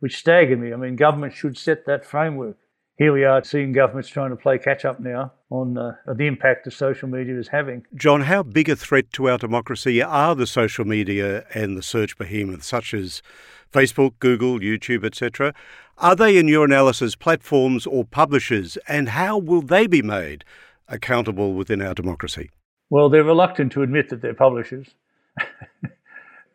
which 0.00 0.16
staggered 0.16 0.60
me. 0.60 0.72
I 0.72 0.76
mean, 0.76 0.96
government 0.96 1.34
should 1.34 1.56
set 1.56 1.86
that 1.86 2.04
framework 2.04 2.56
here 2.98 3.12
we 3.12 3.24
are 3.24 3.42
seeing 3.42 3.72
governments 3.72 4.08
trying 4.08 4.30
to 4.30 4.36
play 4.36 4.58
catch 4.58 4.84
up 4.84 5.00
now 5.00 5.32
on 5.50 5.78
uh, 5.78 5.96
the 6.14 6.26
impact 6.26 6.64
that 6.64 6.72
social 6.72 7.08
media 7.08 7.38
is 7.38 7.48
having. 7.48 7.84
John, 7.94 8.22
how 8.22 8.42
big 8.42 8.68
a 8.68 8.76
threat 8.76 9.12
to 9.14 9.28
our 9.28 9.38
democracy 9.38 10.02
are 10.02 10.34
the 10.34 10.46
social 10.46 10.84
media 10.84 11.44
and 11.54 11.76
the 11.76 11.82
search 11.82 12.18
behemoths 12.18 12.66
such 12.66 12.92
as 12.94 13.22
Facebook, 13.72 14.12
Google, 14.18 14.58
YouTube, 14.58 15.04
etc.? 15.04 15.54
Are 15.98 16.14
they, 16.14 16.36
in 16.36 16.48
your 16.48 16.64
analysis, 16.64 17.16
platforms 17.16 17.86
or 17.86 18.04
publishers, 18.04 18.76
and 18.88 19.10
how 19.10 19.38
will 19.38 19.62
they 19.62 19.86
be 19.86 20.02
made 20.02 20.44
accountable 20.88 21.54
within 21.54 21.80
our 21.80 21.94
democracy? 21.94 22.50
Well, 22.90 23.08
they're 23.08 23.24
reluctant 23.24 23.72
to 23.72 23.82
admit 23.82 24.10
that 24.10 24.20
they're 24.20 24.34
publishers. 24.34 24.94
you 25.82 25.92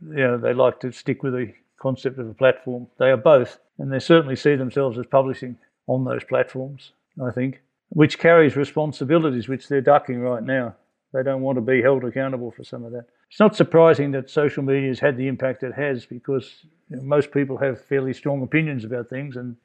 know, 0.02 0.38
they 0.38 0.54
like 0.54 0.80
to 0.82 0.92
stick 0.92 1.24
with 1.24 1.34
the 1.34 1.54
concept 1.82 2.20
of 2.20 2.30
a 2.30 2.34
platform. 2.34 2.88
They 3.00 3.10
are 3.10 3.18
both, 3.18 3.60
and 3.80 3.92
they 3.92 4.00
certainly 4.00 4.36
see 4.36 4.56
themselves 4.56 5.00
as 5.00 5.08
publishing 5.08 5.58
on 5.88 6.04
those 6.04 6.24
platforms, 6.24 6.92
I 7.26 7.32
think, 7.32 7.62
which 7.90 8.20
carries 8.20 8.56
responsibilities 8.56 9.48
which 9.48 9.68
they're 9.68 9.82
ducking 9.82 10.20
right 10.20 10.44
now. 10.44 10.76
They 11.14 11.24
don't 11.24 11.42
want 11.42 11.56
to 11.56 11.62
be 11.62 11.82
held 11.82 12.04
accountable 12.04 12.52
for 12.52 12.64
some 12.64 12.84
of 12.84 12.92
that. 12.92 13.06
It's 13.30 13.40
not 13.40 13.56
surprising 13.56 14.12
that 14.12 14.30
social 14.30 14.64
media 14.64 14.90
has 14.90 15.00
had 15.00 15.18
the 15.18 15.28
impact 15.28 15.64
it 15.64 15.74
has 15.74 16.06
because 16.06 16.66
you 16.90 16.98
know, 16.98 17.04
most 17.04 17.32
people 17.32 17.58
have 17.58 17.82
fairly 17.82 18.14
strong 18.14 18.44
opinions 18.44 18.84
about 18.84 19.10
things 19.10 19.38
and 19.38 19.56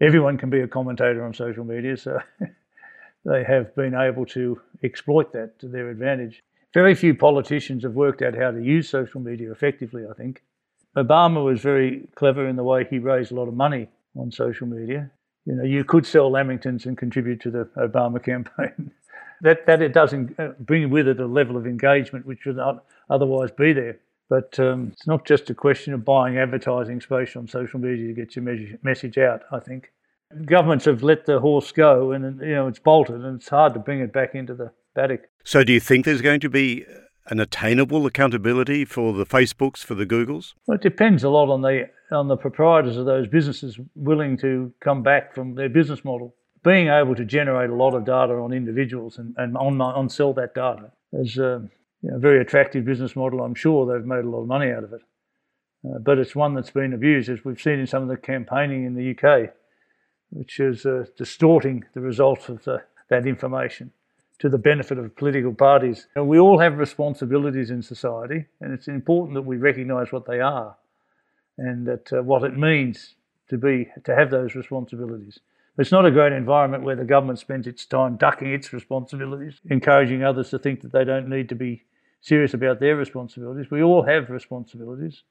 everyone 0.00 0.36
can 0.36 0.50
be 0.50 0.60
a 0.60 0.68
commentator 0.68 1.24
on 1.24 1.32
social 1.32 1.64
media, 1.64 1.96
so 1.96 2.18
they 3.24 3.44
have 3.44 3.74
been 3.74 3.94
able 3.94 4.26
to 4.26 4.60
exploit 4.82 5.32
that 5.32 5.58
to 5.60 5.68
their 5.68 5.90
advantage. 5.90 6.42
Very 6.74 6.94
few 6.94 7.14
politicians 7.14 7.82
have 7.84 7.94
worked 7.94 8.22
out 8.22 8.36
how 8.36 8.50
to 8.50 8.62
use 8.62 8.88
social 8.88 9.20
media 9.20 9.50
effectively, 9.50 10.04
I 10.08 10.14
think. 10.14 10.42
Obama 10.96 11.44
was 11.44 11.60
very 11.60 12.08
clever 12.14 12.46
in 12.48 12.56
the 12.56 12.64
way 12.64 12.84
he 12.84 12.98
raised 12.98 13.32
a 13.32 13.34
lot 13.34 13.48
of 13.48 13.54
money 13.54 13.88
on 14.16 14.32
social 14.32 14.66
media 14.66 15.10
you 15.48 15.54
know, 15.54 15.64
you 15.64 15.82
could 15.82 16.04
sell 16.04 16.30
Lamingtons 16.30 16.84
and 16.84 16.96
contribute 16.96 17.40
to 17.40 17.50
the 17.50 17.64
Obama 17.78 18.22
campaign. 18.22 18.92
that 19.40 19.64
that 19.66 19.80
it 19.80 19.94
doesn't 19.94 20.38
uh, 20.38 20.48
bring 20.60 20.90
with 20.90 21.08
it 21.08 21.18
a 21.20 21.26
level 21.26 21.56
of 21.56 21.66
engagement 21.66 22.26
which 22.26 22.44
would 22.44 22.56
not 22.56 22.84
otherwise 23.08 23.50
be 23.50 23.72
there. 23.72 23.98
But 24.28 24.58
um, 24.60 24.90
it's 24.92 25.06
not 25.06 25.24
just 25.24 25.48
a 25.48 25.54
question 25.54 25.94
of 25.94 26.04
buying 26.04 26.36
advertising 26.36 27.00
space 27.00 27.34
on 27.34 27.48
social 27.48 27.80
media 27.80 28.08
to 28.08 28.12
get 28.12 28.36
your 28.36 28.44
message 28.82 29.16
out. 29.16 29.40
I 29.50 29.58
think 29.58 29.90
governments 30.44 30.84
have 30.84 31.02
let 31.02 31.24
the 31.24 31.40
horse 31.40 31.72
go, 31.72 32.12
and 32.12 32.38
you 32.42 32.54
know 32.54 32.68
it's 32.68 32.78
bolted, 32.78 33.24
and 33.24 33.40
it's 33.40 33.48
hard 33.48 33.72
to 33.72 33.80
bring 33.80 34.00
it 34.00 34.12
back 34.12 34.34
into 34.34 34.54
the 34.54 34.70
paddock. 34.94 35.30
So, 35.44 35.64
do 35.64 35.72
you 35.72 35.80
think 35.80 36.04
there's 36.04 36.20
going 36.20 36.40
to 36.40 36.50
be 36.50 36.84
an 37.28 37.40
attainable 37.40 38.04
accountability 38.04 38.84
for 38.84 39.14
the 39.14 39.24
Facebooks, 39.24 39.78
for 39.78 39.94
the 39.94 40.04
Googles? 40.04 40.52
Well, 40.66 40.76
it 40.76 40.82
depends 40.82 41.24
a 41.24 41.30
lot 41.30 41.48
on 41.48 41.62
the 41.62 41.88
on 42.10 42.28
the 42.28 42.36
proprietors 42.36 42.96
of 42.96 43.06
those 43.06 43.28
businesses 43.28 43.78
willing 43.94 44.36
to 44.38 44.72
come 44.80 45.02
back 45.02 45.34
from 45.34 45.54
their 45.54 45.68
business 45.68 46.04
model. 46.04 46.34
Being 46.64 46.88
able 46.88 47.14
to 47.14 47.24
generate 47.24 47.70
a 47.70 47.74
lot 47.74 47.94
of 47.94 48.04
data 48.04 48.34
on 48.34 48.52
individuals 48.52 49.18
and, 49.18 49.34
and 49.36 49.56
on, 49.56 49.80
on 49.80 50.08
sell 50.08 50.32
that 50.34 50.54
data 50.54 50.90
is 51.12 51.38
a 51.38 51.68
you 52.02 52.10
know, 52.10 52.18
very 52.18 52.40
attractive 52.40 52.84
business 52.84 53.14
model. 53.14 53.42
I'm 53.42 53.54
sure 53.54 53.86
they've 53.86 54.06
made 54.06 54.24
a 54.24 54.28
lot 54.28 54.42
of 54.42 54.48
money 54.48 54.70
out 54.70 54.84
of 54.84 54.92
it. 54.92 55.02
Uh, 55.84 55.98
but 55.98 56.18
it's 56.18 56.34
one 56.34 56.54
that's 56.54 56.70
been 56.70 56.92
abused, 56.92 57.28
as 57.28 57.44
we've 57.44 57.60
seen 57.60 57.78
in 57.78 57.86
some 57.86 58.02
of 58.02 58.08
the 58.08 58.16
campaigning 58.16 58.84
in 58.84 58.94
the 58.94 59.10
UK, 59.10 59.50
which 60.30 60.58
is 60.58 60.84
uh, 60.84 61.04
distorting 61.16 61.84
the 61.94 62.00
results 62.00 62.48
of 62.48 62.64
the, 62.64 62.82
that 63.10 63.26
information 63.26 63.92
to 64.40 64.48
the 64.48 64.58
benefit 64.58 64.98
of 64.98 65.14
political 65.16 65.54
parties. 65.54 66.08
And 66.16 66.28
we 66.28 66.38
all 66.38 66.58
have 66.58 66.78
responsibilities 66.78 67.70
in 67.70 67.82
society, 67.82 68.46
and 68.60 68.72
it's 68.72 68.88
important 68.88 69.34
that 69.34 69.42
we 69.42 69.56
recognise 69.56 70.10
what 70.10 70.26
they 70.26 70.40
are 70.40 70.76
and 71.58 71.86
that 71.86 72.12
uh, 72.12 72.22
what 72.22 72.44
it 72.44 72.56
means 72.56 73.16
to 73.48 73.58
be 73.58 73.88
to 74.04 74.14
have 74.14 74.30
those 74.30 74.54
responsibilities. 74.54 75.40
It's 75.76 75.92
not 75.92 76.06
a 76.06 76.10
great 76.10 76.32
environment 76.32 76.82
where 76.82 76.96
the 76.96 77.04
government 77.04 77.38
spends 77.38 77.66
its 77.66 77.86
time 77.86 78.16
ducking 78.16 78.52
its 78.52 78.72
responsibilities, 78.72 79.60
encouraging 79.70 80.24
others 80.24 80.50
to 80.50 80.58
think 80.58 80.80
that 80.80 80.92
they 80.92 81.04
don't 81.04 81.28
need 81.28 81.48
to 81.50 81.54
be 81.54 81.84
serious 82.20 82.52
about 82.52 82.80
their 82.80 82.96
responsibilities. 82.96 83.70
We 83.70 83.82
all 83.82 84.02
have 84.02 84.28
responsibilities. 84.28 85.22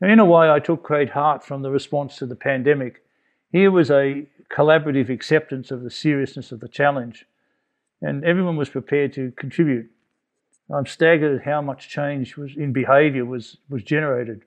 And 0.00 0.10
in 0.10 0.18
a 0.18 0.24
way, 0.24 0.50
I 0.50 0.58
took 0.60 0.82
great 0.82 1.10
heart 1.10 1.42
from 1.42 1.62
the 1.62 1.70
response 1.70 2.16
to 2.16 2.26
the 2.26 2.36
pandemic. 2.36 3.02
Here 3.50 3.70
was 3.70 3.90
a 3.90 4.26
collaborative 4.50 5.08
acceptance 5.08 5.70
of 5.70 5.82
the 5.82 5.90
seriousness 5.90 6.52
of 6.52 6.60
the 6.60 6.68
challenge, 6.68 7.24
and 8.02 8.24
everyone 8.24 8.56
was 8.56 8.68
prepared 8.68 9.14
to 9.14 9.32
contribute. 9.32 9.90
I'm 10.70 10.86
staggered 10.86 11.40
at 11.40 11.46
how 11.46 11.62
much 11.62 11.88
change 11.88 12.36
was 12.36 12.54
in 12.54 12.74
behaviour 12.74 13.24
was, 13.24 13.56
was 13.70 13.82
generated 13.82 14.42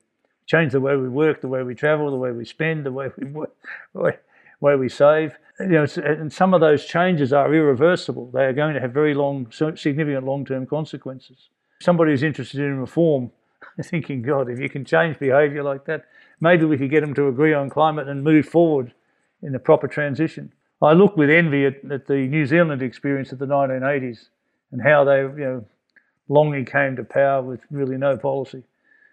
change 0.46 0.72
the 0.72 0.80
way 0.80 0.96
we 0.96 1.10
work, 1.10 1.42
the 1.42 1.48
way 1.48 1.64
we 1.64 1.76
travel, 1.76 2.12
the 2.12 2.18
way 2.18 2.32
we 2.32 2.46
spend, 2.46 2.86
the 2.86 2.92
way 2.92 3.10
we 3.18 3.26
work, 3.26 3.56
way, 3.94 4.76
we 4.76 4.90
save. 4.90 5.38
You 5.60 5.68
know, 5.68 5.88
and 6.04 6.32
some 6.32 6.54
of 6.54 6.62
those 6.62 6.86
changes 6.86 7.34
are 7.34 7.54
irreversible. 7.54 8.32
They 8.32 8.46
are 8.46 8.54
going 8.54 8.74
to 8.74 8.80
have 8.80 8.92
very 8.92 9.14
long, 9.14 9.52
significant 9.52 10.26
long-term 10.26 10.68
consequences. 10.68 11.50
Somebody 11.82 12.12
who's 12.12 12.24
interested 12.24 12.60
in 12.60 12.80
reform, 12.80 13.32
thinking, 13.84 14.22
God, 14.22 14.50
if 14.50 14.60
you 14.60 14.70
can 14.70 14.86
change 14.86 15.20
behaviour 15.20 15.64
like 15.64 15.86
that, 15.86 16.06
maybe 16.40 16.66
we 16.66 16.78
could 16.78 16.90
get 16.90 17.02
them 17.02 17.14
to 17.16 17.28
agree 17.28 17.54
on 17.54 17.70
climate 17.70 18.08
and 18.08 18.24
move 18.24 18.46
forward 18.46 18.94
in 19.42 19.52
the 19.52 19.60
proper 19.60 19.88
transition. 19.88 20.52
I 20.82 20.94
look 20.94 21.16
with 21.16 21.30
envy 21.30 21.66
at, 21.66 21.92
at 21.92 22.08
the 22.08 22.28
New 22.28 22.46
Zealand 22.46 22.82
experience 22.82 23.32
of 23.32 23.40
the 23.40 23.46
1980s 23.46 24.30
and 24.72 24.82
how 24.82 25.04
they, 25.04 25.22
you 25.22 25.36
know, 25.36 25.66
Lange 26.28 26.66
came 26.66 26.96
to 26.96 27.04
power 27.04 27.42
with 27.42 27.60
really 27.70 27.98
no 27.98 28.18
policy. 28.18 28.64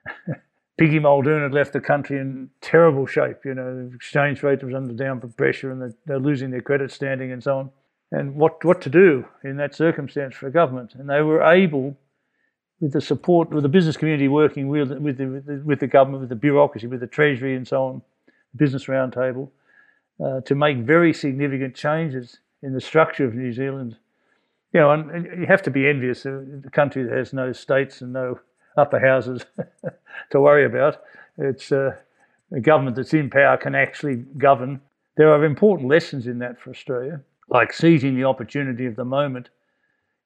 Piggy 0.79 1.01
Muldoon 1.01 1.43
had 1.43 1.53
left 1.53 1.73
the 1.73 1.81
country 1.81 2.19
in 2.19 2.49
terrible 2.61 3.05
shape. 3.05 3.45
You 3.45 3.55
know, 3.55 3.89
the 3.89 3.95
exchange 3.95 4.45
rate 4.45 4.63
was 4.63 4.75
under 4.75 4.95
downward 4.95 5.37
pressure 5.37 5.73
and 5.73 5.93
they're 6.07 6.21
losing 6.21 6.51
their 6.51 6.63
credit 6.63 6.93
standing 6.93 7.33
and 7.33 7.43
so 7.43 7.59
on. 7.59 7.71
And 8.13 8.37
what, 8.37 8.65
what 8.65 8.81
to 8.83 8.89
do 8.89 9.27
in 9.43 9.57
that 9.57 9.75
circumstance 9.75 10.37
for 10.37 10.47
a 10.47 10.53
government. 10.53 10.95
And 10.95 11.11
they 11.11 11.21
were 11.21 11.43
able, 11.43 11.99
with 12.81 12.93
the 12.93 13.01
support, 13.01 13.51
with 13.51 13.65
the 13.65 13.69
business 13.69 13.97
community 13.97 14.29
working 14.29 14.69
with, 14.69 14.93
with, 14.93 15.19
the, 15.19 15.63
with, 15.65 15.81
the, 15.81 15.89
government, 15.89 16.21
with 16.21 16.31
the 16.31 16.37
bureaucracy, 16.37 16.87
with 16.87 17.01
the 17.01 17.09
Treasury 17.09 17.57
and 17.57 17.67
so 17.67 17.85
on, 17.85 18.03
the 18.27 18.57
Business 18.57 18.87
Roundtable, 18.87 19.51
uh, 20.25 20.41
to 20.43 20.55
make 20.55 20.79
very 20.79 21.13
significant 21.13 21.75
changes 21.75 22.39
in 22.63 22.73
the 22.73 22.81
structure 22.81 23.25
of 23.25 23.35
New 23.35 23.53
Zealand. 23.53 23.97
You 24.73 24.81
know, 24.81 24.93
and, 24.93 25.11
and 25.11 25.41
you 25.41 25.47
have 25.47 25.63
to 25.63 25.71
be 25.71 25.89
envious 25.89 26.25
of 26.25 26.47
a 26.65 26.71
country 26.71 27.03
that 27.03 27.13
has 27.13 27.33
no 27.33 27.53
states 27.53 28.01
and 28.01 28.13
no 28.13 28.39
upper 28.79 28.99
houses 29.01 29.45
to 30.31 30.41
worry 30.41 30.65
about. 30.65 31.03
It's 31.37 31.73
uh, 31.73 31.97
a 32.53 32.61
government 32.61 32.97
that's 32.97 33.13
in 33.13 33.29
power 33.29 33.57
can 33.57 33.75
actually 33.75 34.17
govern. 34.17 34.81
There 35.17 35.31
are 35.31 35.45
important 35.45 35.89
lessons 35.89 36.27
in 36.27 36.39
that 36.39 36.61
for 36.61 36.71
Australia, 36.71 37.21
like 37.49 37.73
seizing 37.73 38.15
the 38.15 38.25
opportunity 38.25 38.87
of 38.87 38.97
the 38.97 39.05
moment. 39.05 39.51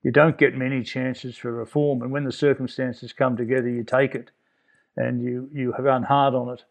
You 0.02 0.10
don't 0.10 0.38
get 0.38 0.56
many 0.56 0.82
chances 0.82 1.36
for 1.36 1.52
reform, 1.52 2.02
and 2.02 2.10
when 2.10 2.24
the 2.24 2.32
circumstances 2.32 3.12
come 3.12 3.36
together, 3.36 3.68
you 3.68 3.84
take 3.84 4.14
it 4.14 4.30
and 4.96 5.22
you, 5.22 5.48
you 5.52 5.72
run 5.78 6.02
hard 6.02 6.34
on 6.34 6.50
it. 6.50 6.64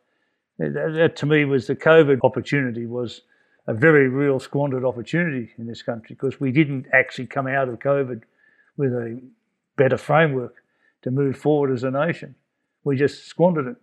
That, 0.60 0.94
that 0.96 1.16
to 1.18 1.26
me 1.26 1.46
was 1.46 1.68
the 1.68 1.76
COVID 1.76 2.20
opportunity 2.24 2.86
was 2.86 3.22
a 3.68 3.74
very 3.74 4.10
real 4.10 4.40
squandered 4.40 4.86
opportunity 4.86 5.52
in 5.58 5.66
this 5.66 5.82
country 5.82 6.16
because 6.16 6.40
we 6.40 6.52
didn't 6.52 6.86
actually 6.94 7.28
come 7.28 7.48
out 7.48 7.70
of 7.70 7.80
COVID 7.80 8.22
with 8.78 8.92
a 8.94 9.20
better 9.78 9.98
framework 9.98 10.62
to 11.04 11.12
move 11.12 11.38
forward 11.38 11.72
as 11.72 11.84
a 11.84 11.92
nation. 11.92 12.36
We 12.84 12.98
just 12.98 13.28
squandered 13.28 13.68
it, 13.68 13.76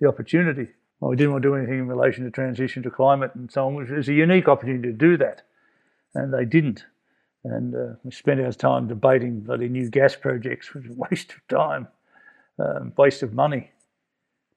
the 0.00 0.08
opportunity. 0.08 0.68
Well, 1.00 1.10
we 1.10 1.16
didn't 1.16 1.32
want 1.32 1.42
to 1.42 1.48
do 1.48 1.54
anything 1.54 1.78
in 1.78 1.88
relation 1.88 2.24
to 2.24 2.30
transition 2.30 2.82
to 2.82 2.90
climate 2.90 3.32
and 3.34 3.50
so 3.50 3.66
on, 3.66 3.74
which 3.74 3.90
is 3.90 4.08
a 4.08 4.14
unique 4.14 4.48
opportunity 4.48 4.88
to 4.88 4.94
do 4.94 5.16
that. 5.18 5.42
And 6.14 6.32
they 6.32 6.44
didn't. 6.44 6.84
And 7.44 7.74
uh, 7.74 7.94
we 8.02 8.10
spent 8.10 8.40
our 8.40 8.52
time 8.52 8.88
debating 8.88 9.40
bloody 9.40 9.68
new 9.68 9.88
gas 9.90 10.16
projects, 10.16 10.74
which 10.74 10.88
was 10.88 10.96
a 10.96 11.00
waste 11.10 11.32
of 11.32 11.46
time, 11.48 11.88
um, 12.58 12.92
waste 12.96 13.22
of 13.22 13.32
money, 13.32 13.70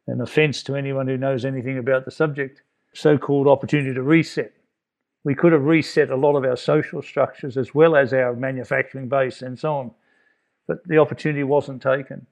an 0.08 0.22
offence 0.22 0.64
to 0.64 0.76
anyone 0.76 1.08
who 1.08 1.18
knows 1.18 1.46
anything 1.46 1.78
about 1.78 2.06
the 2.06 2.12
subject. 2.12 2.64
So 2.94 3.18
called 3.18 3.48
opportunity 3.48 3.94
to 3.94 4.02
reset. 4.02 4.54
We 5.24 5.36
could 5.36 5.54
have 5.54 5.64
reset 5.64 6.10
a 6.10 6.16
lot 6.16 6.36
of 6.36 6.44
our 6.44 6.58
social 6.58 7.02
structures 7.02 7.56
as 7.56 7.76
well 7.76 7.96
as 7.96 8.12
our 8.14 8.36
manufacturing 8.36 9.08
base 9.08 9.44
and 9.44 9.58
so 9.58 9.76
on, 9.76 9.92
but 10.68 10.86
the 10.86 10.98
opportunity 10.98 11.44
wasn't 11.44 11.82
taken. 11.82 12.26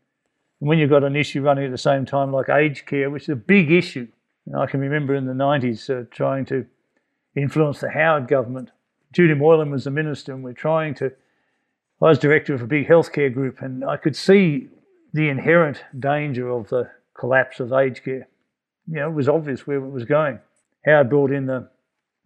And 0.62 0.70
when 0.70 0.80
you've 0.80 0.90
got 0.90 1.04
an 1.04 1.16
issue 1.16 1.42
running 1.42 1.66
at 1.66 1.72
the 1.72 1.78
same 1.78 2.06
time, 2.06 2.32
like 2.32 2.50
aged 2.50 2.86
care, 2.86 3.10
which 3.10 3.24
is 3.24 3.30
a 3.30 3.36
big 3.36 3.72
issue, 3.72 4.08
know, 4.50 4.62
I 4.62 4.66
can 4.66 4.80
remember 4.80 5.16
in 5.16 5.26
the 5.26 5.34
90s 5.34 5.90
uh, 5.90 6.06
trying 6.12 6.46
to 6.46 6.66
influence 7.36 7.80
the 7.80 7.90
Howard 7.90 8.28
government. 8.28 8.72
Judy 9.14 9.34
Moylan 9.34 9.72
was 9.72 9.84
the 9.84 9.92
minister, 9.92 10.34
and 10.34 10.44
we're 10.44 10.54
trying 10.54 10.94
to. 10.96 11.12
I 12.02 12.06
was 12.06 12.20
director 12.20 12.54
of 12.54 12.62
a 12.62 12.68
big 12.68 12.88
healthcare 12.88 13.34
group, 13.34 13.62
and 13.62 13.84
I 13.84 13.98
could 13.98 14.16
see 14.16 14.70
the 15.14 15.30
inherent 15.30 15.84
danger 15.98 16.50
of 16.50 16.70
the 16.70 16.90
collapse 17.14 17.60
of 17.60 17.74
aged 17.74 18.06
care. 18.06 18.28
You 18.88 18.96
know, 18.96 19.10
it 19.10 19.14
was 19.14 19.28
obvious 19.28 19.68
where 19.68 19.78
it 19.78 19.90
was 19.90 20.06
going. 20.06 20.40
Howard 20.86 21.10
brought 21.10 21.32
in 21.32 21.46
the 21.46 21.70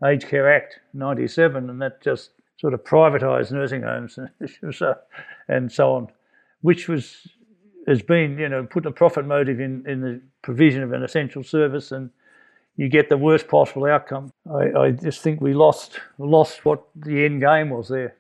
Aged 0.06 0.28
Care 0.28 0.54
Act 0.54 0.80
97, 0.94 1.70
and 1.70 1.82
that 1.82 2.02
just 2.02 2.32
sort 2.58 2.74
of 2.74 2.84
privatised 2.84 3.52
nursing 3.52 3.82
homes 3.82 4.18
and 5.48 5.72
so 5.72 5.94
on, 5.94 6.08
which 6.62 6.88
was 6.88 7.28
has 7.88 8.02
been, 8.02 8.38
you 8.38 8.48
know, 8.48 8.64
put 8.66 8.86
a 8.86 8.92
profit 8.92 9.26
motive 9.26 9.60
in, 9.60 9.84
in 9.88 10.00
the 10.00 10.22
provision 10.42 10.84
of 10.84 10.94
an 10.94 11.04
essential 11.04 11.44
service 11.44 11.92
and 11.92 12.10
you 12.78 12.90
get 12.90 13.10
the 13.10 13.18
worst 13.18 13.48
possible 13.48 13.86
outcome. 13.86 14.32
I, 14.50 14.80
I 14.80 14.92
just 14.92 15.22
think 15.22 15.42
we 15.42 15.54
lost 15.54 16.00
lost 16.18 16.66
what 16.66 16.84
the 16.96 17.26
end 17.26 17.42
game 17.42 17.70
was 17.70 17.90
there. 17.90 18.16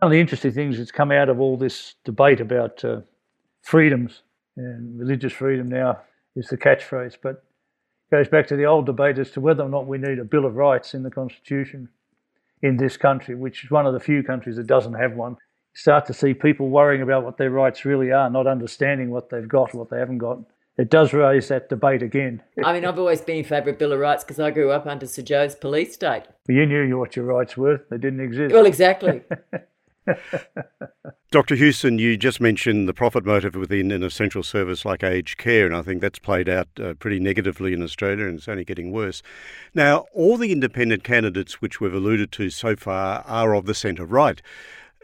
One 0.00 0.08
of 0.08 0.10
the 0.10 0.20
interesting 0.20 0.52
things 0.52 0.78
that's 0.78 0.92
come 0.92 1.10
out 1.10 1.28
of 1.28 1.40
all 1.40 1.56
this 1.56 1.94
debate 2.04 2.40
about 2.40 2.84
uh, 2.84 3.00
freedoms 3.62 4.22
and 4.56 4.98
religious 4.98 5.32
freedom 5.32 5.68
now 5.68 6.00
is 6.36 6.48
the 6.48 6.56
catchphrase, 6.56 7.16
but 7.22 7.44
goes 8.10 8.28
back 8.28 8.46
to 8.48 8.56
the 8.56 8.64
old 8.64 8.86
debate 8.86 9.18
as 9.18 9.30
to 9.32 9.40
whether 9.40 9.62
or 9.62 9.68
not 9.68 9.86
we 9.86 9.98
need 9.98 10.18
a 10.18 10.24
Bill 10.24 10.44
of 10.44 10.56
Rights 10.56 10.94
in 10.94 11.02
the 11.02 11.10
Constitution 11.10 11.88
in 12.62 12.76
this 12.76 12.96
country, 12.96 13.34
which 13.34 13.64
is 13.64 13.70
one 13.70 13.86
of 13.86 13.92
the 13.92 14.00
few 14.00 14.22
countries 14.22 14.56
that 14.56 14.66
doesn't 14.66 14.94
have 14.94 15.14
one 15.14 15.36
start 15.74 16.06
to 16.06 16.12
see 16.12 16.34
people 16.34 16.68
worrying 16.68 17.02
about 17.02 17.24
what 17.24 17.36
their 17.36 17.50
rights 17.50 17.84
really 17.84 18.10
are, 18.10 18.28
not 18.28 18.46
understanding 18.46 19.10
what 19.10 19.30
they've 19.30 19.48
got, 19.48 19.74
what 19.74 19.90
they 19.90 19.98
haven't 19.98 20.18
got. 20.18 20.38
It 20.76 20.90
does 20.90 21.12
raise 21.12 21.48
that 21.48 21.68
debate 21.68 22.02
again. 22.02 22.42
I 22.64 22.72
mean, 22.72 22.84
I've 22.84 22.98
always 22.98 23.20
been 23.20 23.38
in 23.38 23.44
favour 23.44 23.70
of 23.70 23.78
Bill 23.78 23.92
of 23.92 23.98
Rights 23.98 24.24
because 24.24 24.40
I 24.40 24.50
grew 24.50 24.70
up 24.70 24.86
under 24.86 25.06
Sir 25.06 25.22
Joh's 25.22 25.54
police 25.54 25.94
state. 25.94 26.24
You 26.48 26.66
knew 26.66 26.98
what 26.98 27.16
your 27.16 27.24
rights 27.24 27.56
were; 27.56 27.84
they 27.90 27.98
didn't 27.98 28.20
exist. 28.20 28.54
Well, 28.54 28.66
exactly. 28.66 29.22
Dr. 31.30 31.56
Hewson, 31.56 31.98
you 31.98 32.16
just 32.16 32.40
mentioned 32.40 32.88
the 32.88 32.94
profit 32.94 33.24
motive 33.24 33.54
within 33.54 33.90
an 33.90 34.02
essential 34.02 34.42
service 34.42 34.84
like 34.84 35.02
aged 35.02 35.38
care, 35.38 35.66
and 35.66 35.76
I 35.76 35.82
think 35.82 36.00
that's 36.00 36.18
played 36.18 36.48
out 36.48 36.68
uh, 36.82 36.94
pretty 36.94 37.20
negatively 37.20 37.72
in 37.72 37.82
Australia 37.82 38.26
and 38.26 38.38
it's 38.38 38.48
only 38.48 38.64
getting 38.64 38.92
worse. 38.92 39.22
Now, 39.74 40.06
all 40.14 40.36
the 40.36 40.52
independent 40.52 41.04
candidates 41.04 41.60
which 41.60 41.80
we've 41.80 41.92
alluded 41.92 42.32
to 42.32 42.50
so 42.50 42.76
far 42.76 43.22
are 43.26 43.54
of 43.54 43.66
the 43.66 43.74
centre 43.74 44.06
right. 44.06 44.40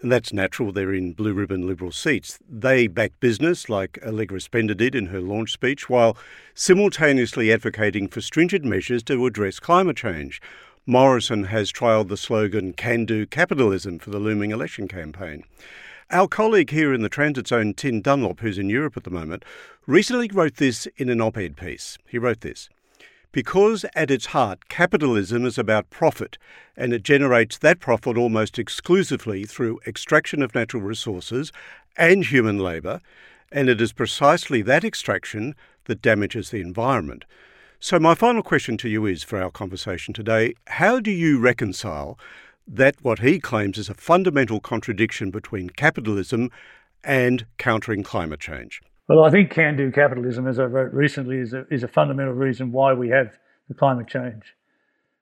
And 0.02 0.12
that's 0.12 0.34
natural. 0.34 0.70
They're 0.70 0.92
in 0.92 1.12
blue 1.12 1.32
ribbon 1.32 1.66
Liberal 1.66 1.90
seats. 1.90 2.38
They 2.46 2.88
back 2.88 3.12
business, 3.20 3.70
like 3.70 3.98
Allegra 4.04 4.38
Spender 4.38 4.74
did 4.74 4.94
in 4.94 5.06
her 5.06 5.20
launch 5.20 5.52
speech, 5.52 5.88
while 5.88 6.16
simultaneously 6.52 7.50
advocating 7.50 8.08
for 8.08 8.20
stringent 8.20 8.66
measures 8.66 9.02
to 9.04 9.24
address 9.24 9.58
climate 9.58 9.96
change. 9.96 10.42
Morrison 10.86 11.44
has 11.44 11.72
trialled 11.72 12.08
the 12.08 12.16
slogan 12.16 12.74
Can 12.74 13.06
Do 13.06 13.24
Capitalism 13.24 13.98
for 13.98 14.10
the 14.10 14.18
looming 14.18 14.50
election 14.50 14.86
campaign. 14.86 15.42
Our 16.10 16.28
colleague 16.28 16.68
here 16.68 16.92
in 16.92 17.00
the 17.00 17.08
transit 17.08 17.48
zone, 17.48 17.72
Tim 17.72 18.02
Dunlop, 18.02 18.40
who's 18.40 18.58
in 18.58 18.68
Europe 18.68 18.94
at 18.98 19.04
the 19.04 19.10
moment, 19.10 19.46
recently 19.86 20.28
wrote 20.30 20.56
this 20.56 20.86
in 20.98 21.08
an 21.08 21.22
op 21.22 21.38
ed 21.38 21.56
piece. 21.56 21.96
He 22.06 22.18
wrote 22.18 22.42
this 22.42 22.68
because 23.32 23.86
at 23.96 24.10
its 24.10 24.26
heart, 24.26 24.68
capitalism 24.68 25.46
is 25.46 25.56
about 25.56 25.88
profit, 25.88 26.36
and 26.76 26.92
it 26.92 27.02
generates 27.02 27.56
that 27.58 27.80
profit 27.80 28.18
almost 28.18 28.58
exclusively 28.58 29.44
through 29.44 29.80
extraction 29.86 30.42
of 30.42 30.54
natural 30.54 30.82
resources 30.82 31.50
and 31.96 32.26
human 32.26 32.58
labour, 32.58 33.00
and 33.50 33.70
it 33.70 33.80
is 33.80 33.92
precisely 33.92 34.60
that 34.60 34.84
extraction 34.84 35.56
that 35.86 36.02
damages 36.02 36.50
the 36.50 36.60
environment. 36.60 37.24
So, 37.84 37.98
my 37.98 38.14
final 38.14 38.42
question 38.42 38.78
to 38.78 38.88
you 38.88 39.04
is 39.04 39.22
for 39.22 39.38
our 39.42 39.50
conversation 39.50 40.14
today 40.14 40.54
how 40.68 41.00
do 41.00 41.10
you 41.10 41.38
reconcile 41.38 42.18
that 42.66 42.94
what 43.02 43.18
he 43.18 43.38
claims 43.38 43.76
is 43.76 43.90
a 43.90 43.94
fundamental 43.94 44.58
contradiction 44.58 45.30
between 45.30 45.68
capitalism 45.68 46.50
and 47.04 47.44
countering 47.58 48.02
climate 48.02 48.40
change? 48.40 48.80
Well, 49.06 49.22
I 49.22 49.30
think 49.30 49.50
can 49.50 49.76
do 49.76 49.92
capitalism, 49.92 50.48
as 50.48 50.58
I 50.58 50.64
wrote 50.64 50.94
recently, 50.94 51.36
is 51.36 51.52
a, 51.52 51.66
is 51.70 51.82
a 51.82 51.88
fundamental 51.88 52.32
reason 52.32 52.72
why 52.72 52.94
we 52.94 53.10
have 53.10 53.36
the 53.68 53.74
climate 53.74 54.08
change. 54.08 54.54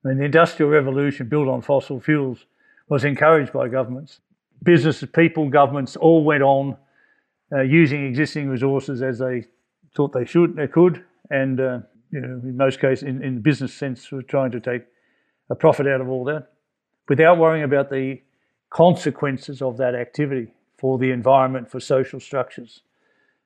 I 0.05 0.11
mean, 0.11 0.19
the 0.19 0.25
Industrial 0.27 0.71
Revolution 0.71 1.29
built 1.29 1.49
on 1.49 1.63
fossil 1.63 1.99
fuels 1.99 2.47
was 2.89 3.03
encouraged 3.03 3.53
by 3.53 3.67
governments. 3.67 4.21
Businesses, 4.63 5.09
people, 5.13 5.49
governments 5.49 5.97
all 5.97 6.23
went 6.23 6.45
on 6.45 6.77
uh, 7.51 7.63
using 7.63 8.07
existing 8.07 8.49
resources 8.49 9.03
as 9.03 9.19
they 9.19 9.47
thought 9.97 10.13
they 10.13 10.25
should, 10.25 10.55
they 10.55 10.69
could, 10.69 11.05
and 11.29 11.61
uh, 11.61 11.79
you 12.13 12.21
know, 12.21 12.41
in 12.43 12.57
most 12.57 12.81
cases, 12.81 13.03
in, 13.03 13.23
in 13.23 13.37
the 13.37 13.41
business 13.41 13.75
sense, 13.75 14.11
we're 14.13 14.23
trying 14.23 14.51
to 14.53 14.61
take 14.61 14.83
a 15.51 15.55
profit 15.55 15.87
out 15.87 16.01
of 16.01 16.09
all 16.09 16.25
that, 16.25 16.53
without 17.09 17.39
worrying 17.39 17.65
about 17.65 17.91
the 17.91 18.21
consequences 18.71 19.61
of 19.61 19.77
that 19.79 19.95
activity 19.95 20.53
for 20.79 20.99
the 20.99 21.11
environment, 21.11 21.71
for 21.71 21.81
social 21.81 22.21
structures 22.21 22.83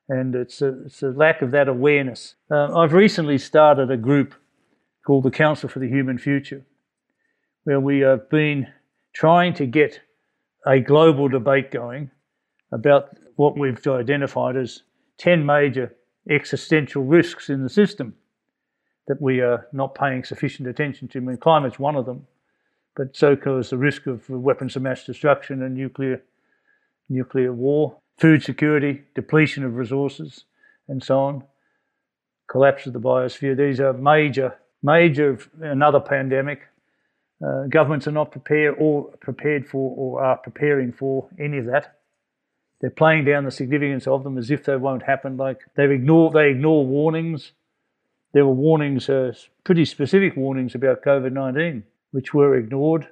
and 0.09 0.35
it's 0.35 0.61
a, 0.61 0.85
it's 0.85 1.03
a 1.03 1.09
lack 1.09 1.41
of 1.41 1.51
that 1.51 1.67
awareness. 1.67 2.35
Uh, 2.49 2.75
I've 2.77 2.93
recently 2.93 3.37
started 3.37 3.91
a 3.91 3.97
group 3.97 4.33
called 5.05 5.23
the 5.23 5.31
Council 5.31 5.69
for 5.69 5.79
the 5.79 5.87
Human 5.87 6.17
Future, 6.17 6.65
where 7.63 7.79
we 7.79 7.99
have 7.99 8.29
been 8.29 8.67
trying 9.13 9.53
to 9.55 9.65
get 9.65 10.01
a 10.65 10.79
global 10.79 11.27
debate 11.27 11.71
going 11.71 12.11
about 12.71 13.09
what 13.35 13.57
we've 13.57 13.85
identified 13.87 14.55
as 14.55 14.83
10 15.17 15.45
major 15.45 15.93
existential 16.29 17.03
risks 17.03 17.49
in 17.49 17.63
the 17.63 17.69
system 17.69 18.13
that 19.07 19.21
we 19.21 19.41
are 19.41 19.67
not 19.71 19.95
paying 19.95 20.23
sufficient 20.23 20.67
attention 20.67 21.07
to. 21.09 21.19
I 21.19 21.21
mean, 21.21 21.37
climate's 21.37 21.79
one 21.79 21.95
of 21.95 22.05
them, 22.05 22.27
but 22.95 23.15
so 23.15 23.37
is 23.57 23.69
the 23.69 23.77
risk 23.77 24.07
of 24.07 24.29
weapons 24.29 24.75
of 24.75 24.81
mass 24.81 25.05
destruction 25.05 25.63
and 25.63 25.75
nuclear 25.75 26.21
nuclear 27.09 27.53
war 27.53 27.97
food 28.17 28.43
security, 28.43 29.03
depletion 29.15 29.63
of 29.63 29.75
resources, 29.75 30.45
and 30.87 31.03
so 31.03 31.19
on, 31.19 31.43
collapse 32.47 32.87
of 32.87 32.93
the 32.93 32.99
biosphere. 32.99 33.55
These 33.55 33.79
are 33.79 33.93
major, 33.93 34.57
major, 34.81 35.39
another 35.61 35.99
pandemic. 35.99 36.61
Uh, 37.45 37.67
governments 37.69 38.07
are 38.07 38.11
not 38.11 38.31
prepared 38.31 38.75
or 38.79 39.11
prepared 39.21 39.67
for 39.67 39.93
or 39.95 40.23
are 40.23 40.37
preparing 40.37 40.91
for 40.91 41.29
any 41.39 41.59
of 41.59 41.65
that. 41.65 41.99
They're 42.81 42.89
playing 42.89 43.25
down 43.25 43.45
the 43.45 43.51
significance 43.51 44.07
of 44.07 44.23
them 44.23 44.37
as 44.37 44.49
if 44.49 44.65
they 44.65 44.75
won't 44.75 45.03
happen. 45.03 45.37
Like 45.37 45.61
they 45.75 45.85
ignore, 45.85 46.31
they 46.31 46.49
ignore 46.49 46.85
warnings. 46.85 47.51
There 48.33 48.45
were 48.45 48.53
warnings, 48.53 49.09
uh, 49.09 49.33
pretty 49.63 49.85
specific 49.85 50.35
warnings 50.35 50.75
about 50.75 51.03
COVID 51.03 51.31
19, 51.31 51.83
which 52.11 52.33
were 52.33 52.55
ignored. 52.55 53.07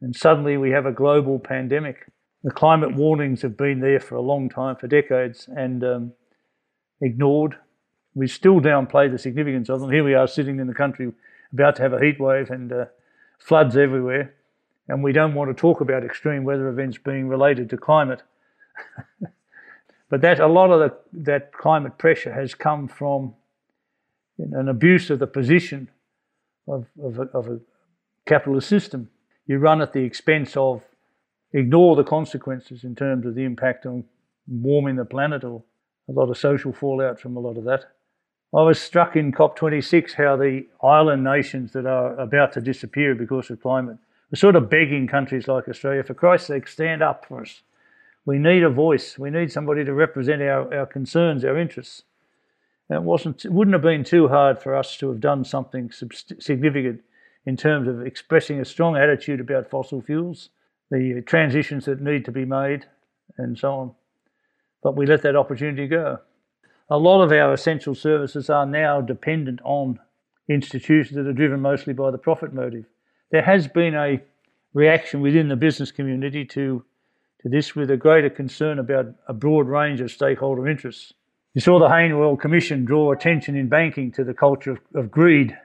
And 0.00 0.14
suddenly 0.14 0.56
we 0.56 0.70
have 0.70 0.86
a 0.86 0.92
global 0.92 1.38
pandemic 1.38 2.06
the 2.46 2.52
climate 2.52 2.94
warnings 2.94 3.42
have 3.42 3.56
been 3.56 3.80
there 3.80 3.98
for 3.98 4.14
a 4.14 4.20
long 4.20 4.48
time, 4.48 4.76
for 4.76 4.86
decades, 4.86 5.48
and 5.48 5.82
um, 5.82 6.12
ignored. 7.00 7.56
We 8.14 8.28
still 8.28 8.60
downplay 8.60 9.10
the 9.10 9.18
significance 9.18 9.68
of 9.68 9.80
them. 9.80 9.90
Here 9.90 10.04
we 10.04 10.14
are 10.14 10.28
sitting 10.28 10.60
in 10.60 10.68
the 10.68 10.72
country 10.72 11.12
about 11.52 11.74
to 11.76 11.82
have 11.82 11.92
a 11.92 12.00
heat 12.00 12.20
wave 12.20 12.50
and 12.50 12.72
uh, 12.72 12.84
floods 13.40 13.76
everywhere, 13.76 14.32
and 14.86 15.02
we 15.02 15.12
don't 15.12 15.34
want 15.34 15.50
to 15.50 15.60
talk 15.60 15.80
about 15.80 16.04
extreme 16.04 16.44
weather 16.44 16.68
events 16.68 16.98
being 16.98 17.26
related 17.26 17.68
to 17.70 17.76
climate. 17.76 18.22
but 20.08 20.20
that 20.20 20.38
a 20.38 20.46
lot 20.46 20.70
of 20.70 20.78
the, 20.78 20.96
that 21.24 21.52
climate 21.52 21.98
pressure 21.98 22.32
has 22.32 22.54
come 22.54 22.86
from 22.86 23.34
an 24.38 24.68
abuse 24.68 25.10
of 25.10 25.18
the 25.18 25.26
position 25.26 25.88
of, 26.68 26.86
of, 27.02 27.18
a, 27.18 27.22
of 27.22 27.48
a 27.48 27.60
capitalist 28.26 28.68
system. 28.68 29.08
You 29.46 29.58
run 29.58 29.80
at 29.80 29.92
the 29.92 30.00
expense 30.00 30.56
of 30.56 30.82
ignore 31.52 31.96
the 31.96 32.04
consequences 32.04 32.84
in 32.84 32.94
terms 32.94 33.24
of 33.24 33.34
the 33.34 33.44
impact 33.44 33.86
on 33.86 34.04
warming 34.48 34.96
the 34.96 35.04
planet 35.04 35.44
or 35.44 35.62
a 36.08 36.12
lot 36.12 36.28
of 36.28 36.36
social 36.36 36.72
fallout 36.72 37.20
from 37.20 37.36
a 37.36 37.40
lot 37.40 37.56
of 37.56 37.64
that. 37.64 37.84
I 38.54 38.62
was 38.62 38.80
struck 38.80 39.16
in 39.16 39.32
COP26 39.32 40.12
how 40.14 40.36
the 40.36 40.66
island 40.82 41.24
nations 41.24 41.72
that 41.72 41.86
are 41.86 42.14
about 42.18 42.52
to 42.52 42.60
disappear 42.60 43.14
because 43.14 43.50
of 43.50 43.60
climate 43.60 43.98
were 44.30 44.36
sort 44.36 44.56
of 44.56 44.70
begging 44.70 45.06
countries 45.06 45.48
like 45.48 45.68
Australia, 45.68 46.04
for 46.04 46.14
Christ's 46.14 46.48
sake, 46.48 46.68
stand 46.68 47.02
up 47.02 47.26
for 47.26 47.42
us. 47.42 47.62
We 48.24 48.38
need 48.38 48.62
a 48.62 48.70
voice. 48.70 49.18
We 49.18 49.30
need 49.30 49.52
somebody 49.52 49.84
to 49.84 49.94
represent 49.94 50.42
our, 50.42 50.72
our 50.74 50.86
concerns, 50.86 51.44
our 51.44 51.58
interests. 51.58 52.02
It 52.88 53.02
wasn't, 53.02 53.44
it 53.44 53.52
wouldn't 53.52 53.74
have 53.74 53.82
been 53.82 54.04
too 54.04 54.28
hard 54.28 54.60
for 54.60 54.74
us 54.76 54.96
to 54.98 55.08
have 55.08 55.20
done 55.20 55.44
something 55.44 55.90
significant 56.38 57.02
in 57.44 57.56
terms 57.56 57.88
of 57.88 58.06
expressing 58.06 58.60
a 58.60 58.64
strong 58.64 58.96
attitude 58.96 59.40
about 59.40 59.68
fossil 59.68 60.00
fuels 60.00 60.50
the 60.90 61.22
transitions 61.26 61.84
that 61.86 62.00
need 62.00 62.24
to 62.24 62.32
be 62.32 62.44
made, 62.44 62.86
and 63.38 63.58
so 63.58 63.72
on. 63.72 63.92
But 64.82 64.96
we 64.96 65.06
let 65.06 65.22
that 65.22 65.36
opportunity 65.36 65.86
go. 65.86 66.20
A 66.88 66.98
lot 66.98 67.22
of 67.22 67.32
our 67.32 67.52
essential 67.52 67.94
services 67.94 68.48
are 68.48 68.66
now 68.66 69.00
dependent 69.00 69.60
on 69.64 69.98
institutions 70.48 71.16
that 71.16 71.26
are 71.26 71.32
driven 71.32 71.60
mostly 71.60 71.92
by 71.92 72.10
the 72.12 72.18
profit 72.18 72.52
motive. 72.52 72.84
There 73.32 73.42
has 73.42 73.66
been 73.66 73.94
a 73.94 74.20
reaction 74.74 75.20
within 75.20 75.48
the 75.48 75.56
business 75.56 75.90
community 75.90 76.44
to, 76.44 76.84
to 77.42 77.48
this 77.48 77.74
with 77.74 77.90
a 77.90 77.96
greater 77.96 78.30
concern 78.30 78.78
about 78.78 79.06
a 79.26 79.34
broad 79.34 79.66
range 79.66 80.00
of 80.00 80.12
stakeholder 80.12 80.68
interests. 80.68 81.12
You 81.56 81.62
saw 81.62 81.78
the 81.78 81.88
Royal 81.88 82.36
Commission 82.36 82.84
draw 82.84 83.12
attention 83.12 83.56
in 83.56 83.70
banking 83.70 84.12
to 84.12 84.24
the 84.24 84.34
culture 84.34 84.72
of, 84.72 84.78
of 84.94 85.10
greed 85.10 85.56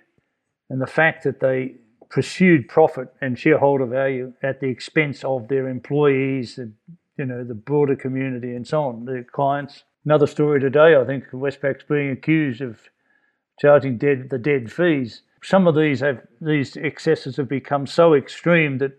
and 0.70 0.82
the 0.82 0.88
fact 0.88 1.26
that 1.26 1.42
they 1.42 1.76
pursued 2.10 2.70
profit 2.70 3.10
and 3.20 3.38
shareholder 3.38 3.86
value 3.86 4.32
at 4.42 4.62
the 4.62 4.68
expense 4.68 5.22
of 5.26 5.50
their 5.50 5.68
employees, 5.68 6.56
the, 6.56 6.72
you 7.18 7.26
know, 7.26 7.44
the 7.44 7.54
broader 7.54 7.98
community 7.98 8.56
and 8.56 8.66
so 8.66 8.84
on, 8.84 9.04
their 9.04 9.26
clients. 9.26 9.84
Another 10.06 10.28
story 10.28 10.62
today, 10.62 10.96
I 10.96 11.04
think 11.04 11.26
Westpac's 11.34 11.84
being 11.84 12.10
accused 12.10 12.62
of 12.62 12.80
charging 13.60 13.98
dead, 13.98 14.30
the 14.30 14.38
dead 14.38 14.72
fees. 14.72 15.24
Some 15.44 15.68
of 15.68 15.76
these 15.76 16.00
have 16.00 16.22
these 16.40 16.78
excesses 16.78 17.36
have 17.36 17.50
become 17.50 17.86
so 17.86 18.14
extreme 18.14 18.78
that 18.78 18.98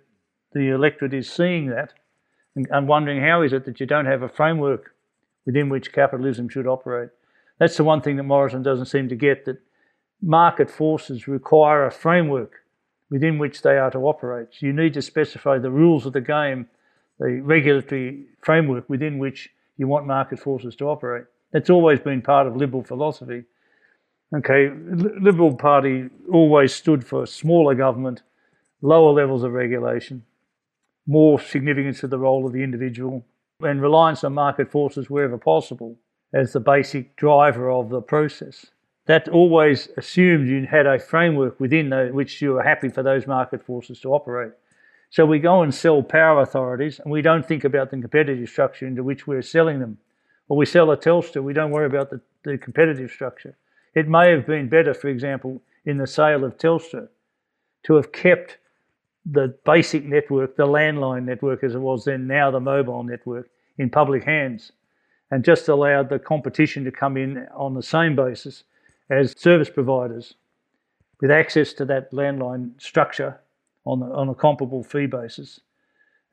the 0.52 0.68
electorate 0.68 1.14
is 1.14 1.32
seeing 1.32 1.70
that 1.70 1.94
and, 2.54 2.66
and 2.70 2.86
wondering 2.86 3.22
how 3.22 3.40
is 3.40 3.54
it 3.54 3.64
that 3.64 3.80
you 3.80 3.86
don't 3.86 4.04
have 4.04 4.20
a 4.20 4.28
framework 4.28 4.91
within 5.46 5.68
which 5.68 5.92
capitalism 5.92 6.48
should 6.48 6.66
operate. 6.66 7.10
That's 7.58 7.76
the 7.76 7.84
one 7.84 8.00
thing 8.00 8.16
that 8.16 8.24
Morrison 8.24 8.62
doesn't 8.62 8.86
seem 8.86 9.08
to 9.08 9.16
get 9.16 9.44
that 9.44 9.58
market 10.20 10.70
forces 10.70 11.28
require 11.28 11.86
a 11.86 11.90
framework 11.90 12.64
within 13.10 13.38
which 13.38 13.62
they 13.62 13.76
are 13.76 13.90
to 13.90 13.98
operate. 13.98 14.48
You 14.60 14.72
need 14.72 14.94
to 14.94 15.02
specify 15.02 15.58
the 15.58 15.70
rules 15.70 16.06
of 16.06 16.12
the 16.12 16.20
game, 16.20 16.66
the 17.18 17.40
regulatory 17.42 18.24
framework 18.40 18.88
within 18.88 19.18
which 19.18 19.50
you 19.76 19.86
want 19.86 20.06
market 20.06 20.38
forces 20.38 20.74
to 20.76 20.86
operate. 20.86 21.24
That's 21.52 21.70
always 21.70 22.00
been 22.00 22.22
part 22.22 22.46
of 22.46 22.56
liberal 22.56 22.82
philosophy. 22.82 23.44
Okay, 24.34 24.70
Liberal 25.20 25.54
Party 25.54 26.08
always 26.32 26.72
stood 26.72 27.06
for 27.06 27.26
smaller 27.26 27.74
government, 27.74 28.22
lower 28.80 29.12
levels 29.12 29.42
of 29.42 29.52
regulation, 29.52 30.24
more 31.06 31.38
significance 31.38 32.00
to 32.00 32.06
the 32.06 32.18
role 32.18 32.46
of 32.46 32.54
the 32.54 32.62
individual, 32.62 33.26
and 33.62 33.80
reliance 33.80 34.24
on 34.24 34.34
market 34.34 34.70
forces 34.70 35.10
wherever 35.10 35.38
possible 35.38 35.96
as 36.32 36.52
the 36.52 36.60
basic 36.60 37.16
driver 37.16 37.70
of 37.70 37.90
the 37.90 38.00
process 38.00 38.66
that 39.06 39.28
always 39.28 39.88
assumed 39.96 40.48
you 40.48 40.66
had 40.66 40.86
a 40.86 40.98
framework 40.98 41.58
within 41.58 41.90
which 42.14 42.40
you 42.40 42.52
were 42.52 42.62
happy 42.62 42.88
for 42.88 43.02
those 43.02 43.26
market 43.26 43.64
forces 43.64 44.00
to 44.00 44.12
operate. 44.12 44.52
So 45.10 45.26
we 45.26 45.40
go 45.40 45.62
and 45.62 45.74
sell 45.74 46.02
power 46.02 46.40
authorities 46.40 47.00
and 47.00 47.10
we 47.10 47.20
don't 47.20 47.46
think 47.46 47.64
about 47.64 47.90
the 47.90 48.00
competitive 48.00 48.48
structure 48.48 48.86
into 48.86 49.02
which 49.02 49.26
we're 49.26 49.42
selling 49.42 49.80
them. 49.80 49.98
Or 50.48 50.56
we 50.56 50.66
sell 50.66 50.90
a 50.90 50.96
Telstra, 50.96 51.42
we 51.42 51.52
don't 51.52 51.70
worry 51.70 51.86
about 51.86 52.10
the, 52.10 52.20
the 52.44 52.56
competitive 52.58 53.10
structure. 53.10 53.56
It 53.94 54.08
may 54.08 54.30
have 54.30 54.46
been 54.46 54.68
better, 54.68 54.94
for 54.94 55.08
example, 55.08 55.60
in 55.84 55.98
the 55.98 56.06
sale 56.06 56.44
of 56.44 56.56
Telstra 56.56 57.08
to 57.84 57.94
have 57.96 58.12
kept 58.12 58.58
the 59.24 59.54
basic 59.64 60.04
network, 60.04 60.56
the 60.56 60.66
landline 60.66 61.24
network 61.24 61.62
as 61.62 61.74
it 61.74 61.78
was 61.78 62.04
then, 62.04 62.26
now 62.26 62.50
the 62.50 62.60
mobile 62.60 63.04
network, 63.04 63.48
in 63.78 63.88
public 63.88 64.24
hands 64.24 64.72
and 65.32 65.44
just 65.44 65.68
allowed 65.68 66.10
the 66.10 66.18
competition 66.18 66.84
to 66.84 66.92
come 66.92 67.16
in 67.16 67.46
on 67.54 67.74
the 67.74 67.82
same 67.82 68.14
basis 68.14 68.64
as 69.08 69.34
service 69.38 69.70
providers 69.70 70.34
with 71.20 71.30
access 71.30 71.72
to 71.72 71.86
that 71.86 72.12
landline 72.12 72.70
structure 72.80 73.40
on, 73.86 74.00
the, 74.00 74.06
on 74.06 74.28
a 74.28 74.34
comparable 74.34 74.84
fee 74.84 75.06
basis 75.06 75.60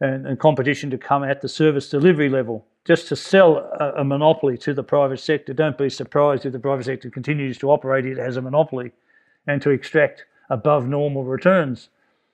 and, 0.02 0.28
and, 0.28 0.40
competition 0.40 0.90
to 0.90 0.98
come 0.98 1.24
at 1.24 1.42
the 1.42 1.48
service 1.48 1.90
delivery 1.90 2.30
level. 2.30 2.66
Just 2.86 3.08
to 3.08 3.16
sell 3.16 3.58
a, 3.80 3.94
a, 4.02 4.04
monopoly 4.04 4.58
to 4.60 4.74
the 4.74 4.84
private 4.84 5.20
sector, 5.20 5.54
don't 5.54 5.78
be 5.78 5.90
surprised 5.90 6.46
if 6.46 6.54
the 6.54 6.60
private 6.60 6.86
sector 6.86 7.10
continues 7.10 7.58
to 7.60 7.72
operate 7.72 8.06
it 8.06 8.18
as 8.18 8.36
a 8.36 8.42
monopoly 8.42 8.92
and 9.48 9.62
to 9.62 9.70
extract 9.70 10.26
above 10.50 10.88
normal 10.88 11.24
returns. 11.24 11.90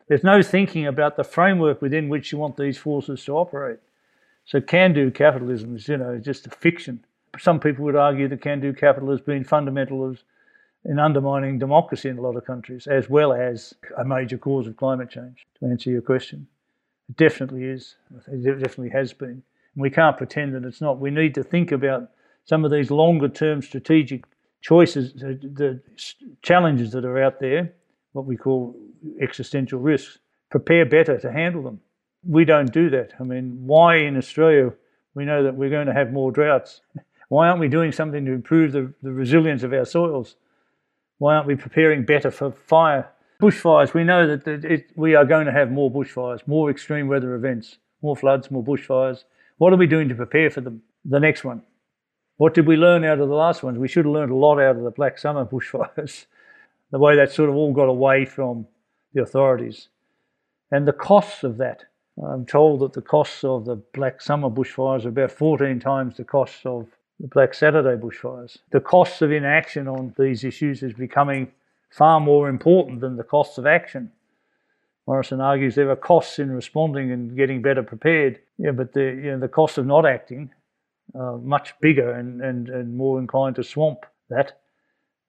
There's 0.08 0.24
no 0.24 0.42
thinking 0.42 0.86
about 0.86 1.18
the 1.18 1.24
framework 1.24 1.82
within 1.82 2.10
which 2.10 2.32
you 2.32 2.38
want 2.38 2.58
these 2.58 2.78
forces 2.78 3.24
to 3.26 3.34
operate. 3.34 3.80
So 4.46 4.62
can-do 4.62 5.10
capitalism 5.10 5.76
is, 5.76 5.88
you 5.88 5.98
know, 5.98 6.20
just 6.20 6.46
a 6.46 6.52
fiction. 6.52 7.04
Some 7.40 7.60
people 7.60 7.84
would 7.86 7.96
argue 7.96 8.28
that 8.28 8.42
can-do 8.42 8.74
capitalism 8.74 9.18
has 9.18 9.26
been 9.26 9.44
fundamental 9.44 10.16
in 10.86 11.00
undermining 11.00 11.58
democracy 11.58 12.10
in 12.10 12.20
a 12.20 12.22
lot 12.22 12.36
of 12.36 12.46
countries, 12.46 12.86
as 12.86 13.10
well 13.10 13.34
as 13.34 13.74
a 13.98 14.06
major 14.06 14.38
cause 14.38 14.68
of 14.68 14.78
climate 14.78 15.10
change, 15.10 15.46
to 15.60 15.66
answer 15.66 15.90
your 15.90 16.02
question. 16.02 16.48
It 17.10 17.18
definitely 17.18 17.64
is. 17.64 17.96
It 18.28 18.44
definitely 18.44 18.90
has 18.90 19.12
been. 19.12 19.30
And 19.30 19.82
we 19.82 19.90
can't 19.90 20.16
pretend 20.16 20.54
that 20.54 20.64
it's 20.64 20.82
not. 20.82 21.00
We 21.00 21.10
need 21.10 21.34
to 21.36 21.44
think 21.44 21.72
about 21.72 22.12
some 22.46 22.64
of 22.64 22.72
these 22.72 22.92
longer 22.92 23.28
term 23.28 23.64
strategic 23.64 24.26
choices, 24.62 25.14
the, 25.14 25.40
the 25.42 25.82
challenges 26.44 26.92
that 26.92 27.04
are 27.04 27.22
out 27.22 27.40
there, 27.40 27.74
what 28.16 28.26
we 28.26 28.38
call 28.38 28.74
existential 29.20 29.78
risks, 29.78 30.20
prepare 30.50 30.86
better 30.86 31.20
to 31.20 31.30
handle 31.30 31.62
them. 31.62 31.82
We 32.24 32.46
don't 32.46 32.72
do 32.72 32.90
that. 32.92 33.12
I 33.20 33.24
mean, 33.24 33.58
why 33.66 33.98
in 33.98 34.16
Australia 34.16 34.72
we 35.16 35.26
know 35.26 35.44
that 35.44 35.56
we're 35.56 35.70
going 35.70 35.88
to 35.88 35.94
have 35.94 36.14
more 36.14 36.32
droughts? 36.32 36.82
Why 37.28 37.48
aren't 37.48 37.60
we 37.60 37.70
doing 37.70 37.92
something 37.92 38.24
to 38.26 38.32
improve 38.34 38.72
the, 38.72 38.94
the 39.02 39.12
resilience 39.12 39.64
of 39.64 39.74
our 39.74 39.86
soils? 39.86 40.36
Why 41.18 41.34
aren't 41.34 41.48
we 41.48 41.56
preparing 41.56 42.06
better 42.06 42.30
for 42.30 42.52
fire? 42.52 43.12
Bushfires, 43.42 43.96
we 43.96 44.04
know 44.04 44.38
that 44.38 44.48
it, 44.64 44.92
we 44.96 45.16
are 45.16 45.26
going 45.26 45.48
to 45.48 45.52
have 45.52 45.72
more 45.72 45.90
bushfires, 45.90 46.48
more 46.48 46.70
extreme 46.70 47.08
weather 47.08 47.34
events, 47.34 47.80
more 48.04 48.16
floods, 48.16 48.52
more 48.52 48.64
bushfires. 48.64 49.24
What 49.58 49.74
are 49.74 49.78
we 49.78 49.88
doing 49.88 50.08
to 50.10 50.16
prepare 50.16 50.52
for 50.52 50.62
the, 50.62 50.78
the 51.04 51.20
next 51.20 51.44
one? 51.44 51.64
What 52.38 52.54
did 52.54 52.68
we 52.68 52.76
learn 52.78 53.04
out 53.04 53.20
of 53.20 53.28
the 53.28 53.36
last 53.36 53.64
ones? 53.64 53.80
We 53.80 53.88
should 53.88 54.06
have 54.06 54.14
learned 54.14 54.32
a 54.32 54.36
lot 54.36 54.60
out 54.60 54.76
of 54.76 54.84
the 54.84 54.92
Black 54.92 55.18
Summer 55.18 55.46
bushfires, 55.52 56.28
the 56.92 57.00
way 57.00 57.16
that 57.16 57.32
sort 57.32 57.50
of 57.50 57.56
all 57.56 57.74
got 57.74 57.90
away 57.90 58.26
from 58.26 58.68
the 59.14 59.22
authorities. 59.22 59.90
And 60.72 60.88
the 60.88 60.94
costs 60.94 61.44
of 61.44 61.58
that. 61.58 61.84
I'm 62.24 62.46
told 62.46 62.80
that 62.80 62.94
the 62.94 63.02
costs 63.02 63.44
of 63.44 63.66
the 63.66 63.76
Black 63.94 64.22
Summer 64.22 64.50
bushfires 64.50 65.06
are 65.06 65.10
about 65.10 65.32
14 65.32 65.80
times 65.80 66.16
the 66.16 66.24
costs 66.24 66.62
of 66.66 66.88
the 67.20 67.28
Black 67.28 67.54
Saturday 67.54 68.02
bushfires. 68.02 68.58
The 68.72 68.80
costs 68.80 69.22
of 69.22 69.32
inaction 69.32 69.88
on 69.88 70.14
these 70.18 70.44
issues 70.44 70.82
is 70.82 70.94
becoming 70.94 71.52
far 71.90 72.20
more 72.20 72.50
important 72.50 73.02
than 73.02 73.18
the 73.18 73.24
costs 73.24 73.58
of 73.58 73.66
action. 73.66 74.12
Morrison 75.08 75.40
argues 75.40 75.76
there 75.76 75.90
are 75.90 75.96
costs 75.96 76.40
in 76.40 76.52
responding 76.52 77.12
and 77.12 77.36
getting 77.38 77.62
better 77.62 77.84
prepared, 77.84 78.40
yeah, 78.58 78.72
but 78.72 78.94
the, 78.94 79.02
you 79.02 79.32
know, 79.32 79.40
the 79.40 79.48
cost 79.48 79.78
of 79.78 79.86
not 79.86 80.06
acting 80.06 80.50
are 81.14 81.38
much 81.38 81.74
bigger 81.80 82.12
and, 82.12 82.42
and, 82.42 82.70
and 82.70 82.98
more 82.98 83.20
inclined 83.20 83.56
to 83.58 83.64
swamp 83.64 84.06
that. 84.30 84.60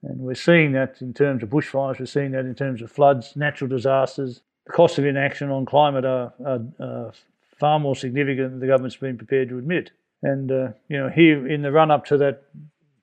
And 0.06 0.20
we're 0.20 0.34
seeing 0.34 0.72
that 0.72 1.00
in 1.00 1.12
terms 1.12 1.42
of 1.42 1.50
bushfires, 1.50 1.98
we're 1.98 2.06
seeing 2.06 2.30
that 2.32 2.46
in 2.46 2.54
terms 2.54 2.80
of 2.80 2.92
floods, 2.92 3.34
natural 3.34 3.68
disasters. 3.68 4.40
The 4.66 4.72
costs 4.72 4.98
of 4.98 5.04
inaction 5.04 5.50
on 5.50 5.66
climate 5.66 6.04
are, 6.04 6.32
are, 6.44 6.60
are 6.80 7.12
far 7.58 7.80
more 7.80 7.96
significant 7.96 8.50
than 8.50 8.60
the 8.60 8.66
government's 8.66 8.96
been 8.96 9.18
prepared 9.18 9.48
to 9.48 9.58
admit. 9.58 9.90
And, 10.22 10.50
uh, 10.52 10.68
you 10.88 10.98
know, 10.98 11.08
here 11.08 11.46
in 11.46 11.62
the 11.62 11.72
run 11.72 11.90
up 11.90 12.04
to 12.06 12.16
that 12.18 12.44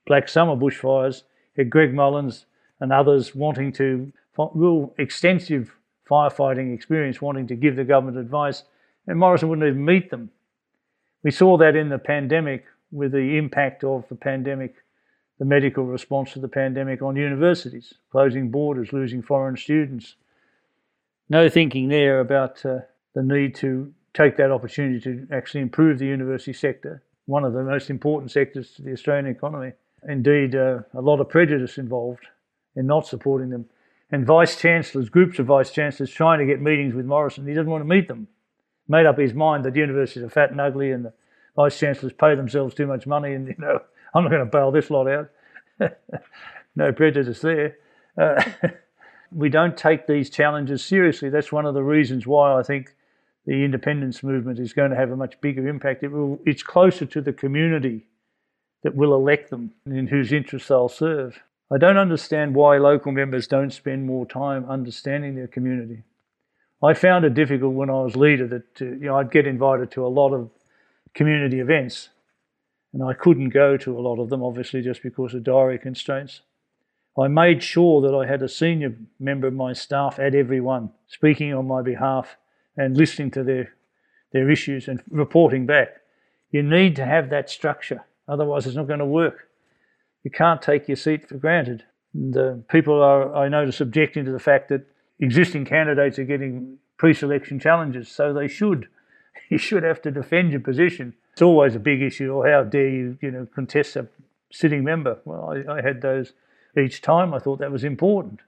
Black 0.05 0.29
Summer 0.29 0.55
bushfires, 0.55 1.23
Greg 1.69 1.93
Mullins 1.93 2.45
and 2.79 2.91
others 2.91 3.35
wanting 3.35 3.71
to, 3.73 4.11
real 4.53 4.93
extensive 4.97 5.75
firefighting 6.09 6.73
experience, 6.73 7.21
wanting 7.21 7.47
to 7.47 7.55
give 7.55 7.75
the 7.75 7.83
government 7.83 8.17
advice, 8.17 8.63
and 9.07 9.19
Morrison 9.19 9.49
wouldn't 9.49 9.67
even 9.67 9.85
meet 9.85 10.09
them. 10.09 10.31
We 11.23 11.31
saw 11.31 11.57
that 11.57 11.75
in 11.75 11.89
the 11.89 11.97
pandemic 11.97 12.65
with 12.91 13.11
the 13.11 13.37
impact 13.37 13.83
of 13.83 14.07
the 14.09 14.15
pandemic, 14.15 14.75
the 15.43 15.49
medical 15.49 15.83
response 15.83 16.31
to 16.31 16.39
the 16.39 16.47
pandemic 16.47 17.01
on 17.01 17.17
universities, 17.17 17.95
closing 18.13 18.49
borders, 18.49 18.93
losing 18.93 19.21
foreign 19.21 19.57
students. 19.57 20.15
No 21.27 21.49
thinking 21.49 21.89
there 21.89 22.21
about 22.21 22.65
uh, 22.65 22.79
the 23.13 23.23
need 23.23 23.53
to 23.55 23.93
take 24.13 24.37
that 24.37 24.51
opportunity 24.51 25.01
to 25.01 25.27
actually 25.33 25.59
improve 25.59 25.99
the 25.99 26.05
university 26.05 26.53
sector, 26.53 27.03
one 27.25 27.43
of 27.43 27.51
the 27.51 27.61
most 27.61 27.89
important 27.89 28.31
sectors 28.31 28.71
to 28.75 28.83
the 28.83 28.93
Australian 28.93 29.27
economy. 29.27 29.73
Indeed, 30.07 30.55
uh, 30.55 30.79
a 30.93 31.01
lot 31.01 31.19
of 31.19 31.27
prejudice 31.27 31.77
involved 31.77 32.25
in 32.77 32.87
not 32.87 33.05
supporting 33.05 33.49
them. 33.49 33.65
And 34.13 34.25
vice 34.25 34.55
chancellors, 34.55 35.09
groups 35.09 35.39
of 35.39 35.47
vice 35.47 35.71
chancellors, 35.71 36.09
trying 36.09 36.39
to 36.39 36.45
get 36.45 36.61
meetings 36.61 36.93
with 36.93 37.05
Morrison. 37.05 37.45
He 37.45 37.53
doesn't 37.53 37.69
want 37.69 37.81
to 37.81 37.89
meet 37.89 38.07
them. 38.07 38.29
Made 38.87 39.07
up 39.07 39.17
his 39.17 39.33
mind 39.33 39.65
that 39.65 39.75
universities 39.75 40.23
are 40.23 40.29
fat 40.29 40.51
and 40.51 40.61
ugly, 40.61 40.91
and 40.91 41.03
the 41.03 41.13
vice 41.57 41.77
chancellors 41.77 42.13
pay 42.13 42.33
themselves 42.33 42.73
too 42.73 42.87
much 42.87 43.05
money, 43.05 43.33
and 43.33 43.49
you 43.49 43.55
know, 43.57 43.81
I'm 44.15 44.23
not 44.23 44.29
going 44.29 44.45
to 44.45 44.51
bail 44.51 44.71
this 44.71 44.89
lot 44.89 45.07
out. 45.07 45.29
no 46.75 46.91
prejudice 46.93 47.41
there. 47.41 47.77
Uh, 48.17 48.43
we 49.31 49.49
don't 49.49 49.75
take 49.75 50.07
these 50.07 50.29
challenges 50.29 50.83
seriously. 50.83 51.29
That's 51.29 51.51
one 51.51 51.65
of 51.65 51.73
the 51.73 51.83
reasons 51.83 52.27
why 52.27 52.57
I 52.57 52.63
think 52.63 52.95
the 53.45 53.63
independence 53.63 54.23
movement 54.23 54.59
is 54.59 54.73
going 54.73 54.91
to 54.91 54.97
have 54.97 55.11
a 55.11 55.15
much 55.15 55.39
bigger 55.41 55.67
impact. 55.67 56.03
It 56.03 56.09
will, 56.09 56.39
it's 56.45 56.63
closer 56.63 57.05
to 57.05 57.21
the 57.21 57.33
community 57.33 58.05
that 58.83 58.95
will 58.95 59.13
elect 59.13 59.49
them 59.49 59.71
and 59.85 59.97
in 59.97 60.07
whose 60.07 60.31
interests 60.31 60.67
they'll 60.67 60.89
serve. 60.89 61.41
I 61.71 61.77
don't 61.77 61.97
understand 61.97 62.53
why 62.53 62.77
local 62.77 63.11
members 63.11 63.47
don't 63.47 63.71
spend 63.71 64.05
more 64.05 64.25
time 64.25 64.69
understanding 64.69 65.35
their 65.35 65.47
community. 65.47 66.03
I 66.83 66.93
found 66.93 67.23
it 67.25 67.33
difficult 67.33 67.73
when 67.73 67.89
I 67.89 68.01
was 68.01 68.15
leader 68.15 68.45
that 68.47 68.81
uh, 68.81 68.85
you 68.85 69.07
know 69.07 69.17
I'd 69.17 69.31
get 69.31 69.47
invited 69.47 69.89
to 69.91 70.05
a 70.05 70.07
lot 70.07 70.33
of 70.33 70.49
community 71.13 71.61
events, 71.61 72.09
and 72.93 73.03
I 73.03 73.13
couldn't 73.13 73.49
go 73.49 73.75
to 73.77 73.97
a 73.97 74.01
lot 74.01 74.19
of 74.19 74.29
them, 74.29 74.43
obviously 74.43 74.81
just 74.81 75.03
because 75.03 75.33
of 75.33 75.43
diary 75.43 75.79
constraints. 75.79 76.41
I 77.19 77.27
made 77.27 77.61
sure 77.61 78.01
that 78.01 78.15
I 78.15 78.25
had 78.25 78.41
a 78.41 78.49
senior 78.49 78.95
member 79.19 79.47
of 79.47 79.53
my 79.53 79.73
staff 79.73 80.19
at 80.19 80.33
every 80.33 80.61
one, 80.61 80.91
speaking 81.07 81.53
on 81.53 81.67
my 81.67 81.81
behalf 81.81 82.37
and 82.77 82.97
listening 82.97 83.31
to 83.31 83.43
their 83.43 83.73
their 84.31 84.49
issues 84.49 84.87
and 84.87 85.01
reporting 85.09 85.67
back. 85.67 85.89
You 86.49 86.63
need 86.63 86.95
to 86.95 87.05
have 87.05 87.29
that 87.29 87.49
structure, 87.49 88.03
otherwise 88.27 88.65
it's 88.65 88.75
not 88.75 88.87
going 88.87 88.99
to 88.99 89.05
work. 89.05 89.47
You 90.23 90.31
can't 90.31 90.61
take 90.61 90.87
your 90.87 90.97
seat 90.97 91.29
for 91.29 91.37
granted. 91.37 91.83
And, 92.13 92.37
uh, 92.37 92.53
people 92.69 93.01
are, 93.01 93.35
I 93.35 93.47
notice, 93.47 93.79
objecting 93.79 94.25
to 94.25 94.31
the 94.31 94.39
fact 94.39 94.69
that 94.69 94.87
existing 95.19 95.65
candidates 95.65 96.17
are 96.17 96.23
getting 96.23 96.79
pre-selection 96.97 97.59
challenges, 97.59 98.09
so 98.09 98.33
they 98.33 98.47
should. 98.47 98.87
You 99.49 99.57
should 99.57 99.83
have 99.83 100.01
to 100.03 100.11
defend 100.11 100.51
your 100.51 100.61
position. 100.61 101.13
It's 101.33 101.41
always 101.41 101.75
a 101.75 101.79
big 101.79 102.01
issue. 102.01 102.31
Or 102.31 102.49
how 102.49 102.63
dare 102.63 102.89
you, 102.89 103.17
you 103.21 103.29
know, 103.29 103.47
contest 103.53 103.95
a 103.95 104.07
sitting 104.51 104.83
member? 104.83 105.19
Well, 105.25 105.51
I, 105.51 105.73
I 105.73 105.81
had 105.81 106.01
those 106.01 106.33
each 106.77 107.01
time. 107.01 107.33
I 107.33 107.39
thought 107.39 107.59
that 107.59 107.71
was 107.71 107.83
important. 107.83 108.39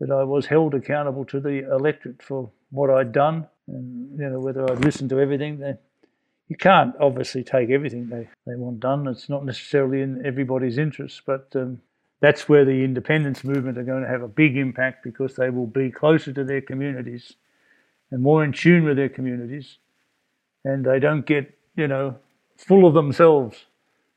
That 0.00 0.10
I 0.10 0.24
was 0.24 0.46
held 0.46 0.74
accountable 0.74 1.24
to 1.26 1.40
the 1.40 1.68
electorate 1.70 2.22
for 2.22 2.50
what 2.70 2.90
I'd 2.90 3.12
done, 3.12 3.46
and 3.68 4.18
you 4.18 4.28
know 4.28 4.40
whether 4.40 4.68
I'd 4.70 4.84
listened 4.84 5.10
to 5.10 5.20
everything. 5.20 5.58
They, 5.58 5.74
you 6.48 6.56
can't 6.56 6.94
obviously 7.00 7.44
take 7.44 7.70
everything 7.70 8.08
they, 8.08 8.28
they 8.46 8.56
want 8.56 8.80
done. 8.80 9.06
It's 9.06 9.28
not 9.28 9.44
necessarily 9.44 10.02
in 10.02 10.24
everybody's 10.26 10.76
interest, 10.76 11.22
but 11.24 11.48
um, 11.54 11.80
that's 12.20 12.48
where 12.48 12.64
the 12.64 12.84
independence 12.84 13.42
movement 13.42 13.78
are 13.78 13.84
going 13.84 14.02
to 14.02 14.08
have 14.08 14.22
a 14.22 14.28
big 14.28 14.56
impact 14.56 15.02
because 15.04 15.36
they 15.36 15.50
will 15.50 15.66
be 15.66 15.90
closer 15.90 16.32
to 16.32 16.44
their 16.44 16.60
communities 16.60 17.34
and 18.10 18.22
more 18.22 18.44
in 18.44 18.52
tune 18.52 18.84
with 18.84 18.96
their 18.96 19.08
communities. 19.08 19.78
And 20.64 20.84
they 20.84 20.98
don't 20.98 21.26
get, 21.26 21.52
you 21.76 21.88
know, 21.88 22.16
full 22.56 22.86
of 22.86 22.94
themselves, 22.94 23.64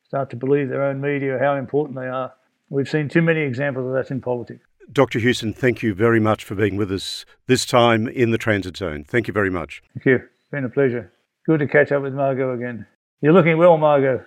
start 0.08 0.30
to 0.30 0.36
believe 0.36 0.70
their 0.70 0.84
own 0.84 1.02
media, 1.02 1.38
how 1.40 1.56
important 1.56 1.98
they 1.98 2.08
are. 2.08 2.34
We've 2.70 2.90
seen 2.90 3.10
too 3.10 3.22
many 3.22 3.42
examples 3.42 3.88
of 3.88 3.94
that 3.94 4.12
in 4.12 4.22
politics. 4.22 4.66
Dr. 4.92 5.20
Hewson, 5.20 5.54
thank 5.54 5.82
you 5.82 5.94
very 5.94 6.20
much 6.20 6.44
for 6.44 6.56
being 6.56 6.76
with 6.78 6.92
us 6.92 7.26
this 7.48 7.66
time 7.66 8.08
in 8.08 8.32
the 8.32 8.38
transit 8.38 8.78
zone. 8.78 9.04
Thank 9.04 9.28
you 9.28 9.34
very 9.34 9.50
much. 9.50 9.82
Thank 9.96 10.06
you. 10.06 10.16
It's 10.16 10.50
been 10.52 10.66
a 10.66 10.70
pleasure. 10.70 11.12
Good 11.46 11.60
to 11.60 11.68
catch 11.68 11.92
up 11.92 12.04
with 12.04 12.14
Margot 12.14 12.54
again. 12.54 12.86
You're 13.22 13.34
looking 13.34 13.58
well, 13.58 13.78
Margot. 13.78 14.24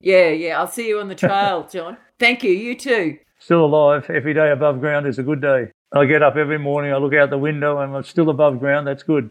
Yeah, 0.00 0.28
yeah. 0.28 0.58
I'll 0.58 0.68
see 0.68 0.88
you 0.88 1.00
on 1.00 1.08
the 1.08 1.14
trail, 1.14 1.66
John. 1.72 1.96
Thank 2.18 2.42
you. 2.42 2.50
You 2.50 2.74
too. 2.74 3.18
Still 3.38 3.64
alive. 3.64 4.08
Every 4.10 4.34
day 4.34 4.50
above 4.50 4.80
ground 4.80 5.06
is 5.06 5.18
a 5.18 5.22
good 5.22 5.40
day. 5.40 5.70
I 5.94 6.06
get 6.06 6.22
up 6.22 6.36
every 6.36 6.58
morning, 6.58 6.92
I 6.92 6.96
look 6.96 7.12
out 7.12 7.28
the 7.28 7.36
window, 7.36 7.78
and 7.78 7.94
I'm 7.94 8.02
still 8.02 8.30
above 8.30 8.58
ground. 8.58 8.86
That's 8.86 9.02
good. 9.02 9.30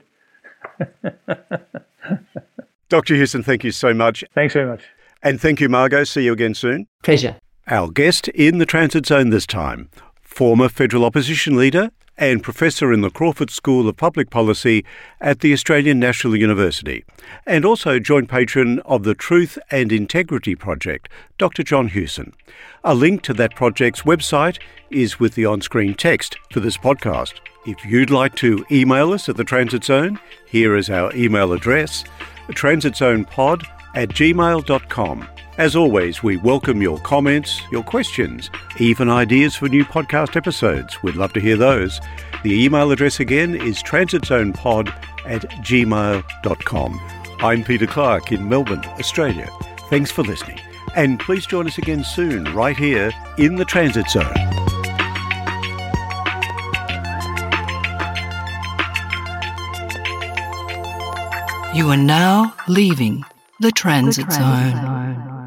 Dr. 2.89 3.15
Hewson, 3.15 3.43
thank 3.43 3.63
you 3.63 3.71
so 3.71 3.93
much. 3.93 4.23
Thanks 4.33 4.53
very 4.53 4.69
much. 4.69 4.83
And 5.23 5.39
thank 5.39 5.59
you, 5.59 5.69
Margot. 5.69 6.03
See 6.03 6.23
you 6.23 6.33
again 6.33 6.53
soon. 6.53 6.87
Pleasure. 7.03 7.37
Our 7.67 7.89
guest 7.89 8.27
in 8.29 8.57
the 8.57 8.65
Transit 8.65 9.05
Zone 9.05 9.29
this 9.29 9.45
time, 9.45 9.89
former 10.21 10.67
federal 10.67 11.05
opposition 11.05 11.55
leader 11.55 11.91
and 12.17 12.43
professor 12.43 12.91
in 12.91 13.01
the 13.01 13.09
Crawford 13.09 13.49
School 13.49 13.87
of 13.87 13.97
Public 13.97 14.29
Policy 14.29 14.85
at 15.19 15.39
the 15.39 15.53
Australian 15.53 15.99
National 15.99 16.35
University, 16.35 17.03
and 17.45 17.65
also 17.65 17.97
joint 17.97 18.29
patron 18.29 18.79
of 18.79 19.03
the 19.03 19.15
Truth 19.15 19.57
and 19.71 19.91
Integrity 19.91 20.55
Project, 20.55 21.09
Dr. 21.37 21.63
John 21.63 21.87
Hewson. 21.87 22.33
A 22.83 22.93
link 22.93 23.21
to 23.23 23.33
that 23.35 23.55
project's 23.55 24.03
website 24.03 24.59
is 24.91 25.19
with 25.19 25.35
the 25.35 25.45
on 25.45 25.61
screen 25.61 25.93
text 25.93 26.37
for 26.51 26.59
this 26.59 26.77
podcast. 26.77 27.33
If 27.65 27.85
you'd 27.85 28.09
like 28.09 28.35
to 28.35 28.65
email 28.71 29.13
us 29.13 29.29
at 29.29 29.37
the 29.37 29.43
Transit 29.43 29.83
Zone, 29.83 30.19
here 30.47 30.75
is 30.75 30.89
our 30.89 31.15
email 31.15 31.53
address 31.53 32.03
transitzonepod 32.49 33.65
at 33.95 34.09
gmail.com. 34.09 35.27
As 35.57 35.75
always, 35.75 36.23
we 36.23 36.37
welcome 36.37 36.81
your 36.81 36.97
comments, 36.99 37.61
your 37.71 37.83
questions, 37.83 38.49
even 38.79 39.09
ideas 39.09 39.55
for 39.55 39.67
new 39.67 39.85
podcast 39.85 40.35
episodes. 40.35 41.01
We'd 41.03 41.15
love 41.15 41.33
to 41.33 41.41
hear 41.41 41.57
those. 41.57 41.99
The 42.43 42.63
email 42.63 42.91
address 42.91 43.19
again 43.19 43.55
is 43.55 43.83
transitzonepod 43.83 44.87
at 45.25 45.41
gmail.com. 45.41 46.99
I'm 47.39 47.63
Peter 47.63 47.87
Clark 47.87 48.31
in 48.31 48.47
Melbourne, 48.47 48.85
Australia. 48.99 49.49
Thanks 49.89 50.11
for 50.11 50.23
listening. 50.23 50.59
And 50.95 51.19
please 51.19 51.45
join 51.45 51.67
us 51.67 51.77
again 51.77 52.03
soon, 52.03 52.45
right 52.53 52.75
here 52.75 53.11
in 53.37 53.55
the 53.55 53.65
Transit 53.65 54.09
Zone. 54.09 54.60
You 61.73 61.89
are 61.89 61.97
now 61.97 62.53
leaving 62.67 63.23
the 63.61 63.71
transit, 63.71 64.25
the 64.25 64.33
transit 64.33 64.75
zone. 64.75 64.81
zone. 64.83 65.40